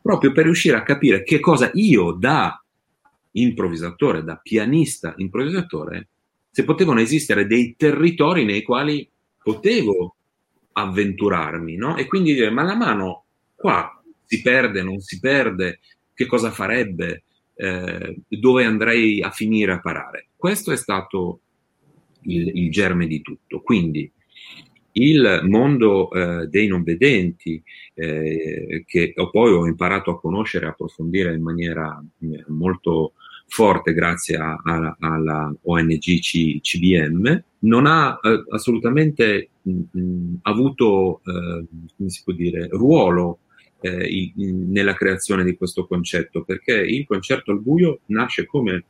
proprio 0.00 0.32
per 0.32 0.44
riuscire 0.44 0.76
a 0.76 0.82
capire 0.82 1.22
che 1.22 1.40
cosa 1.40 1.70
io 1.74 2.12
da 2.12 2.62
improvvisatore, 3.32 4.24
da 4.24 4.36
pianista 4.36 5.12
improvvisatore, 5.18 6.08
se 6.54 6.62
potevano 6.62 7.00
esistere 7.00 7.48
dei 7.48 7.74
territori 7.76 8.44
nei 8.44 8.62
quali 8.62 9.10
potevo 9.42 10.14
avventurarmi, 10.70 11.74
no? 11.74 11.96
E 11.96 12.06
quindi 12.06 12.32
dire, 12.32 12.50
ma 12.50 12.62
la 12.62 12.76
mano 12.76 13.24
qua 13.56 14.00
si 14.24 14.40
perde, 14.40 14.84
non 14.84 15.00
si 15.00 15.18
perde, 15.18 15.80
che 16.14 16.26
cosa 16.26 16.52
farebbe, 16.52 17.24
eh, 17.56 18.20
dove 18.28 18.64
andrei 18.64 19.20
a 19.20 19.32
finire 19.32 19.72
a 19.72 19.80
parare. 19.80 20.28
Questo 20.36 20.70
è 20.70 20.76
stato 20.76 21.40
il, 22.22 22.56
il 22.56 22.70
germe 22.70 23.08
di 23.08 23.20
tutto. 23.20 23.60
Quindi 23.60 24.08
il 24.92 25.40
mondo 25.48 26.08
eh, 26.12 26.46
dei 26.46 26.68
non 26.68 26.84
vedenti, 26.84 27.60
eh, 27.94 28.84
che 28.86 29.12
ho 29.16 29.28
poi 29.28 29.52
ho 29.52 29.66
imparato 29.66 30.12
a 30.12 30.20
conoscere 30.20 30.66
e 30.66 30.68
approfondire 30.68 31.34
in 31.34 31.42
maniera 31.42 32.00
eh, 32.20 32.44
molto 32.46 33.14
forte 33.46 33.92
grazie 33.92 34.36
a, 34.36 34.60
a, 34.62 34.96
alla 34.98 35.54
ONG 35.62 36.20
CBM, 36.60 37.42
non 37.60 37.86
ha 37.86 38.18
eh, 38.22 38.44
assolutamente 38.50 39.50
mh, 39.62 39.80
mh, 39.90 40.38
avuto, 40.42 41.20
eh, 41.24 41.64
come 41.96 42.10
si 42.10 42.22
può 42.24 42.32
dire, 42.32 42.68
ruolo 42.70 43.38
eh, 43.80 44.32
in, 44.36 44.70
nella 44.70 44.94
creazione 44.94 45.44
di 45.44 45.56
questo 45.56 45.86
concetto, 45.86 46.42
perché 46.42 46.74
il 46.74 47.06
concerto 47.06 47.52
al 47.52 47.60
buio 47.60 48.00
nasce 48.06 48.46
come 48.46 48.84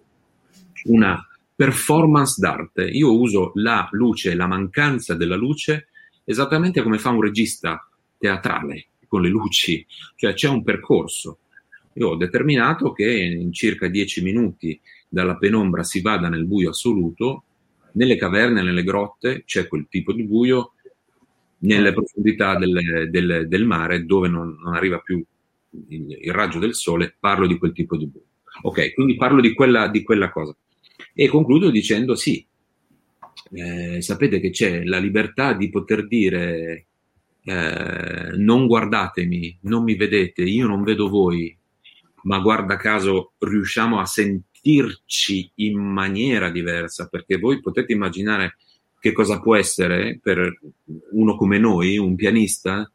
una 0.85 1.21
performance 1.55 2.41
d'arte. 2.41 2.85
Io 2.85 3.19
uso 3.19 3.53
la 3.55 3.89
luce, 3.93 4.35
la 4.35 4.47
mancanza 4.47 5.15
della 5.15 5.37
luce, 5.37 5.89
esattamente 6.25 6.83
come 6.83 6.99
fa 6.99 7.11
un 7.11 7.21
regista 7.21 7.87
teatrale 8.19 8.89
con 9.07 9.23
le 9.23 9.29
luci, 9.29 9.85
cioè 10.17 10.35
c'è 10.35 10.49
un 10.49 10.65
percorso. 10.65 11.39
Io 11.95 12.09
ho 12.09 12.17
determinato 12.17 12.93
che 12.93 13.11
in 13.11 13.53
circa 13.53 13.89
dieci 13.89 14.23
minuti 14.23 14.81
dalla 15.09 15.37
penombra 15.37 15.83
si 15.83 16.01
vada 16.01 16.29
nel 16.29 16.45
buio 16.45 16.71
assoluto, 16.71 17.45
nelle 17.93 18.17
caverne, 18.17 18.63
nelle 18.63 18.83
grotte 18.83 19.45
c'è 19.45 19.69
quel 19.69 19.87
tipo 19.89 20.13
di 20.13 20.25
buio, 20.25 20.73
nelle 21.59 21.93
profondità 21.93 22.57
del, 22.57 23.09
del, 23.11 23.47
del 23.49 23.65
mare 23.65 24.05
dove 24.05 24.29
non, 24.29 24.59
non 24.63 24.75
arriva 24.75 24.99
più 24.99 25.25
il, 25.89 26.19
il, 26.21 26.33
raggio 26.33 26.59
del 26.59 26.75
sole, 26.75 27.15
parlo 27.19 27.47
di 27.47 27.59
quel 27.59 27.73
tipo 27.73 27.97
di 27.97 28.07
buio. 28.07 28.25
Ok, 28.63 28.95
quindi 28.95 29.17
parlo 29.17 29.41
di 29.41 29.55
quella, 29.55 29.89
di 29.89 30.03
quella 30.03 30.31
cosa. 30.31 30.55
E 31.13 31.29
concludo 31.29 31.71
dicendo 31.71 32.15
sì, 32.15 32.45
eh, 33.53 34.01
sapete 34.03 34.41
che 34.41 34.51
c'è 34.51 34.85
la 34.85 34.99
libertà 34.99 35.55
di 35.55 35.71
poter 35.71 36.07
dire 36.07 36.87
eh, 37.45 38.31
non 38.37 38.67
guardatemi, 38.67 39.59
non 39.63 39.85
mi 39.85 39.97
vedete, 39.97 40.43
io 40.43 40.67
non 40.67 40.83
vedo 40.83 41.09
voi, 41.09 41.57
ma 42.25 42.39
guarda 42.41 42.77
caso 42.77 43.33
riusciamo 43.39 43.99
a 43.99 44.05
sentirci 44.05 45.51
in 45.57 45.79
maniera 45.79 46.51
diversa, 46.51 47.09
perché 47.09 47.39
voi 47.39 47.61
potete 47.61 47.93
immaginare 47.93 48.57
che 48.99 49.13
cosa 49.13 49.41
può 49.41 49.57
essere 49.57 50.19
per 50.23 50.59
uno 51.13 51.37
come 51.37 51.59
noi, 51.59 51.99
un 51.99 52.15
pianista, 52.15 52.91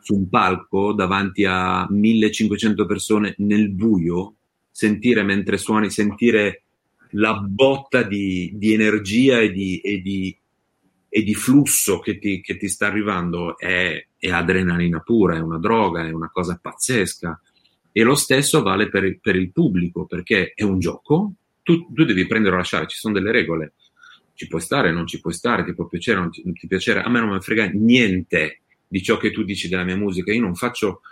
su 0.00 0.14
un 0.14 0.28
palco 0.28 0.92
davanti 0.92 1.44
a 1.44 1.86
1500 1.88 2.86
persone 2.86 3.34
nel 3.38 3.70
buio, 3.70 4.36
sentire 4.70 5.22
mentre 5.22 5.58
suoni, 5.58 5.90
sentire 5.90 6.62
la 7.10 7.34
botta 7.34 8.02
di, 8.02 8.52
di 8.54 8.72
energia 8.72 9.40
e 9.40 9.52
di, 9.52 9.80
e, 9.80 10.00
di, 10.00 10.36
e 11.08 11.22
di, 11.22 11.34
flusso 11.34 11.98
che 11.98 12.18
ti, 12.18 12.40
che 12.40 12.56
ti 12.56 12.68
sta 12.68 12.86
arrivando 12.86 13.58
è, 13.58 14.06
è, 14.16 14.30
adrenalina 14.30 15.00
pura, 15.00 15.36
è 15.36 15.40
una 15.40 15.58
droga, 15.58 16.06
è 16.06 16.10
una 16.10 16.30
cosa 16.30 16.58
pazzesca. 16.60 17.40
E 17.92 18.02
lo 18.02 18.14
stesso 18.14 18.62
vale 18.62 18.88
per, 18.88 19.18
per 19.20 19.36
il 19.36 19.50
pubblico, 19.50 20.06
perché 20.06 20.52
è 20.54 20.62
un 20.62 20.78
gioco, 20.78 21.32
tu, 21.62 21.92
tu, 21.92 22.04
devi 22.04 22.26
prendere 22.26 22.54
o 22.54 22.58
lasciare, 22.58 22.86
ci 22.86 22.98
sono 22.98 23.14
delle 23.14 23.32
regole. 23.32 23.74
Ci 24.34 24.46
puoi 24.46 24.60
stare, 24.60 24.92
non 24.92 25.06
ci 25.06 25.20
puoi 25.20 25.34
stare, 25.34 25.64
ti 25.64 25.74
può 25.74 25.86
piacere, 25.86 26.20
non 26.20 26.30
ti, 26.30 26.42
non 26.44 26.54
ti 26.54 26.66
piacere. 26.66 27.02
A 27.02 27.08
me 27.10 27.20
non 27.20 27.30
mi 27.30 27.40
frega 27.40 27.70
niente 27.74 28.60
di 28.88 29.02
ciò 29.02 29.16
che 29.16 29.30
tu 29.30 29.42
dici 29.42 29.68
della 29.68 29.84
mia 29.84 29.96
musica. 29.96 30.32
Io 30.32 30.40
non 30.40 30.54
faccio 30.54 31.02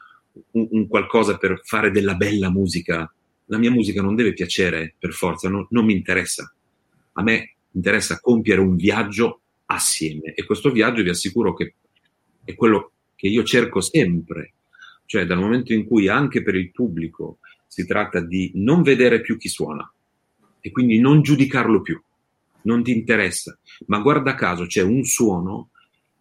un, 0.52 0.68
un 0.70 0.86
qualcosa 0.86 1.36
per 1.36 1.60
fare 1.62 1.90
della 1.90 2.14
bella 2.14 2.50
musica 2.50 3.12
la 3.48 3.58
mia 3.58 3.70
musica 3.70 4.02
non 4.02 4.14
deve 4.14 4.32
piacere 4.32 4.94
per 4.98 5.12
forza, 5.12 5.48
no, 5.48 5.66
non 5.70 5.84
mi 5.84 5.92
interessa. 5.92 6.52
A 7.12 7.22
me 7.22 7.54
interessa 7.72 8.20
compiere 8.20 8.60
un 8.60 8.76
viaggio 8.76 9.40
assieme 9.66 10.34
e 10.34 10.44
questo 10.44 10.70
viaggio 10.70 11.02
vi 11.02 11.10
assicuro 11.10 11.54
che 11.54 11.74
è 12.44 12.54
quello 12.54 12.92
che 13.14 13.28
io 13.28 13.42
cerco 13.44 13.80
sempre, 13.80 14.54
cioè 15.08 15.24
dal 15.24 15.38
momento 15.38 15.72
in 15.72 15.86
cui 15.86 16.06
anche 16.06 16.42
per 16.42 16.54
il 16.54 16.70
pubblico 16.70 17.38
si 17.66 17.86
tratta 17.86 18.20
di 18.20 18.52
non 18.56 18.82
vedere 18.82 19.22
più 19.22 19.38
chi 19.38 19.48
suona 19.48 19.90
e 20.60 20.70
quindi 20.70 21.00
non 21.00 21.22
giudicarlo 21.22 21.80
più, 21.80 21.98
non 22.62 22.82
ti 22.82 22.92
interessa, 22.92 23.58
ma 23.86 24.00
guarda 24.00 24.34
caso 24.34 24.66
c'è 24.66 24.82
un 24.82 25.02
suono 25.04 25.70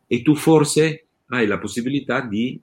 e 0.08 0.22
tu 0.22 0.36
forse 0.36 1.08
hai 1.28 1.46
la 1.48 1.60
possibilità 1.60 2.22
di 2.22 2.58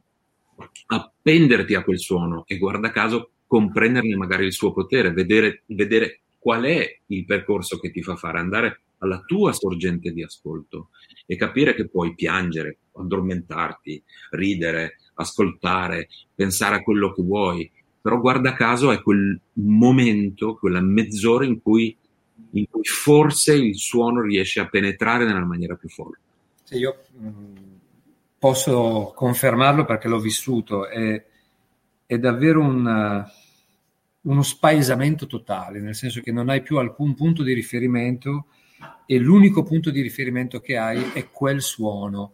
appenderti 0.87 1.75
a 1.75 1.85
quel 1.85 1.99
suono 1.99 2.45
e 2.47 2.57
guarda 2.57 2.91
caso 2.91 3.33
comprenderne 3.47 4.17
magari 4.17 4.47
il 4.47 4.55
suo 4.55 4.73
potere, 4.73 5.13
vedere, 5.13 5.65
vedere 5.67 6.21
qual 6.39 6.65
è 6.65 7.01
il 7.09 7.27
percorso 7.27 7.79
che 7.79 7.91
ti 7.91 8.03
fa 8.03 8.17
fare, 8.17 8.39
andare 8.39 8.81
alla 8.99 9.21
tua 9.27 9.53
sorgente 9.53 10.11
di 10.11 10.23
ascolto 10.23 10.89
e 11.27 11.37
capire 11.37 11.75
che 11.75 11.87
puoi 11.87 12.15
piangere, 12.15 12.79
addormentarti, 12.95 14.03
ridere, 14.31 14.97
ascoltare, 15.15 16.09
pensare 16.35 16.77
a 16.77 16.83
quello 16.83 17.13
che 17.13 17.23
vuoi, 17.23 17.71
però 18.01 18.19
guarda 18.21 18.53
caso 18.53 18.91
è 18.91 19.01
quel 19.01 19.39
momento, 19.55 20.57
quella 20.57 20.81
mezz'ora 20.81 21.45
in 21.45 21.61
cui, 21.63 21.97
in 22.51 22.67
cui 22.69 22.85
forse 22.85 23.55
il 23.55 23.77
suono 23.77 24.21
riesce 24.21 24.61
a 24.61 24.69
penetrare 24.69 25.25
nella 25.25 25.45
maniera 25.45 25.75
più 25.75 25.89
forte. 25.89 26.19
Sì, 26.65 26.77
io 26.77 27.05
mm, 27.19 27.57
posso 28.39 29.13
confermarlo 29.15 29.85
perché 29.85 30.09
l'ho 30.09 30.19
vissuto, 30.19 30.87
è, 30.87 31.25
è 32.07 32.19
davvero 32.19 32.61
un 32.61 33.25
uno 34.25 34.43
spaesamento 34.43 35.27
totale, 35.27 35.81
nel 35.81 35.95
senso 35.95 36.21
che 36.21 36.33
non 36.33 36.49
hai 36.49 36.63
più 36.63 36.79
alcun 36.79 37.15
punto 37.15 37.43
di 37.43 37.53
riferimento 37.53 38.47
e 39.07 39.19
l'unico 39.19 39.63
punto 39.63 39.91
di 39.91 40.01
riferimento 40.01 40.61
che 40.61 40.77
hai 40.77 41.11
è 41.13 41.29
quel 41.31 41.61
suono 41.61 42.33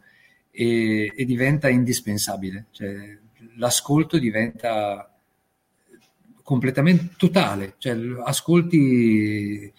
e, 0.50 1.12
e 1.16 1.24
diventa 1.24 1.68
indispensabile, 1.68 2.66
cioè, 2.70 3.18
l'ascolto 3.56 4.18
diventa 4.18 5.12
completamente 6.42 7.10
totale, 7.16 7.74
cioè, 7.78 7.96
ascolti 8.24 9.72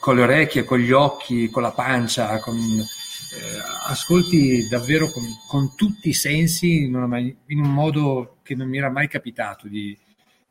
con 0.00 0.16
le 0.16 0.22
orecchie, 0.22 0.64
con 0.64 0.78
gli 0.78 0.90
occhi, 0.90 1.48
con 1.48 1.62
la 1.62 1.72
pancia, 1.72 2.38
con, 2.40 2.56
eh, 2.56 3.88
ascolti 3.88 4.66
davvero 4.68 5.10
con, 5.10 5.22
con, 5.48 5.76
tutti 5.76 6.08
i 6.08 6.14
sensi 6.14 6.84
in, 6.84 6.94
una, 6.94 7.18
in, 7.18 7.60
un 7.60 7.72
modo 7.72 8.38
che 8.42 8.54
non 8.54 8.68
mi 8.68 8.78
era 8.78 8.90
mai 8.90 9.06
capitato 9.06 9.68
di, 9.68 9.96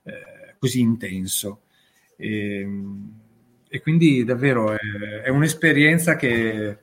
eh, 0.03 0.55
così 0.57 0.79
intenso. 0.79 1.63
E, 2.15 2.59
ehm, 2.59 3.21
e 3.69 3.81
quindi 3.81 4.23
davvero 4.23 4.73
è, 4.73 4.77
è, 5.23 5.29
un'esperienza 5.29 6.15
che 6.15 6.77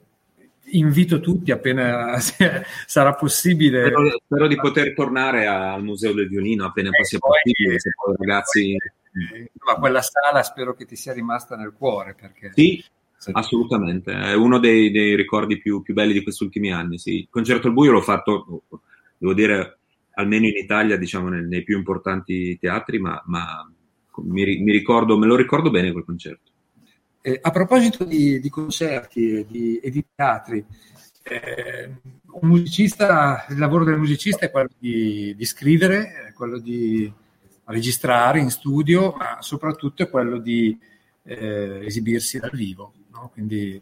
invito 0.70 1.20
tutti 1.20 1.50
appena 1.50 2.18
sarà 2.86 3.14
possibile. 3.14 3.86
Spero, 3.86 4.20
spero, 4.24 4.46
di 4.46 4.56
poter 4.56 4.94
tornare 4.94 5.46
al 5.46 5.82
Museo 5.82 6.12
del 6.12 6.28
Violino 6.28 6.66
appena 6.66 6.90
eh, 6.90 7.04
sia 7.04 7.18
possibile. 7.18 7.78
Se 7.78 7.90
poi 7.94 8.14
ragazzi... 8.18 8.76
Ma 9.64 9.76
quella 9.76 10.02
sala 10.02 10.42
spero 10.42 10.74
che 10.74 10.86
ti 10.86 10.96
sia 10.96 11.12
rimasta 11.12 11.56
nel 11.56 11.72
cuore. 11.72 12.14
Perché... 12.18 12.50
Sì, 12.54 12.82
assolutamente. 13.32 14.12
È 14.12 14.34
uno 14.34 14.58
dei, 14.58 14.90
dei 14.90 15.14
ricordi 15.14 15.58
più, 15.58 15.82
più, 15.82 15.94
belli 15.94 16.12
di 16.12 16.22
questi 16.22 16.44
ultimi 16.44 16.72
anni. 16.72 16.98
Sì. 16.98 17.18
Il 17.20 17.28
concerto 17.30 17.68
al 17.68 17.74
buio 17.74 17.92
l'ho 17.92 18.00
fatto, 18.00 18.64
devo 19.16 19.34
dire, 19.34 19.78
almeno 20.14 20.46
in 20.46 20.56
Italia, 20.56 20.96
diciamo, 20.96 21.28
nei, 21.28 21.46
nei 21.46 21.62
più 21.62 21.76
importanti 21.76 22.58
teatri, 22.58 22.98
ma, 22.98 23.22
ma 23.26 23.68
mi, 24.22 24.58
mi, 24.58 24.72
ricordo, 24.72 25.18
me 25.18 25.26
lo 25.26 25.36
ricordo 25.36 25.70
bene 25.70 25.92
quel 25.92 26.04
concerto. 26.04 26.50
Eh, 27.26 27.38
a 27.40 27.50
proposito 27.50 28.04
di, 28.04 28.38
di 28.38 28.50
concerti 28.50 29.38
e 29.38 29.46
di, 29.48 29.78
e 29.78 29.88
di 29.88 30.04
teatri, 30.14 30.62
eh, 31.22 31.90
il 32.34 33.58
lavoro 33.58 33.84
del 33.84 33.96
musicista 33.96 34.44
è 34.44 34.50
quello 34.50 34.68
di, 34.78 35.34
di 35.34 35.44
scrivere, 35.46 36.26
è 36.28 36.32
quello 36.34 36.58
di 36.58 37.10
registrare 37.64 38.40
in 38.40 38.50
studio, 38.50 39.14
ma 39.16 39.38
soprattutto 39.40 40.02
è 40.02 40.10
quello 40.10 40.36
di 40.36 40.78
eh, 41.22 41.86
esibirsi 41.86 42.38
dal 42.38 42.50
vivo. 42.52 42.92
No? 43.10 43.30
Quindi, 43.32 43.80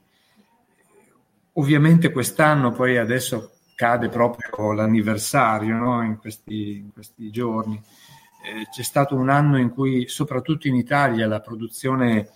ovviamente 1.54 2.12
quest'anno, 2.12 2.70
poi 2.70 2.96
adesso 2.96 3.54
cade 3.74 4.08
proprio 4.08 4.70
l'anniversario 4.70 5.74
no? 5.74 6.00
in, 6.04 6.16
questi, 6.18 6.76
in, 6.76 6.92
questi, 6.92 7.28
giorni. 7.32 7.74
Eh, 7.74 8.68
c'è 8.70 8.84
stato 8.84 9.16
un 9.16 9.30
anno 9.30 9.58
in 9.58 9.70
cui, 9.70 10.06
soprattutto 10.06 10.68
in 10.68 10.76
Italia, 10.76 11.26
la 11.26 11.40
produzione 11.40 12.28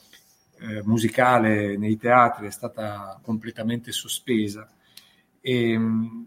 eh, 0.61 0.83
musicale 0.85 1.77
nei 1.77 1.97
teatri 1.97 2.47
è 2.47 2.51
stata 2.51 3.19
completamente 3.23 3.93
sospesa. 3.93 4.69
E, 5.41 5.71
ehm, 5.73 6.27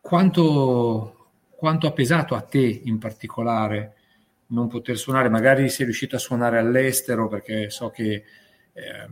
quanto, 0.00 1.30
quanto 1.50 1.86
ha 1.86 1.92
pesato 1.92 2.34
a 2.34 2.40
te 2.40 2.80
in 2.84 2.98
particolare 2.98 3.94
non 4.48 4.68
poter 4.68 4.96
suonare? 4.96 5.28
Magari 5.28 5.68
sei 5.68 5.84
riuscito 5.84 6.16
a 6.16 6.20
suonare 6.20 6.58
all'estero 6.58 7.28
perché 7.28 7.70
so 7.70 7.90
che 7.90 8.24
eh, 8.72 9.08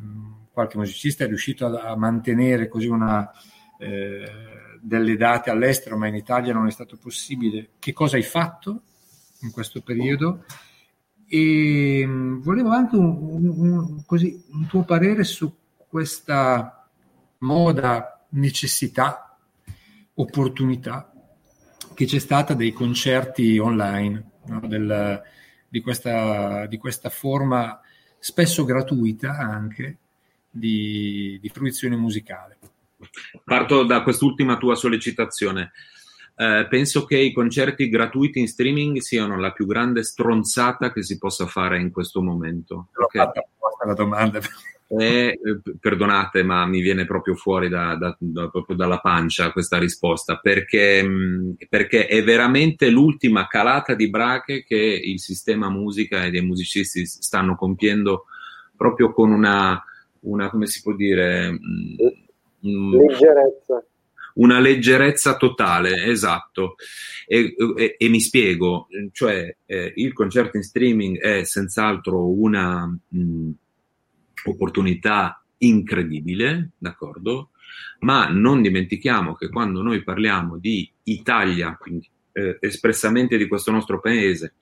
qualche 0.52 0.78
musicista 0.78 1.24
è 1.24 1.26
riuscito 1.26 1.66
a, 1.66 1.90
a 1.90 1.96
mantenere 1.96 2.68
così 2.68 2.86
una 2.88 3.30
eh, 3.78 4.24
delle 4.80 5.16
date 5.16 5.50
all'estero, 5.50 5.96
ma 5.96 6.06
in 6.06 6.14
Italia 6.14 6.52
non 6.52 6.66
è 6.66 6.70
stato 6.70 6.96
possibile. 6.96 7.70
Che 7.78 7.92
cosa 7.92 8.16
hai 8.16 8.22
fatto 8.22 8.82
in 9.42 9.50
questo 9.50 9.82
periodo? 9.82 10.44
E 11.28 12.04
mm, 12.06 12.40
volevo 12.42 12.70
anche 12.70 12.96
un, 12.96 13.52
un, 13.56 14.04
così, 14.04 14.44
un 14.52 14.66
tuo 14.66 14.84
parere 14.84 15.24
su 15.24 15.52
questa 15.88 16.88
moda, 17.38 18.26
necessità, 18.30 19.36
opportunità 20.14 21.10
che 21.94 22.04
c'è 22.04 22.18
stata 22.18 22.54
dei 22.54 22.72
concerti 22.72 23.58
online, 23.58 24.30
no? 24.46 24.60
Del, 24.66 25.22
di, 25.66 25.80
questa, 25.80 26.66
di, 26.66 26.76
questa, 26.76 27.08
forma 27.08 27.80
spesso 28.18 28.64
gratuita 28.64 29.36
anche 29.38 29.98
di, 30.50 31.38
di 31.40 31.48
fruizione 31.48 31.96
musicale. 31.96 32.58
Parto 33.44 33.84
da 33.84 34.02
quest'ultima 34.02 34.58
tua 34.58 34.74
sollecitazione. 34.74 35.72
Eh, 36.38 36.66
penso 36.68 37.06
che 37.06 37.16
i 37.16 37.32
concerti 37.32 37.88
gratuiti 37.88 38.40
in 38.40 38.46
streaming 38.46 38.98
siano 38.98 39.38
la 39.38 39.52
più 39.52 39.64
grande 39.64 40.02
stronzata 40.02 40.92
che 40.92 41.02
si 41.02 41.16
possa 41.16 41.46
fare 41.46 41.80
in 41.80 41.90
questo 41.90 42.20
momento. 42.20 42.88
Okay? 42.94 43.26
La 43.86 43.94
domanda. 43.94 44.38
è, 44.86 45.32
perdonate, 45.80 46.42
ma 46.42 46.66
mi 46.66 46.80
viene 46.80 47.06
proprio 47.06 47.34
fuori 47.36 47.70
da, 47.70 47.96
da, 47.96 48.14
da, 48.20 48.50
proprio 48.50 48.76
dalla 48.76 49.00
pancia 49.00 49.50
questa 49.50 49.78
risposta, 49.78 50.36
perché, 50.36 51.08
perché, 51.70 52.06
è 52.06 52.22
veramente 52.22 52.90
l'ultima 52.90 53.46
calata 53.46 53.94
di 53.94 54.10
brache 54.10 54.62
che 54.62 54.76
il 54.76 55.18
sistema 55.18 55.70
musica 55.70 56.24
e 56.24 56.30
dei 56.30 56.42
musicisti 56.42 57.06
stanno 57.06 57.56
compiendo 57.56 58.26
proprio 58.76 59.10
con 59.10 59.32
una, 59.32 59.82
una 60.20 60.50
come 60.50 60.66
si 60.66 60.82
può 60.82 60.94
dire... 60.94 61.58
Leggerezza 62.60 63.82
una 64.36 64.58
leggerezza 64.58 65.36
totale, 65.36 66.04
esatto. 66.04 66.76
E, 67.26 67.54
e, 67.76 67.96
e 67.98 68.08
mi 68.08 68.20
spiego, 68.20 68.88
cioè 69.12 69.56
eh, 69.66 69.92
il 69.96 70.12
concerto 70.12 70.56
in 70.56 70.62
streaming 70.62 71.18
è 71.18 71.44
senz'altro 71.44 72.28
una 72.28 72.86
mh, 72.86 73.50
opportunità 74.44 75.44
incredibile, 75.58 76.70
d'accordo? 76.78 77.50
Ma 78.00 78.28
non 78.28 78.62
dimentichiamo 78.62 79.34
che 79.34 79.48
quando 79.48 79.82
noi 79.82 80.02
parliamo 80.02 80.58
di 80.58 80.90
Italia, 81.04 81.76
quindi 81.76 82.08
eh, 82.32 82.58
espressamente 82.60 83.36
di 83.36 83.48
questo 83.48 83.70
nostro 83.70 84.00
paese, 84.00 84.54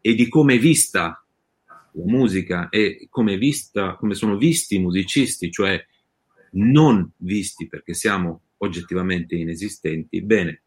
e 0.00 0.14
di 0.14 0.28
come 0.28 0.54
è 0.54 0.58
vista 0.58 1.22
la 1.66 2.02
musica 2.04 2.68
e 2.68 3.06
come, 3.10 3.36
vista, 3.36 3.94
come 3.96 4.14
sono 4.14 4.36
visti 4.36 4.76
i 4.76 4.80
musicisti, 4.80 5.50
cioè 5.50 5.84
non 6.52 7.10
visti 7.18 7.68
perché 7.68 7.94
siamo 7.94 8.42
oggettivamente 8.58 9.34
inesistenti, 9.34 10.22
bene, 10.22 10.62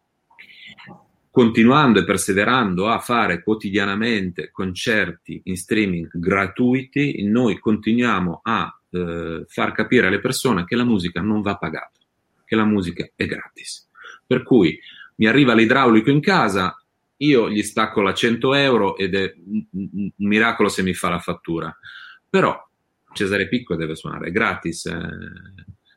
continuando 1.29 1.99
e 1.99 2.03
perseverando 2.03 2.89
a 2.89 2.99
fare 2.99 3.41
quotidianamente 3.41 4.51
concerti 4.51 5.41
in 5.45 5.55
streaming 5.55 6.09
gratuiti, 6.13 7.23
noi 7.23 7.57
continuiamo 7.57 8.41
a 8.43 8.79
eh, 8.89 9.45
far 9.47 9.71
capire 9.71 10.07
alle 10.07 10.19
persone 10.19 10.65
che 10.65 10.75
la 10.75 10.83
musica 10.83 11.21
non 11.21 11.41
va 11.41 11.55
pagata, 11.55 11.99
che 12.45 12.55
la 12.55 12.65
musica 12.65 13.09
è 13.15 13.25
gratis. 13.25 13.89
Per 14.27 14.43
cui 14.43 14.77
mi 15.15 15.27
arriva 15.27 15.53
l'idraulico 15.53 16.09
in 16.09 16.19
casa, 16.19 16.75
io 17.17 17.49
gli 17.49 17.63
stacco 17.63 18.01
la 18.01 18.13
100 18.13 18.53
euro 18.55 18.97
ed 18.97 19.15
è 19.15 19.33
un, 19.71 20.11
miracolo 20.17 20.67
se 20.67 20.83
mi 20.83 20.93
fa 20.93 21.09
la 21.09 21.19
fattura. 21.19 21.75
Però 22.29 22.57
Cesare 23.13 23.47
Picco 23.47 23.75
deve 23.75 23.95
suonare 23.95 24.31
gratis 24.31 24.85
eh, 24.85 25.07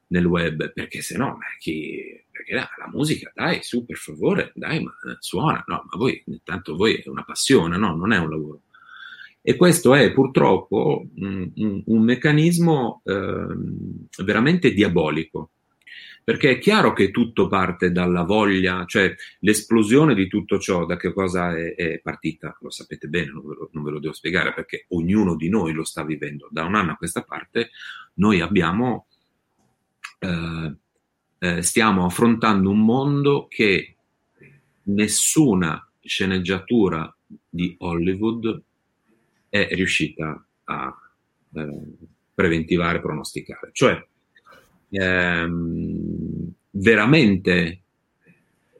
nel 0.08 0.24
web, 0.24 0.72
perché 0.72 1.00
se 1.00 1.16
no, 1.16 1.38
chi, 1.58 2.22
perché 2.30 2.54
la, 2.54 2.68
la, 2.78 2.88
musica, 2.90 3.30
dai, 3.34 3.62
su, 3.62 3.84
per 3.84 3.96
favore, 3.96 4.52
dai, 4.54 4.82
ma 4.82 4.92
suona, 5.18 5.62
no, 5.66 5.84
ma 5.90 5.96
voi, 5.96 6.22
intanto 6.26 6.76
voi 6.76 6.96
è 6.96 7.08
una 7.08 7.24
passione, 7.24 7.76
no, 7.76 7.94
non 7.94 8.12
è 8.12 8.18
un 8.18 8.30
lavoro. 8.30 8.60
E 9.40 9.56
questo 9.56 9.94
è 9.94 10.12
purtroppo 10.12 11.06
un, 11.16 11.52
un, 11.54 11.82
un 11.84 12.02
meccanismo 12.02 13.02
eh, 13.04 13.46
veramente 14.24 14.72
diabolico, 14.72 15.50
perché 16.24 16.52
è 16.52 16.58
chiaro 16.58 16.94
che 16.94 17.10
tutto 17.10 17.48
parte 17.48 17.92
dalla 17.92 18.22
voglia, 18.22 18.86
cioè 18.86 19.14
l'esplosione 19.40 20.14
di 20.14 20.26
tutto 20.26 20.58
ciò, 20.58 20.86
da 20.86 20.96
che 20.96 21.12
cosa 21.12 21.54
è, 21.54 21.74
è 21.74 22.00
partita, 22.00 22.56
lo 22.62 22.70
sapete 22.70 23.08
bene, 23.08 23.32
non 23.32 23.46
ve 23.46 23.54
lo, 23.54 23.68
non 23.72 23.82
ve 23.82 23.90
lo, 23.90 23.98
devo 24.00 24.14
spiegare 24.14 24.54
perché 24.54 24.86
ognuno 24.88 25.36
di 25.36 25.50
noi 25.50 25.74
lo 25.74 25.84
sta 25.84 26.02
vivendo. 26.02 26.48
Da 26.50 26.64
un 26.64 26.74
anno 26.74 26.92
a 26.92 26.96
questa 26.96 27.22
parte 27.22 27.70
noi 28.14 28.40
abbiamo 28.40 29.08
eh, 30.24 30.76
eh, 31.38 31.62
stiamo 31.62 32.06
affrontando 32.06 32.70
un 32.70 32.84
mondo 32.84 33.46
che 33.48 33.96
nessuna 34.84 35.86
sceneggiatura 36.00 37.14
di 37.48 37.74
Hollywood 37.78 38.62
è 39.48 39.68
riuscita 39.72 40.44
a 40.64 40.98
eh, 41.54 41.80
preventivare, 42.34 43.00
pronosticare. 43.00 43.70
Cioè, 43.72 44.04
ehm, 44.90 46.52
veramente 46.70 47.82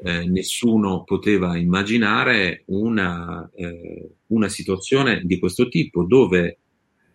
eh, 0.03 0.27
nessuno 0.27 1.05
poteva 1.05 1.57
immaginare 1.57 2.65
una, 2.67 3.49
eh, 3.55 4.11
una, 4.29 4.49
situazione 4.49 5.23
di 5.25 5.39
questo 5.39 5.69
tipo 5.69 6.05
dove, 6.05 6.59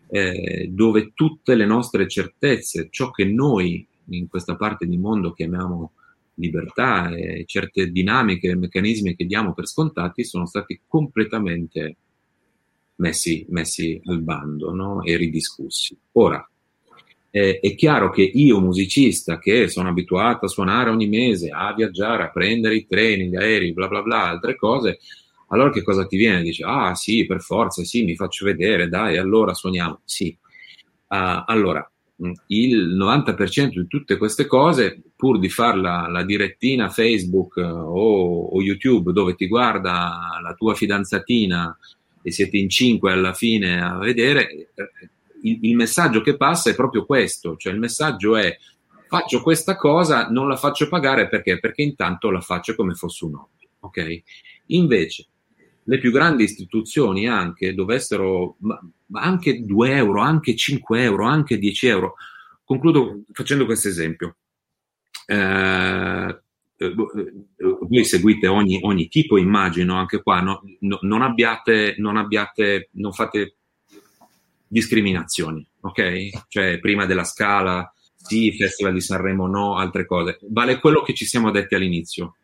eh, 0.08 0.68
dove 0.72 1.12
tutte 1.14 1.54
le 1.54 1.66
nostre 1.66 2.08
certezze, 2.08 2.88
ciò 2.90 3.10
che 3.10 3.24
noi 3.24 3.86
in 4.08 4.28
questa 4.28 4.56
parte 4.56 4.86
di 4.86 4.96
mondo 4.98 5.32
chiamiamo 5.32 5.92
libertà 6.34 7.10
e 7.10 7.44
certe 7.46 7.90
dinamiche 7.90 8.48
e 8.48 8.56
meccanismi 8.56 9.14
che 9.14 9.26
diamo 9.26 9.52
per 9.52 9.66
scontati 9.66 10.24
sono 10.24 10.46
stati 10.46 10.80
completamente 10.86 11.96
messi, 12.96 13.46
messi 13.50 14.00
al 14.04 14.22
bando 14.22 14.72
no? 14.72 15.02
e 15.02 15.16
ridiscussi. 15.16 15.96
Ora, 16.12 16.48
eh, 17.30 17.60
è 17.60 17.74
chiaro 17.74 18.10
che 18.10 18.22
io, 18.22 18.60
musicista, 18.60 19.38
che 19.38 19.68
sono 19.68 19.88
abituato 19.88 20.46
a 20.46 20.48
suonare 20.48 20.90
ogni 20.90 21.08
mese, 21.08 21.50
a 21.50 21.72
viaggiare, 21.74 22.24
a 22.24 22.30
prendere 22.30 22.76
i 22.76 22.86
treni, 22.86 23.28
gli 23.28 23.36
aerei, 23.36 23.72
bla 23.72 23.88
bla 23.88 24.02
bla, 24.02 24.24
altre 24.24 24.56
cose, 24.56 24.98
allora 25.48 25.70
che 25.70 25.82
cosa 25.82 26.06
ti 26.06 26.16
viene? 26.16 26.42
Dici, 26.42 26.62
ah 26.64 26.94
sì, 26.94 27.26
per 27.26 27.40
forza, 27.40 27.82
sì, 27.84 28.04
mi 28.04 28.14
faccio 28.14 28.44
vedere, 28.44 28.88
dai, 28.88 29.16
allora 29.16 29.54
suoniamo. 29.54 30.00
Sì. 30.04 30.36
Uh, 31.08 31.42
allora, 31.46 31.89
il 32.48 32.96
90% 32.96 33.68
di 33.68 33.86
tutte 33.86 34.16
queste 34.16 34.46
cose, 34.46 35.00
pur 35.16 35.38
di 35.38 35.48
farla 35.48 36.08
la 36.08 36.22
direttina 36.22 36.88
Facebook 36.88 37.56
eh, 37.56 37.62
o, 37.62 38.48
o, 38.48 38.62
YouTube 38.62 39.12
dove 39.12 39.34
ti 39.34 39.46
guarda 39.46 40.38
la 40.42 40.54
tua 40.54 40.74
fidanzatina 40.74 41.76
e 42.22 42.30
siete 42.30 42.58
in 42.58 42.68
cinque 42.68 43.12
alla 43.12 43.32
fine 43.32 43.82
a 43.82 43.96
vedere, 43.98 44.50
eh, 44.50 44.68
il, 45.42 45.58
il 45.62 45.76
messaggio 45.76 46.20
che 46.20 46.36
passa 46.36 46.70
è 46.70 46.74
proprio 46.74 47.06
questo, 47.06 47.56
cioè 47.56 47.72
il 47.72 47.78
messaggio 47.78 48.36
è 48.36 48.56
faccio 49.08 49.42
questa 49.42 49.76
cosa, 49.76 50.28
non 50.28 50.46
la 50.46 50.56
faccio 50.56 50.88
pagare 50.88 51.28
perché? 51.28 51.58
Perché 51.58 51.82
intanto 51.82 52.30
la 52.30 52.40
faccio 52.40 52.74
come 52.74 52.94
fosse 52.94 53.24
un 53.24 53.34
hobby, 53.34 53.68
ok? 53.80 54.22
Invece, 54.66 55.26
le 55.90 55.98
più 55.98 56.12
grandi 56.12 56.44
istituzioni 56.44 57.26
anche 57.26 57.74
dovessero, 57.74 58.54
ma, 58.60 58.78
anche 59.14 59.64
2 59.64 59.90
euro, 59.96 60.20
anche 60.20 60.54
5 60.54 61.02
euro, 61.02 61.24
anche 61.24 61.58
10 61.58 61.86
euro. 61.88 62.14
Concludo 62.62 63.22
facendo 63.32 63.64
questo 63.64 63.88
esempio. 63.88 64.36
Eh, 65.26 66.40
eh 66.76 66.94
voi 66.94 68.04
seguite 68.04 68.46
ogni, 68.46 68.78
ogni, 68.82 69.08
tipo, 69.08 69.36
immagino, 69.36 69.96
anche 69.96 70.22
qua, 70.22 70.40
no? 70.40 70.62
No, 70.78 70.98
non, 71.02 71.22
abbiate, 71.22 71.96
non 71.98 72.16
abbiate, 72.16 72.90
non 72.92 73.12
fate 73.12 73.56
discriminazioni, 74.68 75.66
ok? 75.80 76.46
Cioè, 76.46 76.78
prima 76.78 77.04
della 77.04 77.24
scala, 77.24 77.92
sì, 78.14 78.52
Festival 78.52 78.92
di 78.92 79.00
Sanremo, 79.00 79.48
no, 79.48 79.76
altre 79.76 80.06
cose. 80.06 80.38
Vale 80.42 80.78
quello 80.78 81.02
che 81.02 81.14
ci 81.14 81.24
siamo 81.24 81.50
detti 81.50 81.74
all'inizio 81.74 82.36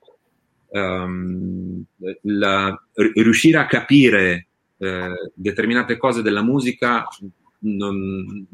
um, 0.77 1.83
la, 2.23 2.83
riuscire 3.15 3.59
a 3.59 3.67
capire 3.67 4.47
eh, 4.79 5.33
determinate 5.35 5.97
cose 5.97 6.23
della 6.23 6.43
musica 6.43 7.07
non, 7.61 8.47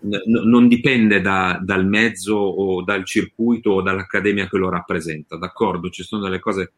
non 0.00 0.68
dipende 0.68 1.20
da, 1.20 1.58
dal 1.62 1.86
mezzo 1.86 2.34
o 2.34 2.82
dal 2.82 3.04
circuito 3.04 3.70
o 3.70 3.82
dall'accademia 3.82 4.48
che 4.48 4.56
lo 4.56 4.68
rappresenta, 4.68 5.36
d'accordo? 5.36 5.90
Ci 5.90 6.02
sono 6.02 6.22
delle 6.22 6.40
cose 6.40 6.72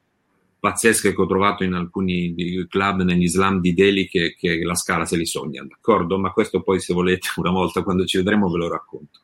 pazzesche 0.60 1.14
che 1.14 1.20
ho 1.20 1.26
trovato 1.26 1.62
in 1.64 1.72
alcuni 1.72 2.34
club 2.68 3.02
negli 3.02 3.28
slam 3.28 3.60
di 3.60 3.74
Delhi 3.74 4.08
che, 4.08 4.34
che, 4.36 4.62
la 4.62 4.74
scala 4.74 5.04
se 5.04 5.16
li 5.16 5.26
sogna, 5.26 5.64
d'accordo? 5.64 6.18
Ma 6.18 6.32
questo 6.32 6.62
poi 6.62 6.80
se 6.80 6.92
volete 6.92 7.28
una 7.36 7.50
volta 7.50 7.82
quando 7.82 8.04
ci 8.04 8.18
vedremo 8.18 8.50
ve 8.50 8.58
lo 8.58 8.68
racconto. 8.68 9.20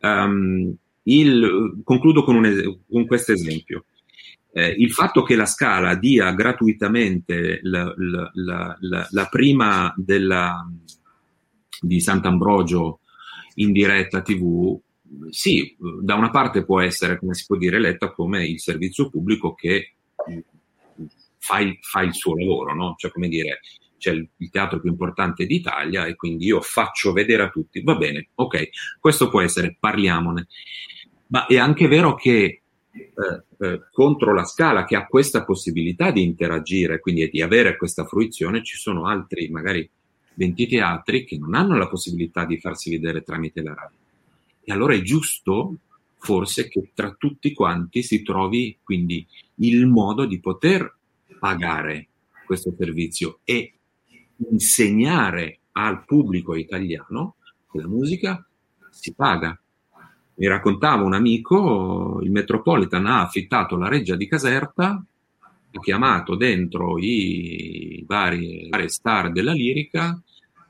Um, 0.00 0.74
il, 1.04 1.80
concludo 1.84 2.24
con, 2.24 2.36
un, 2.36 2.78
con 2.90 3.06
questo 3.06 3.32
esempio. 3.32 3.84
Eh, 4.58 4.74
il 4.78 4.90
fatto 4.90 5.22
che 5.22 5.36
la 5.36 5.44
Scala 5.44 5.96
dia 5.96 6.32
gratuitamente 6.32 7.60
la, 7.64 7.92
la, 7.94 8.30
la, 8.80 9.06
la 9.10 9.26
prima 9.26 9.92
della, 9.98 10.66
di 11.78 12.00
Sant'Ambrogio 12.00 13.00
in 13.56 13.70
diretta 13.70 14.22
TV, 14.22 14.80
sì, 15.28 15.76
da 16.00 16.14
una 16.14 16.30
parte 16.30 16.64
può 16.64 16.80
essere, 16.80 17.18
come 17.18 17.34
si 17.34 17.44
può 17.44 17.58
dire, 17.58 17.78
letta 17.78 18.12
come 18.12 18.46
il 18.46 18.58
servizio 18.58 19.10
pubblico 19.10 19.52
che 19.52 19.96
fa 21.36 21.58
il, 21.58 21.76
fa 21.82 22.00
il 22.00 22.14
suo 22.14 22.34
lavoro, 22.34 22.74
no? 22.74 22.94
Cioè, 22.96 23.10
come 23.10 23.28
dire, 23.28 23.60
c'è 23.98 24.12
il, 24.12 24.26
il, 24.38 24.48
teatro 24.48 24.80
più 24.80 24.88
importante 24.88 25.44
d'Italia 25.44 26.06
e 26.06 26.14
quindi 26.14 26.46
io 26.46 26.62
faccio 26.62 27.12
vedere 27.12 27.42
a 27.42 27.50
tutti. 27.50 27.82
Va 27.82 27.96
bene, 27.96 28.30
ok, 28.34 28.70
questo 28.98 29.28
può 29.28 29.42
essere, 29.42 29.76
parliamone. 29.78 30.46
Ma 31.26 31.44
è 31.44 31.58
anche 31.58 31.88
vero 31.88 32.14
che 32.14 32.62
eh, 32.96 33.42
eh, 33.58 33.80
contro 33.90 34.34
la 34.34 34.44
scala 34.44 34.84
che 34.84 34.96
ha 34.96 35.06
questa 35.06 35.44
possibilità 35.44 36.10
di 36.10 36.22
interagire, 36.22 37.00
quindi 37.00 37.28
di 37.28 37.42
avere 37.42 37.76
questa 37.76 38.04
fruizione, 38.04 38.62
ci 38.62 38.76
sono 38.76 39.06
altri, 39.06 39.48
magari 39.48 39.88
20 40.34 40.66
teatri, 40.66 41.24
che 41.24 41.38
non 41.38 41.54
hanno 41.54 41.76
la 41.76 41.88
possibilità 41.88 42.44
di 42.44 42.58
farsi 42.58 42.90
vedere 42.90 43.22
tramite 43.22 43.62
la 43.62 43.74
radio. 43.74 43.96
E 44.62 44.72
allora 44.72 44.94
è 44.94 45.00
giusto, 45.00 45.76
forse, 46.18 46.68
che 46.68 46.90
tra 46.94 47.14
tutti 47.16 47.52
quanti 47.52 48.02
si 48.02 48.22
trovi 48.22 48.78
quindi 48.82 49.26
il 49.56 49.86
modo 49.86 50.26
di 50.26 50.40
poter 50.40 50.94
pagare 51.38 52.08
questo 52.44 52.74
servizio 52.76 53.40
e 53.44 53.72
insegnare 54.50 55.60
al 55.72 56.04
pubblico 56.04 56.54
italiano 56.54 57.36
che 57.70 57.78
la 57.78 57.88
musica 57.88 58.46
si 58.90 59.12
paga. 59.14 59.58
Mi 60.38 60.46
raccontava 60.48 61.02
un 61.02 61.14
amico, 61.14 62.20
il 62.22 62.30
Metropolitan 62.30 63.06
ha 63.06 63.22
affittato 63.22 63.76
la 63.76 63.88
reggia 63.88 64.16
di 64.16 64.28
Caserta, 64.28 65.02
ha 65.72 65.80
chiamato 65.80 66.34
dentro 66.34 66.98
i 66.98 68.04
vari, 68.06 68.68
vari 68.68 68.88
star 68.90 69.32
della 69.32 69.52
lirica, 69.52 70.20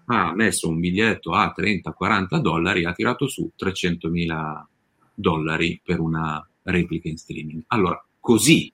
ha 0.07 0.35
messo 0.35 0.69
un 0.69 0.79
biglietto 0.79 1.33
a 1.33 1.53
30-40 1.57 2.39
dollari, 2.39 2.85
ha 2.85 2.93
tirato 2.93 3.27
su 3.27 3.51
300 3.57 4.09
mila 4.09 4.69
dollari 5.13 5.81
per 5.83 5.99
una 5.99 6.47
replica 6.63 7.09
in 7.09 7.17
streaming. 7.17 7.63
Allora, 7.69 8.05
così 8.21 8.73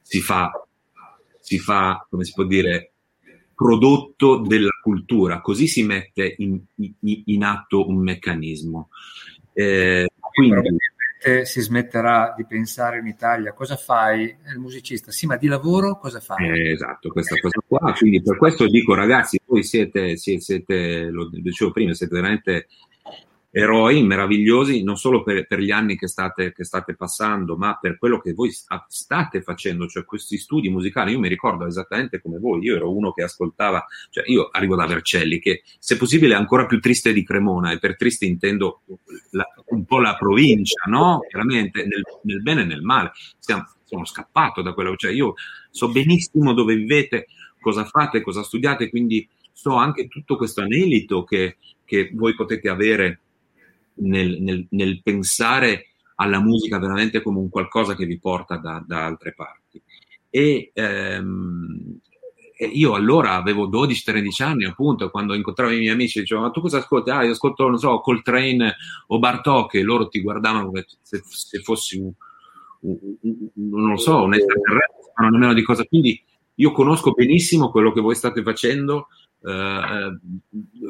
si 0.00 0.20
fa, 0.20 0.52
si 1.40 1.58
fa, 1.58 2.06
come 2.08 2.24
si 2.24 2.32
può 2.32 2.44
dire, 2.44 2.92
prodotto 3.56 4.36
della 4.36 4.70
cultura, 4.82 5.40
così 5.40 5.66
si 5.66 5.82
mette 5.82 6.34
in, 6.38 6.60
in, 6.76 7.22
in 7.24 7.42
atto 7.42 7.88
un 7.88 7.96
meccanismo. 7.98 8.90
Eh, 9.58 10.06
quindi, 10.32 10.76
si 11.44 11.60
smetterà 11.62 12.34
di 12.36 12.44
pensare 12.44 12.98
in 12.98 13.06
Italia 13.06 13.54
cosa 13.54 13.76
fai? 13.76 14.24
Il 14.52 14.58
musicista, 14.58 15.10
sì, 15.10 15.24
ma 15.24 15.36
di 15.36 15.46
lavoro 15.46 15.98
cosa 15.98 16.20
fai? 16.20 16.46
Eh, 16.46 16.72
esatto, 16.72 17.10
questa 17.10 17.36
cosa 17.40 17.58
qua. 17.66 17.94
Quindi 17.94 18.20
per 18.20 18.36
questo 18.36 18.66
dico, 18.66 18.94
ragazzi, 18.94 19.40
voi 19.46 19.62
siete, 19.62 20.16
siete, 20.18 20.40
siete 20.40 21.08
lo 21.10 21.30
dicevo 21.30 21.72
prima, 21.72 21.94
siete 21.94 22.14
veramente 22.14 22.66
eroi 23.58 24.02
meravigliosi 24.02 24.82
non 24.82 24.96
solo 24.96 25.22
per, 25.22 25.46
per 25.46 25.60
gli 25.60 25.70
anni 25.70 25.96
che 25.96 26.08
state, 26.08 26.52
che 26.52 26.62
state, 26.62 26.94
passando, 26.94 27.56
ma 27.56 27.78
per 27.80 27.96
quello 27.96 28.20
che 28.20 28.34
voi 28.34 28.50
state 28.50 29.40
facendo, 29.40 29.86
cioè 29.86 30.04
questi 30.04 30.36
studi 30.36 30.68
musicali. 30.68 31.12
Io 31.12 31.18
mi 31.18 31.28
ricordo 31.28 31.64
esattamente 31.64 32.20
come 32.20 32.38
voi, 32.38 32.62
io 32.64 32.76
ero 32.76 32.94
uno 32.94 33.12
che 33.12 33.22
ascoltava, 33.22 33.82
cioè 34.10 34.24
io 34.26 34.50
arrivo 34.52 34.76
da 34.76 34.84
Vercelli, 34.84 35.38
che 35.38 35.62
se 35.78 35.96
possibile 35.96 36.34
è 36.34 36.36
ancora 36.36 36.66
più 36.66 36.80
triste 36.80 37.14
di 37.14 37.24
Cremona, 37.24 37.72
e 37.72 37.78
per 37.78 37.96
triste 37.96 38.26
intendo 38.26 38.82
la, 39.30 39.46
un 39.68 39.86
po' 39.86 40.00
la 40.00 40.16
provincia, 40.16 40.82
no? 40.90 41.20
Chiaramente 41.26 41.86
nel, 41.86 42.02
nel 42.24 42.42
bene 42.42 42.60
e 42.60 42.66
nel 42.66 42.82
male. 42.82 43.12
Siamo, 43.38 43.64
sono 43.84 44.04
scappato 44.04 44.60
da 44.60 44.74
quello, 44.74 44.96
cioè 44.96 45.12
io 45.12 45.32
so 45.70 45.88
benissimo 45.88 46.52
dove 46.52 46.74
vivete, 46.74 47.28
cosa 47.58 47.86
fate, 47.86 48.20
cosa 48.20 48.42
studiate, 48.42 48.90
quindi 48.90 49.26
so 49.50 49.76
anche 49.76 50.08
tutto 50.08 50.36
questo 50.36 50.60
anelito 50.60 51.24
che, 51.24 51.56
che 51.86 52.10
voi 52.12 52.34
potete 52.34 52.68
avere 52.68 53.20
nel, 53.96 54.40
nel, 54.40 54.66
nel, 54.70 55.02
pensare 55.02 55.88
alla 56.16 56.40
musica 56.40 56.78
veramente 56.78 57.22
come 57.22 57.38
un 57.38 57.48
qualcosa 57.48 57.94
che 57.94 58.06
vi 58.06 58.18
porta 58.18 58.56
da, 58.56 58.82
da 58.86 59.04
altre 59.04 59.34
parti. 59.34 59.82
E, 60.30 60.70
ehm, 60.72 61.98
io 62.72 62.94
allora 62.94 63.34
avevo 63.34 63.68
12-13 63.68 64.42
anni, 64.42 64.64
appunto, 64.64 65.10
quando 65.10 65.34
incontravo 65.34 65.72
i 65.72 65.78
miei 65.78 65.92
amici, 65.92 66.20
dicevo: 66.20 66.40
Ma 66.40 66.50
tu 66.50 66.60
cosa 66.60 66.78
ascolti? 66.78 67.10
Ah, 67.10 67.22
io 67.22 67.32
ascolto, 67.32 67.68
non 67.68 67.78
so, 67.78 68.00
Coltrane 68.00 68.76
o 69.08 69.18
Bartok, 69.18 69.74
e 69.74 69.82
loro 69.82 70.08
ti 70.08 70.22
guardavano 70.22 70.66
come 70.66 70.86
se, 71.02 71.20
se 71.24 71.60
fossi 71.60 71.98
un, 71.98 72.10
un, 72.80 72.96
un, 73.20 73.50
non 73.54 73.90
lo 73.90 73.96
so, 73.98 74.22
un 74.22 74.34
extraterrestre, 74.34 75.12
non 75.16 75.30
nemmeno 75.32 75.52
di 75.52 75.62
cosa. 75.62 75.84
Quindi 75.84 76.22
io 76.54 76.72
conosco 76.72 77.12
benissimo 77.12 77.70
quello 77.70 77.92
che 77.92 78.00
voi 78.00 78.14
state 78.14 78.42
facendo 78.42 79.08
eh, 79.42 80.18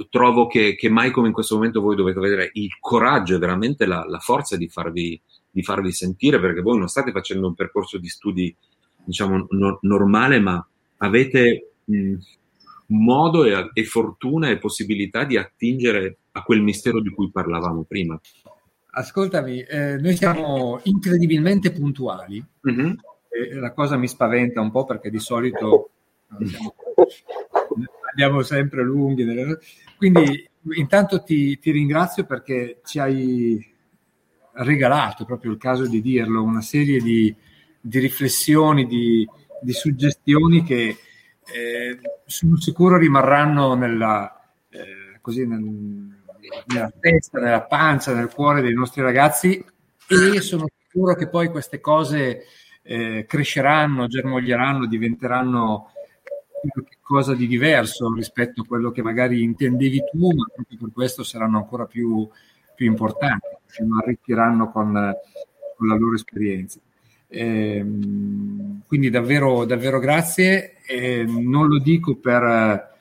trovo 0.09 0.47
che, 0.47 0.77
che, 0.77 0.89
mai 0.89 1.11
come 1.11 1.29
in 1.29 1.33
questo 1.33 1.57
momento 1.57 1.81
voi 1.81 1.97
dovete 1.97 2.21
vedere 2.21 2.51
il 2.55 2.79
coraggio 2.81 3.37
e 3.37 3.39
veramente 3.39 3.87
la, 3.87 4.05
la 4.07 4.19
forza 4.19 4.57
di 4.57 4.69
farvi, 4.69 5.21
di 5.51 5.63
farvi, 5.63 5.93
sentire, 5.93 6.41
perché 6.41 6.63
voi 6.63 6.79
non 6.79 6.89
state 6.89 7.13
facendo 7.13 7.49
un 7.49 7.55
percorso 7.55 7.99
di 7.99 8.09
studi, 8.09 8.55
diciamo, 9.05 9.47
no, 9.51 9.79
normale, 9.83 10.41
ma 10.41 10.67
avete 10.99 11.73
mh, 11.85 12.15
modo 12.89 13.45
e, 13.45 13.71
e, 13.73 13.85
fortuna 13.85 14.49
e 14.49 14.59
possibilità 14.59 15.25
di 15.25 15.37
attingere 15.37 16.19
a 16.33 16.43
quel 16.43 16.63
mistero 16.63 17.01
di 17.01 17.11
cui 17.11 17.31
parlavamo 17.31 17.85
prima. 17.85 18.19
Ascoltami, 18.91 19.61
eh, 19.61 19.99
noi 19.99 20.17
siamo 20.17 20.81
incredibilmente 20.85 21.71
puntuali. 21.73 22.43
Mm-hmm. 22.69 22.93
la 23.61 23.73
cosa 23.75 23.97
mi 23.97 24.09
spaventa 24.09 24.63
un 24.63 24.71
po' 24.71 24.87
perché 24.87 25.11
di 25.11 25.19
solito 25.19 25.91
siamo 26.43 26.75
andiamo 28.17 28.43
sempre 28.43 28.83
lunghi. 28.83 29.27
Quindi 29.99 30.49
intanto 30.77 31.23
ti, 31.23 31.59
ti, 31.59 31.71
ringrazio 31.71 32.25
perché 32.25 32.81
ci 32.85 32.99
hai 32.99 33.75
regalato, 34.55 35.27
proprio 35.27 35.53
il 35.53 35.59
caso 35.59 35.87
di 35.87 36.01
dirlo, 36.01 36.43
una 36.43 36.63
serie 36.63 37.01
di, 37.01 37.35
di 37.79 37.99
riflessioni, 37.99 38.87
di, 38.87 39.29
di, 39.61 39.73
suggestioni 39.73 40.65
che 40.65 40.97
eh, 41.45 41.99
sono 42.25 42.57
sicuro 42.57 42.97
rimarranno 42.97 43.75
nella, 43.75 44.51
eh, 44.71 45.19
così 45.21 45.47
nel, 45.47 45.63
nella 46.67 46.93
testa, 46.99 47.39
nella 47.39 47.63
pancia, 47.63 48.15
nel 48.15 48.33
cuore 48.33 48.63
dei 48.63 48.73
nostri 48.73 49.03
ragazzi 49.03 49.63
e 50.09 50.41
sono 50.41 50.67
sicuro 50.89 51.15
che 51.15 51.29
poi 51.29 51.49
queste 51.49 51.81
cose 51.81 52.45
eh, 52.83 53.27
cresceranno, 53.29 54.07
germoglieranno, 54.07 54.87
diventeranno 54.87 55.91
qualcosa 56.69 57.35
di 57.35 57.47
diverso 57.47 58.13
rispetto 58.13 58.63
a 58.63 58.67
quello 58.67 58.91
che 58.91 59.03
magari 59.03 59.43
intendevi 59.43 60.05
tu, 60.11 60.31
ma 60.33 60.45
proprio 60.55 60.79
per 60.79 60.93
questo 60.93 61.23
saranno 61.23 61.59
ancora 61.59 61.87
più, 61.87 62.29
più 62.75 62.87
importanti, 62.87 63.47
si 63.67 63.83
arricchiranno 64.01 64.71
con, 64.71 64.93
con, 65.77 65.89
la 65.89 65.95
loro 65.97 66.15
esperienza. 66.15 66.79
Eh, 67.29 67.85
quindi 68.87 69.11
davvero, 69.11 69.65
davvero 69.65 69.99
grazie, 69.99 70.77
eh, 70.87 71.25
non 71.25 71.69
lo 71.69 71.79
dico 71.79 72.17
per, 72.17 72.95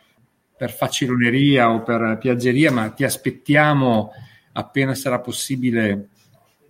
per 0.57 0.72
faciloneria 0.72 1.72
o 1.72 1.84
per 1.84 2.18
piaggeria, 2.20 2.72
ma 2.72 2.89
ti 2.89 3.03
aspettiamo 3.03 4.11
appena 4.53 4.95
sarà 4.95 5.20
possibile 5.20 6.09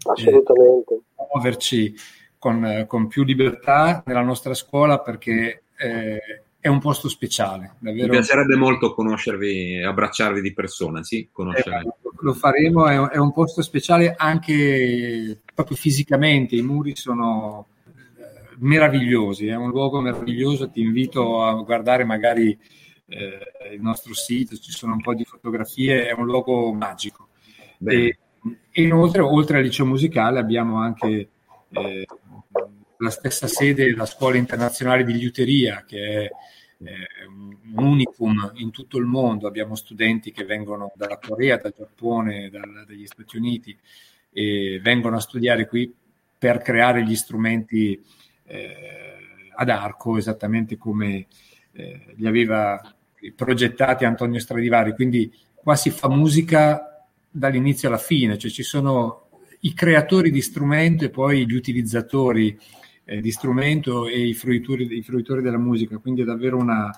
Assolutamente. 0.05 0.93
Eh, 0.93 1.01
muoverci 1.31 1.95
con, 2.37 2.85
con, 2.87 3.07
più 3.07 3.23
libertà 3.23 4.03
nella 4.05 4.21
nostra 4.21 4.53
scuola 4.53 4.99
perché 4.99 5.63
eh, 5.77 6.43
è 6.65 6.67
un 6.67 6.79
posto 6.79 7.09
speciale. 7.09 7.75
Davvero. 7.77 8.07
Mi 8.07 8.17
piacerebbe 8.17 8.55
molto 8.55 8.95
conoscervi 8.95 9.83
abbracciarvi 9.83 10.41
di 10.41 10.51
persona, 10.51 11.03
sì, 11.03 11.19
eh, 11.19 11.93
lo 12.21 12.33
faremo, 12.33 12.87
è, 12.87 12.97
è, 13.09 13.17
un 13.17 13.31
posto 13.31 13.61
speciale 13.61 14.15
anche 14.17 15.41
proprio 15.53 15.77
fisicamente, 15.77 16.55
i 16.55 16.63
muri 16.63 16.95
sono 16.95 17.67
eh, 17.85 18.55
meravigliosi, 18.57 19.45
è 19.45 19.55
un 19.55 19.69
luogo 19.69 20.01
meraviglioso, 20.01 20.71
ti 20.71 20.81
invito 20.81 21.43
a 21.43 21.53
guardare 21.53 22.03
magari 22.03 22.57
eh, 23.09 23.73
il 23.75 23.81
nostro 23.81 24.15
sito, 24.15 24.55
ci 24.55 24.71
sono 24.71 24.93
un 24.93 25.01
po' 25.01 25.13
di 25.13 25.23
fotografie, 25.23 26.07
è 26.07 26.13
un 26.13 26.25
luogo 26.25 26.73
magico. 26.73 27.27
E, 27.85 28.17
e, 28.71 28.81
inoltre, 28.81 29.21
oltre 29.21 29.57
al 29.57 29.63
liceo 29.63 29.85
musicale, 29.85 30.39
abbiamo 30.39 30.79
anche 30.79 31.29
eh, 31.69 32.07
la 32.97 33.09
stessa 33.11 33.45
sede 33.45 33.85
della 33.85 34.07
Scuola 34.07 34.37
Internazionale 34.37 35.03
di 35.03 35.13
Liuteria, 35.13 35.83
che 35.85 36.23
è 36.23 36.31
eh, 36.83 37.25
un 37.27 37.55
unicum 37.73 38.51
in 38.55 38.71
tutto 38.71 38.97
il 38.97 39.05
mondo. 39.05 39.47
Abbiamo 39.47 39.75
studenti 39.75 40.31
che 40.31 40.43
vengono 40.43 40.91
dalla 40.95 41.17
Corea, 41.17 41.57
dal 41.57 41.73
Giappone, 41.75 42.49
dal, 42.49 42.85
dagli 42.87 43.05
Stati 43.05 43.37
Uniti 43.37 43.77
e 44.31 44.79
vengono 44.81 45.15
a 45.15 45.21
studiare 45.21 45.67
qui 45.67 45.93
per 46.37 46.59
creare 46.59 47.03
gli 47.03 47.15
strumenti 47.15 48.03
eh, 48.45 48.73
ad 49.55 49.69
arco, 49.69 50.17
esattamente 50.17 50.77
come 50.77 51.27
eh, 51.71 52.13
li 52.15 52.27
aveva 52.27 52.79
progettati 53.35 54.05
Antonio 54.05 54.39
Stradivari. 54.39 54.93
Quindi 54.93 55.33
qua 55.53 55.75
si 55.75 55.89
fa 55.89 56.09
musica 56.09 57.07
dall'inizio 57.29 57.87
alla 57.87 57.97
fine, 57.97 58.37
cioè 58.37 58.51
ci 58.51 58.63
sono 58.63 59.29
i 59.61 59.73
creatori 59.73 60.29
di 60.29 60.41
strumento 60.41 61.05
e 61.05 61.09
poi 61.09 61.47
gli 61.47 61.55
utilizzatori 61.55 62.57
eh, 63.05 63.21
di 63.21 63.31
strumento 63.31 64.07
e 64.07 64.27
i 64.27 64.33
fruitori, 64.33 64.97
i 64.97 65.03
fruitori, 65.03 65.41
della 65.41 65.57
musica, 65.57 65.97
quindi 65.97 66.21
è 66.21 66.25
davvero 66.25 66.57
una, 66.57 66.89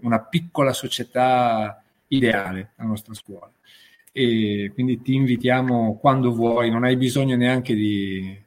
una 0.00 0.20
piccola 0.20 0.72
società 0.72 1.82
ideale 2.08 2.72
la 2.76 2.84
nostra 2.84 3.14
scuola. 3.14 3.50
E 4.12 4.70
quindi 4.72 5.02
ti 5.02 5.14
invitiamo 5.14 5.98
quando 5.98 6.32
vuoi, 6.32 6.70
non 6.70 6.84
hai 6.84 6.96
bisogno 6.96 7.36
neanche 7.36 7.74
di... 7.74 8.44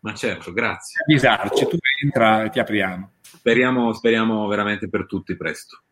Ma 0.00 0.14
certo, 0.14 0.52
grazie. 0.52 1.00
Avvisarci, 1.02 1.66
tu 1.66 1.76
entra 2.02 2.44
e 2.44 2.50
ti 2.50 2.58
apriamo. 2.58 3.10
Speriamo, 3.20 3.92
speriamo 3.92 4.46
veramente 4.46 4.88
per 4.88 5.06
tutti 5.06 5.36
presto. 5.36 5.82